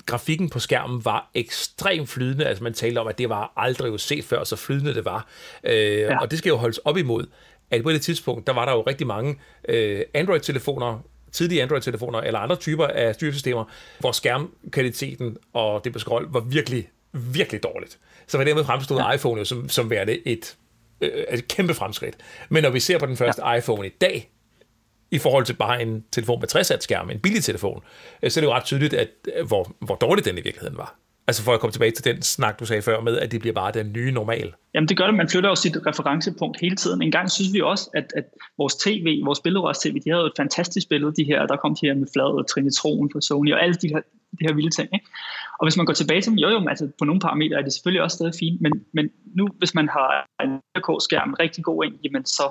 grafikken 0.05 0.49
på 0.49 0.59
skærmen 0.59 1.05
var 1.05 1.31
ekstremt 1.33 2.09
flydende. 2.09 2.45
Altså 2.45 2.63
man 2.63 2.73
talte 2.73 2.99
om, 2.99 3.07
at 3.07 3.17
det 3.17 3.29
var 3.29 3.53
aldrig 3.57 3.89
jo 3.91 3.97
set 3.97 4.23
før, 4.23 4.43
så 4.43 4.55
flydende 4.55 4.93
det 4.93 5.05
var. 5.05 5.27
Uh, 5.63 5.71
ja. 5.71 6.19
Og 6.19 6.31
det 6.31 6.39
skal 6.39 6.49
jo 6.49 6.55
holdes 6.55 6.77
op 6.77 6.97
imod, 6.97 7.25
at 7.71 7.83
på 7.83 7.91
det 7.91 8.01
tidspunkt, 8.01 8.47
der 8.47 8.53
var 8.53 8.65
der 8.65 8.71
jo 8.71 8.81
rigtig 8.81 9.07
mange 9.07 9.35
uh, 9.69 9.99
Android-telefoner, 10.13 10.99
tidlige 11.35 11.63
Android-telefoner 11.63 12.19
eller 12.19 12.39
andre 12.39 12.55
typer 12.55 12.87
af 12.87 13.15
styresystemer, 13.15 13.65
hvor 13.99 14.11
skærmkvaliteten 14.11 15.37
og 15.53 15.83
det 15.83 15.93
på 15.93 15.99
scroll 15.99 16.27
var 16.29 16.39
virkelig, 16.39 16.89
virkelig 17.11 17.63
dårligt. 17.63 17.97
Så 18.27 18.37
var 18.37 18.45
dermed 18.45 18.63
fremstod 18.63 18.97
ja. 18.97 19.11
iPhone 19.11 19.39
jo 19.39 19.45
som, 19.45 19.69
som 19.69 19.89
værende 19.89 20.27
et, 20.27 20.55
øh, 21.01 21.23
et 21.31 21.47
kæmpe 21.47 21.73
fremskridt. 21.73 22.15
Men 22.49 22.63
når 22.63 22.69
vi 22.69 22.79
ser 22.79 22.99
på 22.99 23.05
den 23.05 23.17
første 23.17 23.47
ja. 23.47 23.53
iPhone 23.53 23.87
i 23.87 23.91
dag, 24.01 24.31
i 25.11 25.19
forhold 25.19 25.45
til 25.45 25.53
bare 25.53 25.81
en 25.81 26.05
telefon 26.11 26.39
med 26.39 26.47
60 26.47 26.83
skærm, 26.83 27.09
en 27.09 27.19
billig 27.19 27.43
telefon, 27.43 27.83
øh, 28.23 28.31
så 28.31 28.39
er 28.39 28.41
det 28.41 28.47
jo 28.47 28.53
ret 28.53 28.63
tydeligt, 28.63 28.93
at, 28.93 29.09
øh, 29.35 29.47
hvor, 29.47 29.75
hvor 29.79 29.95
dårlig 29.95 30.25
den 30.25 30.37
i 30.37 30.41
virkeligheden 30.41 30.77
var. 30.77 30.95
Altså 31.27 31.43
for 31.43 31.53
at 31.53 31.59
komme 31.59 31.71
tilbage 31.71 31.91
til 31.91 32.05
den 32.05 32.21
snak, 32.21 32.59
du 32.59 32.65
sagde 32.65 32.81
før 32.81 33.01
med, 33.01 33.17
at 33.17 33.31
det 33.31 33.39
bliver 33.39 33.53
bare 33.53 33.71
den 33.71 33.93
nye 33.93 34.11
normal. 34.11 34.53
Jamen 34.73 34.87
det 34.89 34.97
gør 34.97 35.05
det, 35.05 35.15
man 35.15 35.29
flytter 35.29 35.49
jo 35.49 35.55
sit 35.55 35.77
referencepunkt 35.85 36.57
hele 36.61 36.75
tiden. 36.75 37.01
En 37.01 37.11
gang 37.11 37.31
synes 37.31 37.53
vi 37.53 37.61
også, 37.61 37.89
at, 37.93 38.13
at 38.15 38.25
vores 38.57 38.75
tv, 38.75 39.21
vores 39.25 39.39
billedrørs-tv, 39.39 39.93
de 40.05 40.09
havde 40.09 40.21
jo 40.21 40.27
et 40.27 40.37
fantastisk 40.37 40.89
billede, 40.89 41.13
de 41.15 41.23
her, 41.23 41.47
der 41.47 41.55
kom 41.55 41.75
de 41.81 41.87
her 41.87 41.93
med 41.93 42.07
flad 42.13 42.25
og 42.39 42.47
Trinitron 42.47 43.09
fra 43.13 43.21
Sony 43.21 43.53
og 43.53 43.63
alle 43.63 43.75
de 43.75 43.87
her, 43.87 44.01
de 44.39 44.43
her 44.47 44.53
vilde 44.53 44.69
ting. 44.69 44.89
Ikke? 44.93 45.07
Og 45.59 45.65
hvis 45.65 45.77
man 45.77 45.85
går 45.85 45.93
tilbage 45.93 46.21
til 46.21 46.29
dem, 46.31 46.37
jo 46.37 46.49
jo, 46.49 46.67
altså 46.67 46.89
på 46.99 47.05
nogle 47.05 47.21
parametre 47.21 47.57
er 47.57 47.63
det 47.63 47.73
selvfølgelig 47.73 48.01
også 48.01 48.15
stadig 48.15 48.33
fint, 48.39 48.61
men, 48.61 48.73
men 48.93 49.09
nu 49.35 49.49
hvis 49.57 49.75
man 49.75 49.89
har 49.89 50.09
en 50.43 50.51
4K-skærm, 50.77 51.35
rigtig 51.39 51.63
god 51.63 51.85
en, 51.85 51.93
jamen 52.03 52.25
så, 52.25 52.45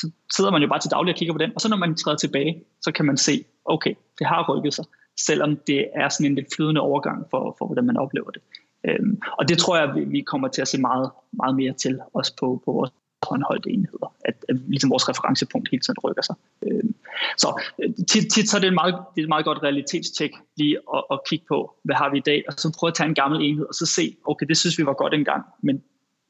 så 0.00 0.10
sidder 0.36 0.50
man 0.50 0.62
jo 0.62 0.68
bare 0.68 0.80
til 0.80 0.90
daglig 0.90 1.14
og 1.14 1.18
kigger 1.18 1.34
på 1.34 1.38
den, 1.38 1.52
og 1.54 1.60
så 1.60 1.68
når 1.68 1.76
man 1.76 1.94
træder 1.94 2.16
tilbage, 2.16 2.62
så 2.82 2.92
kan 2.92 3.04
man 3.04 3.16
se, 3.16 3.44
okay, 3.64 3.94
det 4.18 4.26
har 4.26 4.48
rykket 4.48 4.74
sig 4.74 4.84
selvom 5.20 5.56
det 5.66 5.88
er 5.94 6.08
sådan 6.08 6.26
en 6.26 6.34
lidt 6.34 6.54
flydende 6.56 6.80
overgang 6.80 7.26
for, 7.30 7.54
for 7.58 7.66
hvordan 7.66 7.84
man 7.84 7.96
oplever 7.96 8.30
det. 8.30 8.42
Øhm, 8.88 9.20
og 9.38 9.48
det 9.48 9.58
tror 9.58 9.76
jeg, 9.76 10.08
vi, 10.10 10.20
kommer 10.20 10.48
til 10.48 10.62
at 10.62 10.68
se 10.68 10.80
meget, 10.80 11.10
meget 11.32 11.56
mere 11.56 11.72
til, 11.72 12.00
også 12.14 12.32
på, 12.40 12.62
på 12.64 12.72
vores 12.72 12.90
håndholdte 13.28 13.70
enheder, 13.70 14.14
at, 14.24 14.44
at 14.48 14.56
ligesom 14.68 14.90
vores 14.90 15.08
referencepunkt 15.08 15.68
hele 15.70 15.80
tiden 15.80 15.98
rykker 16.04 16.22
sig. 16.22 16.36
Øhm, 16.62 16.94
så 17.36 17.62
øh, 17.82 17.90
tit, 18.10 18.32
tit 18.32 18.48
så 18.48 18.56
er 18.56 18.60
det 18.60 18.68
en 18.68 18.74
meget, 18.74 18.94
det 19.14 19.20
er 19.20 19.24
et 19.24 19.28
meget 19.28 19.44
godt 19.44 19.62
realitetstjek 19.62 20.32
lige 20.56 20.78
at, 20.94 21.04
at 21.10 21.20
kigge 21.28 21.44
på, 21.48 21.74
hvad 21.82 21.96
har 21.96 22.10
vi 22.10 22.18
i 22.18 22.26
dag, 22.26 22.44
og 22.48 22.54
så 22.56 22.76
prøve 22.78 22.88
at 22.88 22.94
tage 22.94 23.08
en 23.08 23.14
gammel 23.14 23.40
enhed, 23.42 23.66
og 23.66 23.74
så 23.74 23.86
se, 23.86 24.16
okay, 24.26 24.46
det 24.46 24.56
synes 24.56 24.78
vi 24.78 24.86
var 24.86 24.92
godt 24.92 25.14
engang, 25.14 25.44
men 25.62 25.82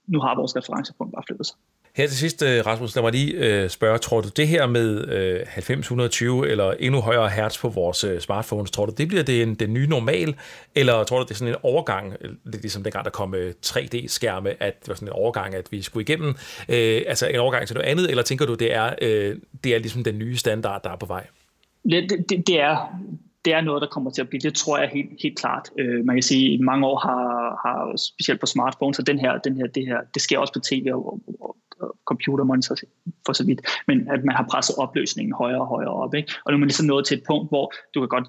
nu 0.06 0.20
har 0.20 0.36
vores 0.36 0.56
referencepunkt 0.56 1.12
bare 1.12 1.24
flyttet 1.26 1.46
sig. 1.46 1.56
Her 1.96 2.06
til 2.06 2.16
sidst, 2.16 2.42
øh, 2.42 2.66
Rasmus, 2.66 2.94
lad 2.94 3.02
mig 3.02 3.12
lige 3.12 3.32
øh, 3.32 3.70
spørge, 3.70 3.98
tror 3.98 4.20
du 4.20 4.28
det 4.36 4.48
her 4.48 4.66
med 4.66 5.08
øh, 5.08 5.40
90-120 5.40 6.46
eller 6.46 6.72
endnu 6.72 7.00
højere 7.00 7.28
hertz 7.28 7.60
på 7.60 7.68
vores 7.68 8.04
øh, 8.04 8.20
smartphones, 8.20 8.70
tror 8.70 8.86
du 8.86 8.92
det 8.98 9.08
bliver 9.08 9.22
det 9.22 9.42
en, 9.42 9.54
den 9.54 9.74
nye 9.74 9.86
normal, 9.86 10.34
eller 10.74 11.04
tror 11.04 11.18
du 11.18 11.24
det 11.24 11.30
er 11.30 11.34
sådan 11.34 11.54
en 11.54 11.60
overgang, 11.62 12.16
øh, 12.20 12.30
lidt 12.44 12.62
ligesom 12.62 12.82
dengang 12.82 13.04
der 13.04 13.10
kom 13.10 13.34
øh, 13.34 13.54
3D-skærme, 13.66 14.62
at 14.62 14.80
det 14.80 14.88
var 14.88 14.94
sådan 14.94 15.08
en 15.08 15.12
overgang, 15.12 15.54
at 15.54 15.72
vi 15.72 15.82
skulle 15.82 16.02
igennem, 16.02 16.28
øh, 16.68 17.02
altså 17.06 17.28
en 17.28 17.40
overgang 17.40 17.66
til 17.66 17.74
noget 17.76 17.88
andet, 17.88 18.10
eller 18.10 18.22
tænker 18.22 18.46
du 18.46 18.54
det 18.54 18.74
er, 18.74 18.94
øh, 19.02 19.36
det 19.64 19.74
er 19.74 19.78
ligesom 19.78 20.04
den 20.04 20.18
nye 20.18 20.36
standard, 20.36 20.82
der 20.82 20.90
er 20.90 20.96
på 20.96 21.06
vej? 21.06 21.26
Det, 21.90 22.10
det, 22.10 22.46
det 22.46 22.60
er 22.60 22.98
det 23.44 23.52
er 23.52 23.60
noget, 23.60 23.82
der 23.82 23.88
kommer 23.88 24.10
til 24.10 24.22
at 24.22 24.28
blive. 24.28 24.40
Det 24.40 24.54
tror 24.54 24.78
jeg 24.78 24.88
helt, 24.88 25.10
helt 25.22 25.38
klart. 25.38 25.70
Øh, 25.78 26.04
man 26.04 26.16
kan 26.16 26.22
sige, 26.22 26.54
at 26.54 26.60
mange 26.60 26.86
år 26.86 26.98
har, 26.98 27.60
har 27.64 27.96
specielt 27.96 28.40
på 28.40 28.46
smartphones, 28.46 28.96
så 28.96 29.02
den 29.02 29.18
her, 29.18 29.38
den 29.38 29.56
her, 29.56 29.66
det 29.66 29.86
her, 29.86 29.98
det 30.14 30.22
sker 30.22 30.38
også 30.38 30.52
på 30.52 30.60
tv 30.60 30.86
og, 30.92 31.20
og, 31.40 31.53
computermonitor 32.04 32.76
for 33.26 33.32
så 33.32 33.46
vidt, 33.46 33.60
men 33.86 34.08
at 34.10 34.24
man 34.24 34.36
har 34.36 34.46
presset 34.50 34.76
opløsningen 34.78 35.34
højere 35.34 35.60
og 35.60 35.66
højere 35.66 35.92
op. 35.92 36.14
Ikke? 36.14 36.32
Og 36.44 36.52
nu 36.52 36.56
er 36.56 36.58
man 36.58 36.68
ligesom 36.68 36.86
nået 36.86 37.06
til 37.06 37.18
et 37.18 37.24
punkt, 37.26 37.50
hvor 37.50 37.72
du 37.94 38.00
kan 38.00 38.08
godt 38.08 38.28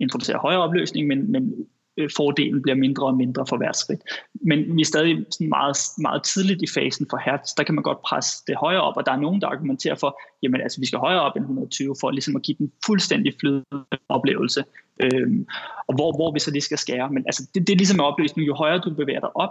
introducere 0.00 0.38
højere 0.38 0.62
opløsning, 0.62 1.06
men, 1.06 1.32
men 1.32 1.54
øh, 1.96 2.10
fordelen 2.16 2.62
bliver 2.62 2.76
mindre 2.76 3.06
og 3.06 3.16
mindre 3.16 3.46
for 3.46 3.56
hvert 3.56 3.76
skridt. 3.76 4.02
Men 4.34 4.76
vi 4.76 4.80
er 4.80 4.84
stadig 4.84 5.26
sådan 5.30 5.48
meget, 5.48 5.76
meget 5.98 6.22
tidligt 6.22 6.62
i 6.62 6.66
fasen 6.74 7.06
for 7.10 7.18
hertz. 7.24 7.54
Der 7.54 7.64
kan 7.64 7.74
man 7.74 7.84
godt 7.84 8.02
presse 8.02 8.44
det 8.46 8.56
højere 8.56 8.82
op, 8.82 8.96
og 8.96 9.06
der 9.06 9.12
er 9.12 9.20
nogen, 9.20 9.40
der 9.40 9.46
argumenterer 9.46 9.94
for, 9.94 10.20
jamen 10.42 10.60
altså 10.60 10.80
vi 10.80 10.86
skal 10.86 10.98
højere 10.98 11.20
op 11.20 11.36
end 11.36 11.44
120, 11.44 11.96
for 12.00 12.10
ligesom 12.10 12.36
at 12.36 12.42
give 12.42 12.56
den 12.58 12.72
fuldstændig 12.86 13.34
flydende 13.40 13.98
oplevelse. 14.08 14.64
Øhm, 15.02 15.46
og 15.88 15.94
hvor, 15.94 16.16
hvor 16.16 16.32
vi 16.32 16.38
så 16.38 16.50
lige 16.50 16.62
skal 16.62 16.78
skære. 16.78 17.10
Men 17.10 17.22
altså 17.26 17.48
det, 17.54 17.66
det 17.66 17.72
er 17.72 17.76
ligesom 17.76 17.96
med 17.96 18.04
opløsning, 18.04 18.46
jo 18.46 18.54
højere 18.54 18.78
du 18.78 18.94
bevæger 18.94 19.20
dig 19.20 19.36
op, 19.36 19.50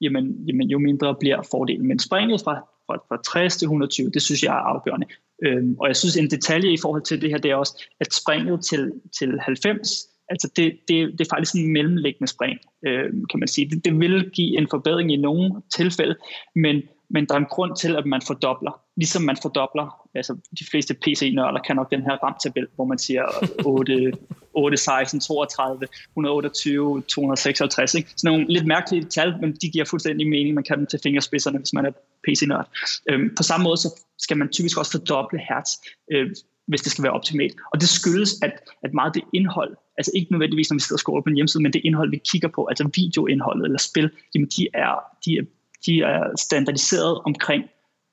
jamen, 0.00 0.44
jamen 0.46 0.70
jo 0.70 0.78
mindre 0.78 1.14
bliver 1.20 1.42
fordelen. 1.50 1.88
Men 1.88 1.98
springet 1.98 2.40
fra 2.44 2.54
fra, 2.92 3.16
fra 3.16 3.22
60 3.42 3.56
til 3.56 3.66
120, 3.66 4.10
det 4.10 4.22
synes 4.22 4.42
jeg 4.42 4.50
er 4.50 4.64
afgørende. 4.72 5.06
Øhm, 5.44 5.76
og 5.80 5.88
jeg 5.88 5.96
synes, 5.96 6.16
en 6.16 6.30
detalje 6.30 6.72
i 6.72 6.78
forhold 6.82 7.02
til 7.02 7.20
det 7.22 7.30
her, 7.30 7.38
det 7.38 7.50
er 7.50 7.54
også, 7.54 7.84
at 8.00 8.14
springet 8.14 8.64
til, 8.64 8.92
til 9.18 9.40
90, 9.40 10.08
altså 10.28 10.50
det, 10.56 10.78
det, 10.88 11.12
det 11.12 11.20
er 11.20 11.34
faktisk 11.36 11.54
en 11.54 11.72
mellemliggende 11.72 12.30
spring, 12.30 12.58
øhm, 12.86 13.24
kan 13.30 13.38
man 13.40 13.48
sige. 13.48 13.70
Det, 13.70 13.84
det 13.84 14.00
vil 14.00 14.30
give 14.30 14.58
en 14.58 14.66
forbedring 14.70 15.12
i 15.12 15.16
nogle 15.16 15.62
tilfælde, 15.76 16.16
men, 16.54 16.82
men 17.12 17.26
der 17.26 17.34
er 17.34 17.38
en 17.38 17.46
grund 17.50 17.76
til, 17.76 17.96
at 17.96 18.06
man 18.06 18.22
fordobler. 18.26 18.80
Ligesom 18.96 19.22
man 19.22 19.36
fordobler, 19.42 20.08
altså 20.14 20.32
de 20.58 20.64
fleste 20.70 20.94
PC-nørder 20.94 21.60
kan 21.66 21.76
nok 21.76 21.90
den 21.90 22.02
her 22.02 22.16
ramtabel, 22.24 22.66
hvor 22.74 22.84
man 22.84 22.98
siger 22.98 23.24
8, 23.64 24.12
8, 24.54 24.76
16, 24.76 25.20
32, 25.20 25.86
128, 26.10 27.02
256. 27.02 27.94
Ikke? 27.94 28.08
Sådan 28.16 28.32
nogle 28.32 28.52
lidt 28.52 28.66
mærkelige 28.66 29.04
tal, 29.04 29.34
men 29.40 29.56
de 29.62 29.70
giver 29.70 29.84
fuldstændig 29.84 30.28
mening. 30.28 30.54
Man 30.54 30.64
kan 30.64 30.78
dem 30.78 30.86
til 30.86 31.00
fingerspidserne, 31.02 31.58
hvis 31.58 31.72
man 31.72 31.86
er 31.86 31.90
PC-nørd. 32.24 32.68
Øhm, 33.10 33.34
på 33.36 33.42
samme 33.42 33.64
måde 33.64 33.76
så 33.76 34.02
skal 34.18 34.36
man 34.36 34.48
typisk 34.48 34.78
også 34.78 34.92
fordoble 34.92 35.40
hertz, 35.48 35.70
øh, 36.12 36.30
hvis 36.66 36.82
det 36.82 36.92
skal 36.92 37.04
være 37.04 37.12
optimalt. 37.12 37.54
Og 37.72 37.80
det 37.80 37.88
skyldes, 37.88 38.30
at, 38.42 38.52
at 38.84 38.94
meget 38.94 39.14
det 39.14 39.22
indhold, 39.32 39.76
altså 39.98 40.10
ikke 40.14 40.32
nødvendigvis, 40.32 40.70
når 40.70 40.74
vi 40.74 40.80
sidder 40.80 40.94
og 40.94 41.00
scroller 41.00 41.22
på 41.22 41.28
en 41.28 41.34
hjemmeside, 41.34 41.62
men 41.62 41.72
det 41.72 41.80
indhold, 41.84 42.10
vi 42.10 42.20
kigger 42.30 42.48
på, 42.48 42.66
altså 42.66 42.90
videoindholdet 42.94 43.64
eller 43.64 43.78
spil, 43.78 44.10
jamen 44.34 44.48
de 44.56 44.68
er, 44.74 44.94
de 45.24 45.30
er, 45.38 45.42
de 45.86 46.00
er 46.00 46.36
standardiseret 46.38 47.20
omkring 47.24 47.64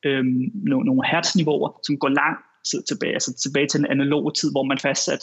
øhm, 0.06 0.52
nogle, 0.54 0.86
nogle 0.86 1.08
hertzniveauer, 1.08 1.80
som 1.84 1.98
går 1.98 2.10
lang 2.10 2.38
tid 2.72 2.84
tilbage, 2.84 3.14
altså 3.14 3.34
tilbage 3.34 3.68
til 3.68 3.80
den 3.80 3.88
analoge 3.92 4.32
tid, 4.32 4.52
hvor 4.52 4.64
man 4.64 4.80
fastsat 4.80 5.20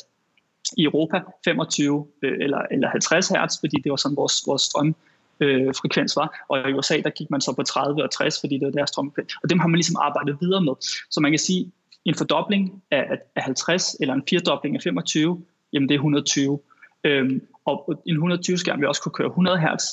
i 0.77 0.85
Europa 0.85 1.21
25 1.45 2.07
øh, 2.23 2.39
eller, 2.41 2.59
eller 2.71 2.89
50 2.89 3.29
hertz, 3.29 3.55
fordi 3.61 3.77
det 3.85 3.91
var 3.91 3.97
sådan 3.97 4.17
vores, 4.17 4.43
vores 4.47 4.63
strøm 4.63 4.97
øh, 5.41 5.75
frekvens 5.75 6.17
var. 6.17 6.45
Og 6.49 6.71
i 6.71 6.73
USA, 6.73 7.01
der 7.01 7.11
gik 7.11 7.31
man 7.31 7.41
så 7.41 7.53
på 7.53 7.63
30 7.63 8.03
og 8.03 8.11
60, 8.11 8.41
fordi 8.41 8.55
det 8.59 8.67
var 8.67 8.73
deres 8.73 8.91
strømfrekvens. 8.91 9.35
Og 9.43 9.51
dem 9.51 9.59
har 9.59 9.69
man 9.69 9.77
ligesom 9.79 9.97
arbejdet 10.01 10.37
videre 10.41 10.63
med. 10.65 10.73
Så 11.11 11.21
man 11.21 11.33
kan 11.33 11.39
sige, 11.39 11.73
en 12.05 12.15
fordobling 12.15 12.83
af, 12.91 13.05
af 13.37 13.43
50 13.43 13.97
eller 14.01 14.15
en 14.15 14.23
firedobling 14.29 14.77
af 14.77 14.83
25, 14.83 15.43
jamen 15.73 15.89
det 15.89 15.95
er 15.95 15.99
120. 15.99 16.59
Øhm, 17.05 17.41
og 17.65 18.03
en 18.07 18.33
120-skærm 18.33 18.81
vil 18.81 18.89
også 18.89 19.03
kunne 19.03 19.13
køre 19.13 19.29
100 19.29 19.59
Hz. 19.61 19.85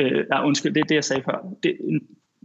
Øh, 0.00 0.24
nej, 0.28 0.44
undskyld, 0.44 0.74
det 0.74 0.80
er 0.80 0.84
det, 0.84 0.94
jeg 0.94 1.04
sagde 1.04 1.22
før. 1.22 1.46
Det, 1.62 1.76
en 1.80 2.00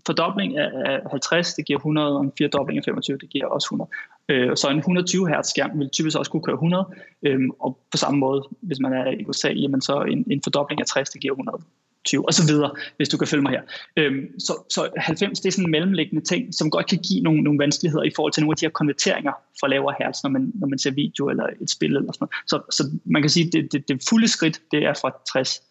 fordobling 0.05 0.57
af, 0.57 0.99
50, 1.09 1.53
det 1.53 1.65
giver 1.65 1.79
100, 1.79 2.17
og 2.17 2.23
en 2.23 2.31
firedobling 2.37 2.77
af 2.77 2.83
25, 2.83 3.17
det 3.17 3.29
giver 3.29 3.45
også 3.45 3.65
100. 3.65 3.89
Øh, 4.29 4.57
så 4.57 4.67
en 4.69 4.77
120 4.77 5.27
Hz 5.29 5.47
skærm 5.47 5.79
vil 5.79 5.89
typisk 5.89 6.17
også 6.17 6.31
kunne 6.31 6.43
køre 6.43 6.53
100, 6.53 6.85
øh, 7.23 7.39
og 7.59 7.79
på 7.91 7.97
samme 7.97 8.19
måde, 8.19 8.43
hvis 8.61 8.79
man 8.79 8.93
er 8.93 9.11
i 9.11 9.25
USA, 9.25 9.49
jamen 9.49 9.81
så 9.81 10.01
en, 10.01 10.25
en 10.31 10.41
fordobling 10.43 10.81
af 10.81 10.87
60, 10.87 11.09
det 11.09 11.21
giver 11.21 11.33
100. 11.33 11.63
20 12.05 12.25
og 12.27 12.33
så 12.33 12.43
videre, 12.51 12.71
hvis 12.97 13.09
du 13.09 13.17
kan 13.17 13.27
følge 13.27 13.43
mig 13.43 13.51
her. 13.51 13.61
Øhm, 13.97 14.39
så, 14.39 14.53
så 14.69 14.89
90, 14.97 15.39
det 15.39 15.47
er 15.47 15.51
sådan 15.51 15.65
en 15.65 15.71
mellemliggende 15.71 16.23
ting, 16.25 16.53
som 16.53 16.69
godt 16.69 16.87
kan 16.87 16.99
give 17.07 17.21
nogle, 17.23 17.41
nogle 17.41 17.59
vanskeligheder 17.59 18.03
i 18.03 18.11
forhold 18.15 18.33
til 18.33 18.41
nogle 18.43 18.53
af 18.53 18.57
de 18.57 18.65
her 18.65 18.71
konverteringer 18.71 19.33
fra 19.59 19.67
lavere 19.67 19.95
hertz, 19.99 20.23
når 20.23 20.29
man, 20.29 20.51
når 20.55 20.67
man 20.67 20.79
ser 20.79 20.91
video 20.91 21.29
eller 21.29 21.47
et 21.61 21.69
spil 21.69 21.95
eller 21.95 22.11
sådan 22.11 22.23
noget. 22.25 22.33
Så, 22.51 22.55
så 22.77 22.83
man 23.05 23.21
kan 23.21 23.29
sige, 23.29 23.47
at 23.47 23.53
det, 23.53 23.71
det, 23.71 23.87
det 23.87 24.01
fulde 24.09 24.27
skridt, 24.27 24.61
det 24.71 24.79
er 24.83 24.93
fra 25.01 25.09
60 25.33 25.61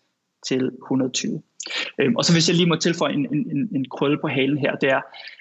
til 0.49 0.71
120. 0.83 1.43
Øhm, 2.01 2.17
og 2.17 2.25
så 2.25 2.33
hvis 2.33 2.49
jeg 2.49 2.57
lige 2.57 2.69
må 2.69 2.77
tilføje 2.77 3.13
en, 3.13 3.27
en, 3.35 3.51
en, 3.51 3.69
en 3.75 3.87
krølle 3.89 4.19
på 4.21 4.29
halen 4.29 4.59
her, 4.59 4.77
det 4.77 4.89
er, 4.91 5.01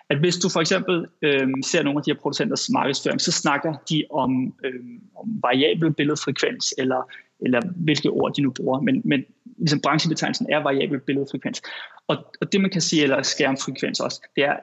at 0.10 0.20
hvis 0.20 0.38
du 0.38 0.50
for 0.50 0.62
eksempel 0.62 1.06
øhm, 1.22 1.62
ser 1.64 1.84
nogle 1.84 2.00
af 2.00 2.04
de 2.04 2.12
her 2.12 2.20
producenters 2.20 2.70
markedsføring, 2.70 3.22
så 3.22 3.32
snakker 3.32 3.74
de 3.90 4.04
om, 4.10 4.56
øhm, 4.66 5.02
om 5.16 5.40
variabel 5.44 5.94
billedfrekvens, 5.94 6.74
eller, 6.78 7.12
eller 7.40 7.62
hvilke 7.76 8.10
ord 8.10 8.34
de 8.34 8.42
nu 8.42 8.52
bruger. 8.52 8.82
Men, 8.82 9.02
men 9.06 9.24
ligesom 9.58 9.82
branchebetegnelsen 9.82 10.48
er 10.50 10.58
variabel 10.58 11.00
billedfrekvens. 11.00 11.62
Og, 12.08 12.18
og 12.42 12.52
det 12.52 12.62
man 12.62 12.72
kan 12.72 12.82
sige, 12.82 13.04
eller 13.04 13.22
skærmfrekvens 13.22 14.00
også, 14.00 14.22
det 14.36 14.44
er, 14.44 14.56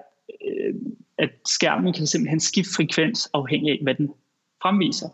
øh, 0.45 0.75
at 1.19 1.31
skærmen 1.47 1.93
kan 1.93 2.07
simpelthen 2.07 2.41
skifte 2.41 2.75
frekvens 2.77 3.31
afhængig 3.35 3.73
af, 3.73 3.79
hvad 3.83 3.95
den 3.95 4.09
fremviser. 4.63 5.09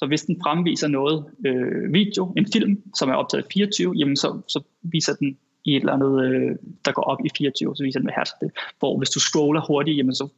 Så 0.00 0.06
hvis 0.06 0.22
den 0.22 0.36
fremviser 0.44 0.88
noget 0.88 1.24
øh, 1.46 1.92
video, 1.92 2.32
en 2.36 2.46
film, 2.52 2.82
som 2.94 3.08
er 3.08 3.14
optaget 3.14 3.44
i 3.44 3.52
24, 3.52 3.94
jamen 3.98 4.16
så, 4.16 4.40
så 4.48 4.62
viser 4.82 5.14
den 5.14 5.38
i 5.64 5.76
et 5.76 5.80
eller 5.80 5.92
andet, 5.92 6.24
øh, 6.24 6.56
der 6.84 6.92
går 6.92 7.02
op 7.02 7.18
i 7.24 7.28
24, 7.36 7.76
så 7.76 7.82
viser 7.82 7.98
den 7.98 8.06
med 8.06 8.12
hertz. 8.16 8.30
Det. 8.40 8.50
Hvor 8.78 8.98
hvis 8.98 9.10
du 9.10 9.20
scroller 9.20 9.60
hurtigt, 9.66 9.96
jamen 9.96 10.14
så 10.14 10.28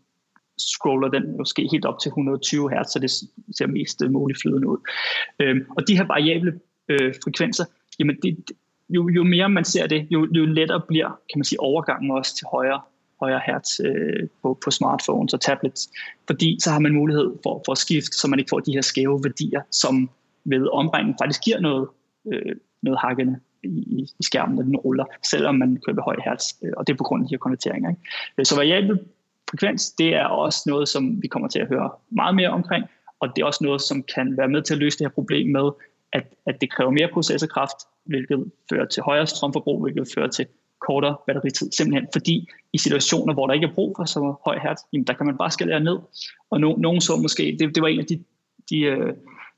scroller 0.59 1.09
den 1.09 1.37
måske 1.37 1.69
helt 1.73 1.85
op 1.85 1.99
til 1.99 2.09
120 2.09 2.71
hertz, 2.71 2.93
så 2.93 2.99
det 2.99 3.11
ser 3.57 3.67
mest 3.67 4.03
øh, 4.05 4.11
muligt 4.11 4.41
flydende 4.43 4.69
ud. 4.69 4.79
Øhm, 5.41 5.65
og 5.77 5.89
de 5.89 5.97
her 5.97 6.07
variable 6.07 6.61
øh, 6.89 7.15
frekvenser, 7.25 7.65
jamen 7.99 8.17
det, 8.23 8.51
jo, 8.89 9.09
jo 9.09 9.23
mere 9.25 9.49
man 9.49 9.65
ser 9.65 9.87
det, 9.87 10.07
jo, 10.11 10.29
jo 10.33 10.45
lettere 10.45 10.83
bliver 10.89 11.09
kan 11.09 11.39
man 11.39 11.45
sige, 11.45 11.61
overgangen 11.61 12.11
også 12.11 12.37
til 12.37 12.47
højere, 12.53 12.81
højere 13.23 13.41
hertz 13.47 13.81
øh, 13.85 14.29
på, 14.43 14.59
på 14.65 14.71
smartphones 14.71 15.35
og 15.35 15.41
tablets. 15.41 15.91
Fordi 16.27 16.59
så 16.65 16.71
har 16.71 16.79
man 16.79 16.93
mulighed 16.93 17.29
for, 17.43 17.63
for 17.65 17.73
at 17.73 17.79
skifte, 17.79 18.15
så 18.19 18.29
man 18.29 18.39
ikke 18.39 18.51
får 18.51 18.61
de 18.61 18.73
her 18.73 18.81
skæve 18.83 19.25
værdier, 19.25 19.63
som 19.71 20.11
ved 20.45 20.69
omregningen 20.73 21.19
faktisk 21.23 21.43
giver 21.45 21.61
noget, 21.61 21.89
øh, 22.33 22.55
noget 22.83 22.99
hakkende 23.01 23.35
i, 23.65 24.07
i 24.21 24.25
skærmen, 24.25 24.57
når 24.57 24.63
den 24.63 24.77
ruller, 24.77 25.05
selvom 25.31 25.55
man 25.55 25.81
kører 25.87 25.97
ved 25.97 26.03
høj 26.03 26.17
hertz, 26.25 26.45
øh, 26.63 26.73
og 26.77 26.87
det 26.87 26.93
er 26.93 26.97
på 26.97 27.05
grund 27.05 27.23
af 27.23 27.29
de 27.29 27.35
her 27.35 27.39
konverteringer. 27.39 27.91
Ikke? 27.91 28.03
Øh, 28.39 28.45
så 28.45 28.57
variabel 28.57 29.01
frekvens, 29.51 29.91
det 29.91 30.15
er 30.15 30.25
også 30.25 30.63
noget, 30.67 30.89
som 30.89 31.23
vi 31.23 31.29
kommer 31.29 31.49
til 31.49 31.59
at 31.59 31.69
høre 31.69 31.91
meget 32.11 32.35
mere 32.35 32.49
omkring, 32.49 32.85
og 33.21 33.29
det 33.37 33.43
er 33.43 33.47
også 33.47 33.65
noget, 33.65 33.81
som 33.81 34.05
kan 34.15 34.37
være 34.39 34.49
med 34.49 34.63
til 34.63 34.75
at 34.75 34.81
løse 34.81 34.99
det 34.99 35.07
her 35.07 35.15
problem 35.21 35.47
med, 35.51 35.71
at, 36.13 36.25
at 36.47 36.61
det 36.61 36.71
kræver 36.71 36.91
mere 36.91 37.09
processorkraft, 37.13 37.77
hvilket 38.05 38.51
fører 38.71 38.87
til 38.87 39.03
højere 39.03 39.27
strømforbrug, 39.27 39.83
hvilket 39.83 40.09
fører 40.15 40.29
til 40.29 40.47
kortere 40.87 41.17
batteritid. 41.27 41.73
Simpelthen 41.73 42.09
fordi 42.13 42.49
i 42.73 42.79
situationer, 42.79 43.35
hvor 43.35 43.47
der 43.47 43.55
ikke 43.55 43.67
er 43.67 43.75
brug 43.75 43.95
for 43.99 44.05
så 44.05 44.35
høj 44.45 44.59
hertz, 44.63 44.81
jamen 44.93 45.07
der 45.07 45.13
kan 45.13 45.27
man 45.27 45.39
bare 45.39 45.51
skalere 45.51 45.81
ned. 45.81 45.99
Og 46.51 46.61
no, 46.61 46.77
nogen 46.77 47.01
så 47.01 47.17
måske, 47.17 47.57
det, 47.59 47.75
det 47.75 47.83
var 47.83 47.89
en 47.89 48.01
af 48.01 48.07
de, 48.07 48.25
de 48.71 48.79
uh, 48.93 49.15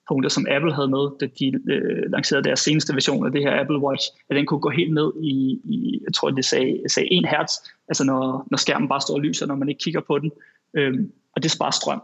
punkter, 0.08 0.30
som 0.30 0.46
Apple 0.50 0.74
havde 0.74 0.88
med, 0.88 1.04
da 1.20 1.26
de 1.40 1.46
uh, 1.74 2.12
lancerede 2.12 2.44
deres 2.44 2.60
seneste 2.60 2.94
version 2.94 3.26
af 3.26 3.32
det 3.32 3.42
her 3.42 3.60
Apple 3.60 3.78
Watch, 3.78 4.04
at 4.30 4.36
den 4.36 4.46
kunne 4.46 4.60
gå 4.60 4.70
helt 4.70 4.94
ned 4.94 5.12
i, 5.22 5.60
i 5.64 6.00
jeg 6.06 6.14
tror 6.14 6.30
det 6.30 6.44
sagde, 6.44 6.80
sagde 6.88 7.12
1 7.12 7.26
hertz, 7.28 7.52
altså 7.88 8.04
når, 8.04 8.46
når 8.50 8.58
skærmen 8.58 8.88
bare 8.88 9.00
står 9.00 9.14
og 9.14 9.20
lyser, 9.20 9.46
når 9.46 9.54
man 9.54 9.68
ikke 9.68 9.84
kigger 9.84 10.00
på 10.00 10.18
den. 10.18 10.30
Øhm, 10.76 11.12
og 11.36 11.42
det 11.42 11.50
sparer 11.50 11.70
strøm. 11.70 12.02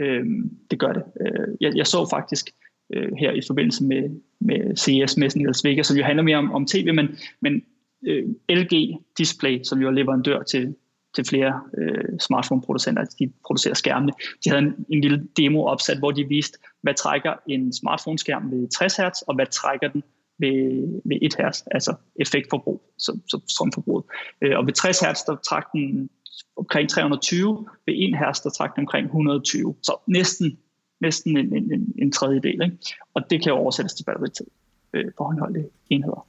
Øhm, 0.00 0.50
det 0.70 0.78
gør 0.78 0.92
det. 0.92 1.02
Øh, 1.20 1.48
jeg, 1.60 1.76
jeg 1.76 1.86
så 1.86 2.08
faktisk 2.10 2.50
øh, 2.94 3.12
her 3.18 3.32
i 3.32 3.40
forbindelse 3.46 3.84
med, 3.84 4.10
med 4.40 4.76
CES 4.76 5.16
Messen 5.16 5.40
i 5.40 5.44
Las 5.44 5.64
Vegas, 5.64 5.86
som 5.86 5.96
jo 5.96 6.04
handler 6.04 6.22
mere 6.22 6.36
om, 6.36 6.52
om 6.52 6.66
tv, 6.66 6.94
men, 6.94 7.08
men 7.40 7.62
Øh, 8.06 8.28
LG 8.48 8.98
Display, 9.18 9.62
som 9.62 9.80
jo 9.80 9.86
er 9.86 9.90
leverandør 9.90 10.42
til, 10.42 10.74
til 11.14 11.24
flere 11.24 11.60
øh, 11.78 12.18
smartphone-producenter, 12.20 13.04
de 13.18 13.32
producerer 13.46 13.74
skærmene. 13.74 14.12
De 14.44 14.50
havde 14.50 14.62
en, 14.62 14.86
en 14.88 15.00
lille 15.00 15.28
demo 15.36 15.64
opsat, 15.64 15.98
hvor 15.98 16.10
de 16.10 16.28
viste, 16.28 16.58
hvad 16.82 16.94
trækker 16.94 17.32
en 17.46 17.72
smartphone-skærm 17.72 18.50
ved 18.50 18.68
60 18.68 18.96
Hz, 18.96 19.22
og 19.28 19.34
hvad 19.34 19.46
trækker 19.46 19.88
den 19.88 20.02
ved, 20.38 21.00
ved 21.04 21.18
1 21.22 21.34
Hz, 21.34 21.62
altså 21.70 21.94
effektforbrug, 22.20 22.82
så, 22.98 23.18
så 23.28 23.40
strømforbruget. 23.48 24.04
Øh, 24.42 24.58
og 24.58 24.66
ved 24.66 24.72
60 24.72 25.00
Hz, 25.00 25.24
der 25.26 25.36
trak 25.36 25.72
den 25.72 26.10
omkring 26.56 26.88
320, 26.88 27.66
ved 27.86 27.94
1 27.96 28.18
Hz, 28.18 28.40
der 28.40 28.50
trak 28.50 28.76
den 28.76 28.82
omkring 28.82 29.06
120. 29.06 29.74
Så 29.82 29.96
næsten, 30.06 30.58
næsten 31.00 31.36
en, 31.36 31.72
en, 31.72 31.92
en 31.98 32.12
tredjedel. 32.12 32.62
Ikke? 32.62 32.78
Og 33.14 33.30
det 33.30 33.42
kan 33.42 33.52
jo 33.52 33.56
oversættes 33.58 33.94
til 33.94 34.04
batteritid 34.04 34.46
øh, 34.94 35.04
på 35.18 35.24
håndholdte 35.24 35.64
enheder. 35.90 36.26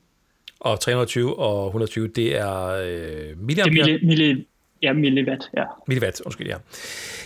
Og 0.62 0.80
320 0.80 1.39
og 1.39 1.67
120, 1.67 2.08
det 2.08 2.38
er 2.38 2.67
øh, 2.67 3.38
milliampere? 3.38 3.86
Det 3.86 3.93
er 3.93 4.00
milli, 4.00 4.06
milli, 4.06 4.45
Ja, 4.84 4.93
milliwatt, 4.93 5.50
ja. 5.58 5.63
Milliwatt, 5.88 6.21
undskyld, 6.26 6.47
ja. 6.47 6.56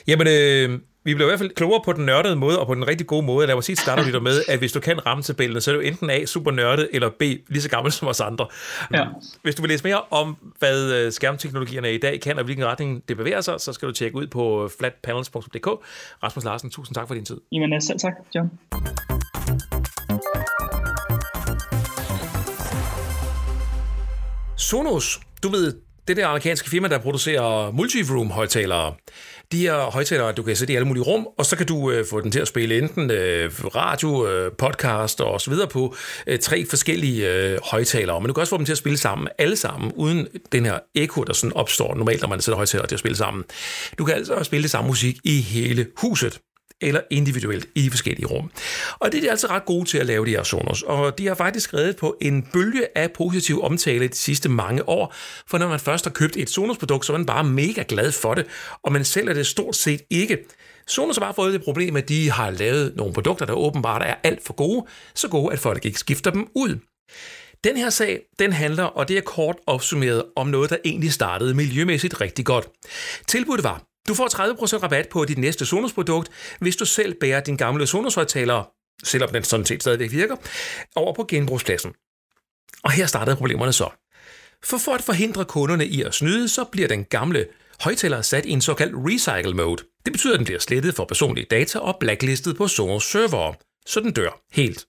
Jamen, 0.08 0.28
øh, 0.28 0.80
vi 1.04 1.14
bliver 1.14 1.28
i 1.28 1.30
hvert 1.30 1.40
fald 1.40 1.50
klogere 1.50 1.82
på 1.86 1.94
den 1.94 2.06
nørdede 2.06 2.36
måde, 2.36 2.60
og 2.60 2.68
på 2.68 2.76
den 2.76 2.88
rigtig 2.88 3.08
gode 3.08 3.26
måde. 3.26 3.48
Lad 3.48 3.56
mig 3.56 3.64
sige, 3.64 3.76
starter 3.76 4.04
vi 4.12 4.20
med, 4.20 4.42
at 4.48 4.60
hvis 4.60 4.72
du 4.72 4.80
kan 4.80 5.06
ramme 5.06 5.24
tabellen, 5.24 5.62
så 5.62 5.72
er 5.72 5.76
du 5.76 5.82
enten 5.82 6.10
A, 6.10 6.26
super 6.26 6.52
nørdet, 6.52 6.90
eller 6.94 7.10
B, 7.10 7.22
lige 7.22 7.62
så 7.62 7.70
gammel 7.70 7.92
som 7.92 8.08
os 8.08 8.22
andre. 8.22 8.48
Ja. 8.94 9.06
Hvis 9.44 9.56
du 9.56 9.62
vil 9.62 9.70
læse 9.70 9.84
mere 9.84 10.02
om, 10.10 10.38
hvad 10.60 10.94
øh, 10.94 11.12
skærmteknologierne 11.12 11.94
i 11.94 11.98
dag 11.98 12.22
kan, 12.22 12.38
og 12.38 12.44
hvilken 12.44 12.66
retning 12.66 13.04
det 13.10 13.18
bevæger 13.18 13.42
sig, 13.42 13.62
så 13.62 13.74
skal 13.74 13.88
du 13.88 13.94
tjekke 13.94 14.18
ud 14.18 14.28
på 14.28 14.70
flatpanels.dk. 14.80 15.68
Rasmus 16.24 16.46
Larsen, 16.46 16.70
tusind 16.70 16.96
tak 16.96 17.08
for 17.08 17.16
din 17.16 17.26
tid. 17.26 17.38
Jamen, 17.52 17.82
selv 17.82 18.00
tak, 18.00 18.14
John. 18.36 18.50
Sonos, 24.70 25.20
du 25.44 25.50
ved, 25.50 25.74
det 26.08 26.18
der 26.18 26.28
amerikanske 26.28 26.70
firma, 26.70 26.88
der 26.88 26.98
producerer 26.98 27.72
multiroom 27.72 28.32
højtalere. 28.32 28.94
De 29.52 29.58
her 29.58 29.92
højtalere, 29.92 30.32
du 30.32 30.44
kan 30.44 30.56
sætte 30.56 30.74
i 30.74 30.76
alle 30.76 30.88
mulige 30.88 31.04
rum, 31.04 31.28
og 31.38 31.46
så 31.46 31.58
kan 31.58 31.66
du 31.66 31.92
øh, 31.92 32.06
få 32.10 32.22
den 32.22 32.32
til 32.32 32.40
at 32.40 32.48
spille 32.48 32.78
enten 32.78 33.12
øh, 33.12 33.52
radio, 33.76 34.28
øh, 34.28 34.52
podcast 34.52 35.22
og 35.22 35.42
så 35.42 35.50
videre 35.50 35.68
på 35.68 35.96
øh, 36.28 36.40
tre 36.40 36.66
forskellige 36.66 37.34
øh, 37.34 37.60
højtalere. 37.64 38.22
Men 38.22 38.28
du 38.28 38.34
kan 38.34 38.42
også 38.42 38.50
få 38.50 38.58
dem 38.58 38.66
til 38.66 38.72
at 38.72 38.78
spille 38.78 38.98
sammen, 38.98 39.28
alle 39.38 39.56
sammen, 39.56 39.92
uden 39.96 40.28
den 40.52 40.66
her 40.66 40.80
ekko, 40.96 41.24
der 41.24 41.34
sådan 41.34 41.54
opstår 41.54 41.96
normalt, 41.96 42.22
når 42.22 42.30
man 42.30 42.42
sætter 42.42 42.58
højtalere 42.58 42.88
til 42.88 42.96
at 42.96 43.00
spille 43.00 43.18
sammen. 43.18 43.44
Du 43.98 44.06
kan 44.06 44.16
altså 44.16 44.44
spille 44.44 44.64
det 44.64 44.72
samme 44.72 44.88
musik 44.88 45.18
i 45.24 45.42
hele 45.42 45.88
huset 45.98 46.40
eller 46.82 47.02
individuelt 47.12 47.68
i 47.76 47.90
forskellige 47.90 48.26
rum. 48.26 48.52
Og 49.00 49.12
det 49.12 49.18
er 49.18 49.22
de 49.22 49.30
altså 49.30 49.48
ret 49.48 49.66
gode 49.66 49.86
til 49.86 49.98
at 49.98 50.06
lave, 50.06 50.26
de 50.26 50.32
her 50.32 50.44
Sonos. 50.44 50.82
Og 50.82 51.18
de 51.18 51.28
har 51.28 51.36
faktisk 51.36 51.74
reddet 51.74 51.96
på 51.96 52.18
en 52.22 52.48
bølge 52.54 52.98
af 52.98 53.12
positiv 53.12 53.64
omtale 53.64 54.08
de 54.08 54.16
sidste 54.16 54.50
mange 54.50 54.90
år. 54.90 55.16
For 55.48 55.58
når 55.58 55.68
man 55.68 55.80
først 55.80 56.06
har 56.06 56.12
købt 56.12 56.38
et 56.38 56.50
Sonos-produkt, 56.50 57.06
så 57.06 57.14
er 57.14 57.18
man 57.18 57.26
bare 57.26 57.44
mega 57.44 57.84
glad 57.88 58.12
for 58.12 58.34
det, 58.34 58.46
og 58.84 58.92
man 58.92 59.06
sælger 59.06 59.34
det 59.34 59.48
stort 59.48 59.76
set 59.76 60.02
ikke. 60.10 60.38
Sonos 60.88 61.16
har 61.16 61.22
bare 61.22 61.34
fået 61.34 61.54
det 61.54 61.64
problem, 61.64 61.96
at 61.96 62.10
de 62.10 62.32
har 62.32 62.50
lavet 62.50 62.96
nogle 62.96 63.14
produkter, 63.14 63.46
der 63.46 63.54
åbenbart 63.54 64.02
er 64.02 64.16
alt 64.24 64.46
for 64.46 64.54
gode, 64.54 64.86
så 65.16 65.28
gode, 65.28 65.54
at 65.54 65.60
folk 65.60 65.86
ikke 65.86 66.00
skifter 66.00 66.32
dem 66.32 66.48
ud. 66.56 66.80
Den 67.64 67.78
her 67.78 67.90
sag, 67.90 68.20
den 68.40 68.54
handler, 68.54 68.84
og 68.84 69.08
det 69.08 69.18
er 69.18 69.22
kort 69.22 69.56
opsummeret, 69.68 70.24
om 70.36 70.48
noget, 70.48 70.70
der 70.70 70.78
egentlig 70.86 71.14
startede 71.14 71.54
miljømæssigt 71.54 72.22
rigtig 72.22 72.46
godt. 72.46 72.68
Tilbuddet 73.28 73.64
var, 73.64 73.84
du 74.08 74.14
får 74.14 74.28
30% 74.28 74.84
rabat 74.84 75.10
på 75.10 75.26
dit 75.26 75.38
næste 75.38 75.66
Sonos-produkt, 75.66 76.30
hvis 76.60 76.76
du 76.76 76.86
selv 76.86 77.14
bærer 77.14 77.40
din 77.40 77.58
gamle 77.58 77.88
Sonos-højtaler, 77.88 78.64
selvom 79.04 79.30
den 79.30 79.44
sådan 79.44 79.66
set 79.66 79.82
stadigvæk 79.82 80.12
virker, 80.12 80.36
over 80.96 81.14
på 81.14 81.26
genbrugspladsen. 81.30 81.94
Og 82.84 82.92
her 82.92 83.06
startede 83.06 83.36
problemerne 83.36 83.74
så. 83.74 83.90
For 84.64 84.78
for 84.78 84.92
at 84.92 85.02
forhindre 85.02 85.46
kunderne 85.46 85.86
i 85.86 86.02
at 86.02 86.14
snyde, 86.14 86.50
så 86.50 86.64
bliver 86.64 86.88
den 86.88 87.04
gamle 87.04 87.46
højtaler 87.82 88.22
sat 88.22 88.46
i 88.46 88.50
en 88.50 88.62
såkaldt 88.62 88.94
recycle 88.96 89.54
mode. 89.54 89.84
Det 90.06 90.14
betyder, 90.14 90.34
at 90.34 90.38
den 90.38 90.46
bliver 90.46 90.60
slettet 90.60 90.96
for 90.96 91.06
personlige 91.06 91.48
data 91.52 91.80
og 91.80 91.98
blacklistet 92.00 92.58
på 92.58 92.68
Sonos 92.68 93.04
server, 93.04 93.54
så 93.86 94.00
den 94.00 94.14
dør 94.14 94.42
helt. 94.52 94.86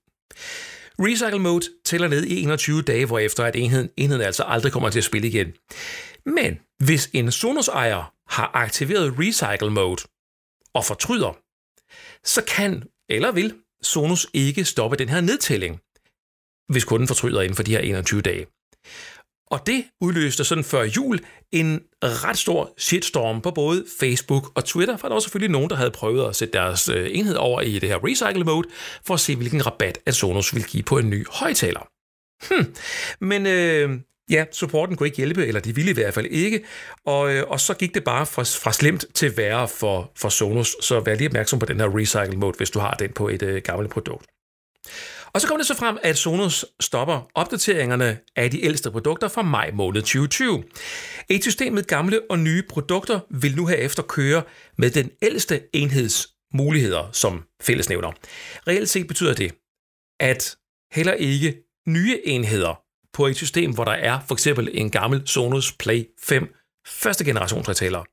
Recycle 0.99 1.39
mode 1.39 1.67
tæller 1.85 2.09
ned 2.09 2.25
i 2.25 2.43
21 2.43 2.83
dage, 2.83 3.07
hvorefter 3.07 3.45
at 3.45 3.57
enheden, 3.57 3.89
enheden 3.97 4.23
altså 4.23 4.43
aldrig 4.43 4.73
kommer 4.73 4.91
til 4.91 4.99
at 4.99 5.05
spille 5.05 5.29
igen. 5.29 5.53
Men 6.27 6.59
hvis 6.79 7.11
en 7.13 7.33
Sonos-ejer 7.33 8.16
har 8.29 8.51
aktiveret 8.55 9.15
Recycle 9.19 9.71
Mode 9.71 10.03
og 10.75 10.85
fortryder, 10.85 11.33
så 12.25 12.45
kan 12.49 12.83
eller 13.09 13.33
vil 13.33 13.55
Sonos 13.83 14.27
ikke 14.35 14.65
stoppe 14.65 14.97
den 14.97 15.09
her 15.09 15.21
nedtælling, 15.21 15.81
hvis 16.73 16.85
kunden 16.85 17.09
fortryder 17.09 17.43
inden 17.43 17.57
for 17.57 17.63
de 17.63 17.71
her 17.71 17.81
21 17.81 18.23
dage. 18.23 18.47
Og 19.51 19.67
det 19.67 19.85
udløste 20.01 20.45
sådan 20.45 20.65
før 20.65 20.83
jul 20.83 21.21
en 21.53 21.83
ret 22.03 22.39
stor 22.39 22.75
shitstorm 22.79 23.41
på 23.41 23.51
både 23.51 23.85
Facebook 24.01 24.53
og 24.55 24.65
Twitter, 24.65 24.97
for 24.97 25.09
der 25.09 25.15
var 25.15 25.21
selvfølgelig 25.21 25.51
nogen, 25.51 25.71
der 25.71 25.77
havde 25.77 25.91
prøvet 25.91 26.29
at 26.29 26.37
sætte 26.37 26.53
deres 26.53 26.89
øh, 26.89 27.09
enhed 27.13 27.35
over 27.35 27.61
i 27.61 27.79
det 27.79 27.89
her 27.89 28.05
recycle 28.05 28.45
mode, 28.45 28.69
for 29.05 29.15
at 29.15 29.21
se, 29.21 29.37
hvilken 29.37 29.67
rabat 29.67 29.99
at 30.07 30.15
Sonos 30.15 30.55
ville 30.55 30.69
give 30.69 30.83
på 30.83 30.99
en 30.99 31.11
ny 31.11 31.27
højtaler. 31.29 31.89
Hmm. 32.49 32.75
Men 33.21 33.47
øh, 33.47 34.01
Ja, 34.31 34.45
supporten 34.53 34.97
kunne 34.97 35.07
ikke 35.07 35.17
hjælpe, 35.17 35.47
eller 35.47 35.61
de 35.61 35.75
ville 35.75 35.91
i 35.91 35.95
hvert 35.95 36.15
fald 36.15 36.27
ikke, 36.27 36.65
og, 37.05 37.35
øh, 37.35 37.45
og 37.49 37.61
så 37.61 37.75
gik 37.75 37.95
det 37.95 38.05
bare 38.05 38.27
fra, 38.27 38.43
fra 38.43 38.73
slemt 38.73 39.05
til 39.15 39.37
værre 39.37 39.69
for, 39.69 40.13
for 40.17 40.29
Sonos, 40.29 40.77
så 40.81 41.01
vær 41.01 41.15
lige 41.15 41.29
opmærksom 41.29 41.59
på 41.59 41.67
den 41.67 41.81
her 41.81 41.99
recycle 41.99 42.39
mode, 42.39 42.57
hvis 42.57 42.71
du 42.71 42.79
har 42.79 42.95
den 42.95 43.13
på 43.13 43.29
et 43.29 43.43
øh, 43.43 43.63
gammelt 43.63 43.91
produkt. 43.91 44.27
Og 45.33 45.41
så 45.41 45.49
kom 45.49 45.59
det 45.59 45.67
så 45.67 45.77
frem, 45.77 45.99
at 46.03 46.19
Sonos 46.19 46.65
stopper 46.81 47.31
opdateringerne 47.35 48.19
af 48.37 48.51
de 48.51 48.65
ældste 48.65 48.91
produkter 48.91 49.29
fra 49.29 49.43
maj 49.43 49.71
måned 49.71 50.03
2020. 50.03 50.65
Et 51.29 51.43
system 51.43 51.73
med 51.73 51.83
gamle 51.83 52.21
og 52.31 52.39
nye 52.39 52.63
produkter 52.69 53.21
vil 53.31 53.57
nu 53.57 53.67
herefter 53.67 54.03
køre 54.03 54.43
med 54.79 54.91
den 54.91 55.11
ældste 55.23 55.63
enheds 55.73 56.29
muligheder 56.55 57.11
som 57.13 57.43
fællesnævner. 57.63 58.13
Reelt 58.69 58.89
set 58.89 59.09
betyder 59.09 59.35
det, 59.35 59.53
at 60.21 60.57
heller 60.93 61.13
ikke 61.13 61.55
nye 61.89 62.21
enheder 62.25 62.86
på 63.17 63.27
et 63.27 63.37
system, 63.37 63.75
hvor 63.75 63.85
der 63.85 63.93
er 63.93 64.19
for 64.29 64.35
eksempel 64.35 64.69
en 64.73 64.91
gammel 64.91 65.23
Sonos 65.27 65.73
Play 65.73 66.05
5 66.23 66.55
første 66.87 67.25
generations 67.25 67.67
højtalere, 67.67 68.05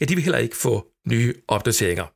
ja, 0.00 0.04
de 0.04 0.14
vil 0.14 0.24
heller 0.24 0.38
ikke 0.38 0.56
få 0.56 0.86
nye 1.08 1.34
opdateringer. 1.48 2.06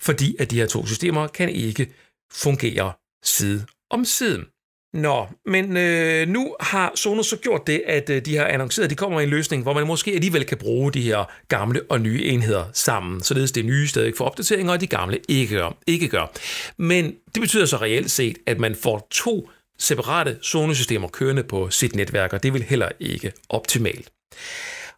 Fordi 0.00 0.36
at 0.38 0.50
de 0.50 0.56
her 0.56 0.66
to 0.66 0.86
systemer 0.86 1.26
kan 1.26 1.48
ikke 1.48 1.94
fungere 2.32 2.92
side 3.24 3.66
om 3.90 4.04
side. 4.04 4.44
Nå, 4.92 5.26
men 5.46 5.76
øh, 5.76 6.28
nu 6.28 6.56
har 6.60 6.92
Sonos 6.94 7.26
så 7.26 7.36
gjort 7.36 7.66
det, 7.66 7.82
at 7.86 8.10
øh, 8.10 8.24
de 8.24 8.36
har 8.36 8.44
annonceret, 8.44 8.84
at 8.84 8.90
de 8.90 8.94
kommer 8.94 9.18
med 9.18 9.24
en 9.24 9.30
løsning, 9.30 9.62
hvor 9.62 9.72
man 9.72 9.86
måske 9.86 10.12
alligevel 10.12 10.44
kan 10.44 10.58
bruge 10.58 10.92
de 10.92 11.02
her 11.02 11.24
gamle 11.48 11.82
og 11.88 12.00
nye 12.00 12.24
enheder 12.24 12.64
sammen, 12.72 13.22
således 13.22 13.52
det 13.52 13.64
nye 13.64 13.88
stadig 13.88 14.14
får 14.16 14.24
opdateringer, 14.24 14.72
og 14.72 14.80
de 14.80 14.86
gamle 14.86 15.18
ikke 15.28 15.56
gør. 15.56 15.76
Ikke 15.86 16.08
gør. 16.08 16.32
Men 16.76 17.14
det 17.34 17.40
betyder 17.40 17.66
så 17.66 17.76
reelt 17.76 18.10
set, 18.10 18.38
at 18.46 18.60
man 18.60 18.74
får 18.74 19.08
to 19.10 19.50
separate 19.78 20.38
zonesystemer 20.44 21.08
kørende 21.08 21.44
på 21.44 21.70
sit 21.70 21.94
netværk, 21.94 22.32
og 22.32 22.42
det 22.42 22.52
vil 22.52 22.62
heller 22.62 22.88
ikke 23.00 23.32
optimalt. 23.48 24.10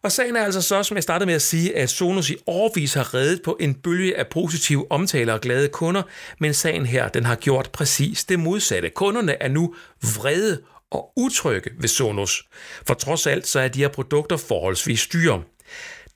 Og 0.03 0.11
sagen 0.11 0.35
er 0.35 0.43
altså 0.43 0.61
så, 0.61 0.83
som 0.83 0.95
jeg 0.95 1.03
startede 1.03 1.25
med 1.25 1.33
at 1.33 1.41
sige, 1.41 1.77
at 1.77 1.89
Sonos 1.89 2.29
i 2.29 2.35
årvis 2.47 2.93
har 2.93 3.13
reddet 3.13 3.41
på 3.41 3.57
en 3.59 3.73
bølge 3.73 4.17
af 4.17 4.27
positive 4.27 4.91
omtaler 4.91 5.33
og 5.33 5.41
glade 5.41 5.67
kunder, 5.67 6.01
men 6.39 6.53
sagen 6.53 6.85
her, 6.85 7.09
den 7.09 7.25
har 7.25 7.35
gjort 7.35 7.69
præcis 7.73 8.23
det 8.23 8.39
modsatte. 8.39 8.89
Kunderne 8.89 9.43
er 9.43 9.47
nu 9.47 9.75
vrede 10.01 10.61
og 10.91 11.11
utrygge 11.17 11.71
ved 11.79 11.89
Sonos. 11.89 12.43
For 12.87 12.93
trods 12.93 13.27
alt, 13.27 13.47
så 13.47 13.59
er 13.59 13.67
de 13.67 13.79
her 13.79 13.87
produkter 13.87 14.37
forholdsvis 14.37 15.07
dyre. 15.07 15.43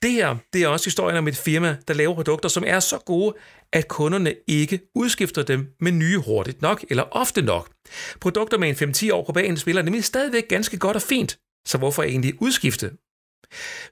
Det 0.01 0.11
her, 0.11 0.35
det 0.53 0.63
er 0.63 0.67
også 0.67 0.85
historien 0.85 1.17
om 1.17 1.27
et 1.27 1.37
firma, 1.37 1.77
der 1.87 1.93
laver 1.93 2.15
produkter, 2.15 2.49
som 2.49 2.63
er 2.67 2.79
så 2.79 2.97
gode, 2.97 3.35
at 3.73 3.87
kunderne 3.87 4.33
ikke 4.47 4.79
udskifter 4.95 5.43
dem 5.43 5.67
med 5.79 5.91
nye 5.91 6.17
hurtigt 6.17 6.61
nok 6.61 6.85
eller 6.89 7.03
ofte 7.11 7.41
nok. 7.41 7.74
Produkter 8.21 8.57
med 8.57 8.81
en 8.81 8.89
5-10 8.89 9.13
år 9.13 9.23
på 9.25 9.31
banen 9.31 9.57
spiller 9.57 9.81
nemlig 9.81 10.03
stadigvæk 10.03 10.47
ganske 10.47 10.77
godt 10.77 10.95
og 10.95 11.01
fint, 11.01 11.39
så 11.67 11.77
hvorfor 11.77 12.03
egentlig 12.03 12.41
udskifte? 12.41 12.91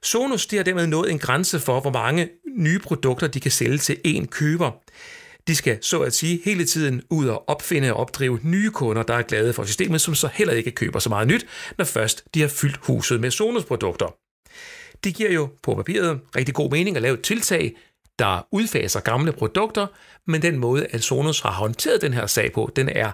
Sonos 0.02 0.46
de 0.46 0.56
har 0.56 0.62
dermed 0.64 0.86
nået 0.86 1.10
en 1.10 1.18
grænse 1.18 1.60
for, 1.60 1.80
hvor 1.80 1.92
mange 1.92 2.28
nye 2.56 2.78
produkter 2.78 3.26
de 3.26 3.40
kan 3.40 3.50
sælge 3.50 3.78
til 3.78 4.00
én 4.06 4.26
køber. 4.26 4.70
De 5.48 5.56
skal 5.56 5.78
så 5.80 6.00
at 6.00 6.14
sige 6.14 6.40
hele 6.44 6.64
tiden 6.64 7.02
ud 7.10 7.28
og 7.28 7.48
opfinde 7.48 7.92
og 7.92 8.00
opdrive 8.00 8.40
nye 8.42 8.70
kunder, 8.70 9.02
der 9.02 9.14
er 9.14 9.22
glade 9.22 9.52
for 9.52 9.64
systemet, 9.64 10.00
som 10.00 10.14
så 10.14 10.28
heller 10.32 10.54
ikke 10.54 10.70
køber 10.70 10.98
så 10.98 11.08
meget 11.08 11.28
nyt, 11.28 11.46
når 11.78 11.84
først 11.84 12.24
de 12.34 12.40
har 12.40 12.48
fyldt 12.48 12.76
huset 12.76 13.20
med 13.20 13.30
Sonos-produkter. 13.30 14.16
Det 15.04 15.14
giver 15.14 15.30
jo 15.30 15.48
på 15.62 15.74
papiret 15.74 16.20
rigtig 16.36 16.54
god 16.54 16.70
mening 16.70 16.96
at 16.96 17.02
lave 17.02 17.14
et 17.14 17.22
tiltag, 17.22 17.76
der 18.18 18.46
udfaser 18.52 19.00
gamle 19.00 19.32
produkter, 19.32 19.86
men 20.26 20.42
den 20.42 20.58
måde, 20.58 20.86
at 20.86 21.02
Sonos 21.02 21.40
har 21.40 21.52
håndteret 21.52 22.02
den 22.02 22.12
her 22.12 22.26
sag 22.26 22.52
på, 22.52 22.72
den 22.76 22.88
er 22.88 23.12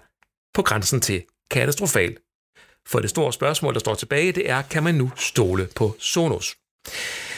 på 0.55 0.63
grænsen 0.63 1.01
til 1.01 1.23
katastrofal. 1.51 2.17
For 2.89 3.01
det 3.01 3.11
store 3.11 3.33
spørgsmål, 3.33 3.75
der 3.75 3.81
står 3.81 3.95
tilbage, 3.95 4.33
det 4.33 4.51
er, 4.51 4.63
kan 4.63 4.83
man 4.83 4.95
nu 4.95 5.11
stole 5.17 5.69
på 5.77 5.97
Sonos? 5.99 6.57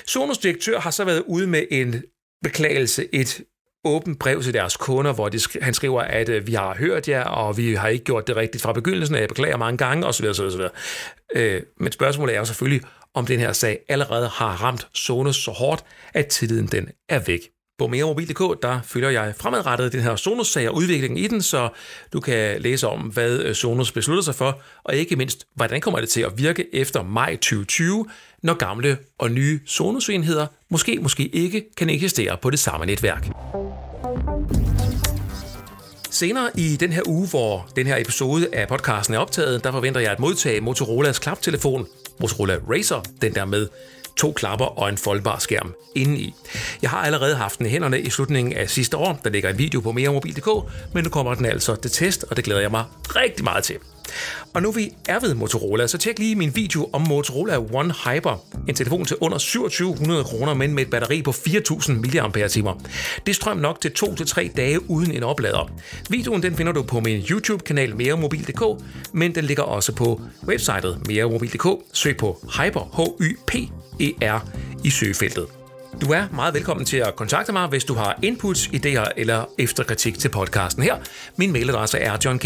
Sonos 0.06 0.38
direktør 0.38 0.80
har 0.80 0.90
så 0.90 1.04
været 1.04 1.22
ude 1.26 1.46
med 1.46 1.66
en 1.70 2.02
beklagelse, 2.42 3.08
et 3.12 3.44
åbent 3.84 4.18
brev 4.18 4.42
til 4.42 4.54
deres 4.54 4.76
kunder, 4.76 5.12
hvor 5.12 5.28
de, 5.28 5.38
han 5.62 5.74
skriver, 5.74 6.02
at 6.02 6.28
øh, 6.28 6.46
vi 6.46 6.54
har 6.54 6.74
hørt 6.74 7.08
jer, 7.08 7.24
og 7.24 7.56
vi 7.56 7.74
har 7.74 7.88
ikke 7.88 8.04
gjort 8.04 8.26
det 8.26 8.36
rigtigt 8.36 8.62
fra 8.62 8.72
begyndelsen, 8.72 9.14
og 9.14 9.20
jeg 9.20 9.28
beklager 9.28 9.56
mange 9.56 9.78
gange, 9.78 10.06
osv. 10.06 10.26
osv., 10.26 10.44
osv. 10.44 10.60
Øh, 11.34 11.62
men 11.80 11.92
spørgsmålet 11.92 12.34
er 12.34 12.38
jo 12.38 12.44
selvfølgelig, 12.44 12.82
om 13.14 13.26
den 13.26 13.40
her 13.40 13.52
sag 13.52 13.78
allerede 13.88 14.28
har 14.28 14.62
ramt 14.62 14.88
Sonos 14.94 15.36
så 15.36 15.50
hårdt, 15.50 15.84
at 16.14 16.26
tilliden 16.26 16.66
den 16.66 16.88
er 17.08 17.18
væk. 17.18 17.40
På 17.78 17.86
meremobil.dk, 17.86 18.62
der 18.62 18.80
følger 18.84 19.10
jeg 19.10 19.34
fremadrettet 19.36 19.92
den 19.92 20.00
her 20.00 20.16
Sonos-sag 20.16 20.68
og 20.68 20.74
udviklingen 20.74 21.18
i 21.18 21.26
den, 21.26 21.42
så 21.42 21.68
du 22.12 22.20
kan 22.20 22.60
læse 22.60 22.88
om, 22.88 23.00
hvad 23.00 23.38
øh, 23.38 23.54
Sonos 23.54 23.92
beslutter 23.92 24.22
sig 24.22 24.34
for, 24.34 24.60
og 24.84 24.96
ikke 24.96 25.16
mindst, 25.16 25.46
hvordan 25.54 25.80
kommer 25.80 26.00
det 26.00 26.08
til 26.08 26.20
at 26.20 26.32
virke 26.36 26.74
efter 26.74 27.02
maj 27.02 27.36
2020, 27.36 28.06
når 28.42 28.54
gamle 28.54 28.98
og 29.18 29.30
nye 29.30 29.60
Sonos-enheder 29.66 30.46
måske, 30.70 30.98
måske 31.02 31.26
ikke 31.26 31.64
kan 31.76 31.90
eksistere 31.90 32.36
på 32.42 32.50
det 32.50 32.58
samme 32.58 32.86
netværk. 32.86 33.28
Senere 36.10 36.50
i 36.54 36.76
den 36.76 36.92
her 36.92 37.02
uge, 37.06 37.28
hvor 37.28 37.68
den 37.76 37.86
her 37.86 37.96
episode 37.96 38.48
af 38.52 38.68
podcasten 38.68 39.14
er 39.14 39.18
optaget, 39.18 39.64
der 39.64 39.72
forventer 39.72 40.00
jeg 40.00 40.12
at 40.12 40.20
modtage 40.20 40.60
Motorolas 40.60 41.18
klaptelefon, 41.18 41.86
Motorola 42.20 42.58
Racer, 42.70 43.02
den 43.22 43.34
der 43.34 43.44
med 43.44 43.68
to 44.16 44.32
klapper 44.32 44.64
og 44.64 44.88
en 44.88 44.98
foldbar 44.98 45.38
skærm 45.38 45.74
indeni. 45.94 46.34
Jeg 46.82 46.90
har 46.90 46.98
allerede 46.98 47.36
haft 47.36 47.58
den 47.58 47.66
i 47.66 47.68
hænderne 47.68 48.00
i 48.00 48.10
slutningen 48.10 48.52
af 48.52 48.70
sidste 48.70 48.96
år. 48.96 49.20
Der 49.24 49.30
ligger 49.30 49.50
en 49.50 49.58
video 49.58 49.80
på 49.80 49.92
meremobil.dk, 49.92 50.72
men 50.94 51.04
nu 51.04 51.10
kommer 51.10 51.34
den 51.34 51.44
altså 51.44 51.76
til 51.76 51.90
test, 51.90 52.24
og 52.30 52.36
det 52.36 52.44
glæder 52.44 52.60
jeg 52.60 52.70
mig 52.70 52.84
rigtig 53.16 53.44
meget 53.44 53.64
til. 53.64 53.76
Og 54.54 54.62
nu 54.62 54.70
vi 54.70 54.92
er 55.08 55.20
ved 55.20 55.34
Motorola, 55.34 55.86
så 55.86 55.98
tjek 55.98 56.18
lige 56.18 56.34
min 56.34 56.56
video 56.56 56.90
om 56.92 57.02
Motorola 57.08 57.58
One 57.58 57.94
Hyper. 58.04 58.44
En 58.68 58.74
telefon 58.74 59.04
til 59.04 59.16
under 59.20 59.38
2700 59.38 60.24
kroner, 60.24 60.54
men 60.54 60.74
med 60.74 60.82
et 60.82 60.90
batteri 60.90 61.22
på 61.22 61.32
4000 61.32 61.96
mAh. 61.96 62.32
Det 62.34 63.28
er 63.28 63.32
strøm 63.32 63.56
nok 63.56 63.80
til 63.80 63.92
2-3 64.04 64.52
dage 64.56 64.90
uden 64.90 65.12
en 65.12 65.22
oplader. 65.22 65.70
Videoen 66.10 66.42
den 66.42 66.56
finder 66.56 66.72
du 66.72 66.82
på 66.82 67.00
min 67.00 67.24
YouTube-kanal 67.30 67.96
meremobil.dk, 67.96 68.84
men 69.12 69.34
den 69.34 69.44
ligger 69.44 69.62
også 69.62 69.92
på 69.92 70.20
websitet 70.46 71.06
meremobil.dk. 71.06 71.66
Søg 71.92 72.16
på 72.16 72.38
Hyper, 72.42 72.80
H-Y-P-E-R 72.96 74.40
i 74.84 74.90
søgefeltet. 74.90 75.61
Du 76.00 76.12
er 76.12 76.24
meget 76.34 76.54
velkommen 76.54 76.86
til 76.86 76.96
at 76.96 77.16
kontakte 77.16 77.52
mig, 77.52 77.68
hvis 77.68 77.84
du 77.84 77.94
har 77.94 78.18
inputs, 78.22 78.66
idéer 78.66 79.10
eller 79.16 79.44
efterkritik 79.58 80.18
til 80.18 80.28
podcasten 80.28 80.82
her. 80.82 80.96
Min 81.36 81.52
mailadresse 81.52 81.98
er 81.98 82.16
johng 82.24 82.44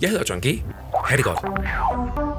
Jeg 0.00 0.10
hedder 0.10 0.24
John 0.28 0.40
G. 0.40 0.62
Ha' 1.06 1.16
det 1.16 1.24
godt. 1.24 2.33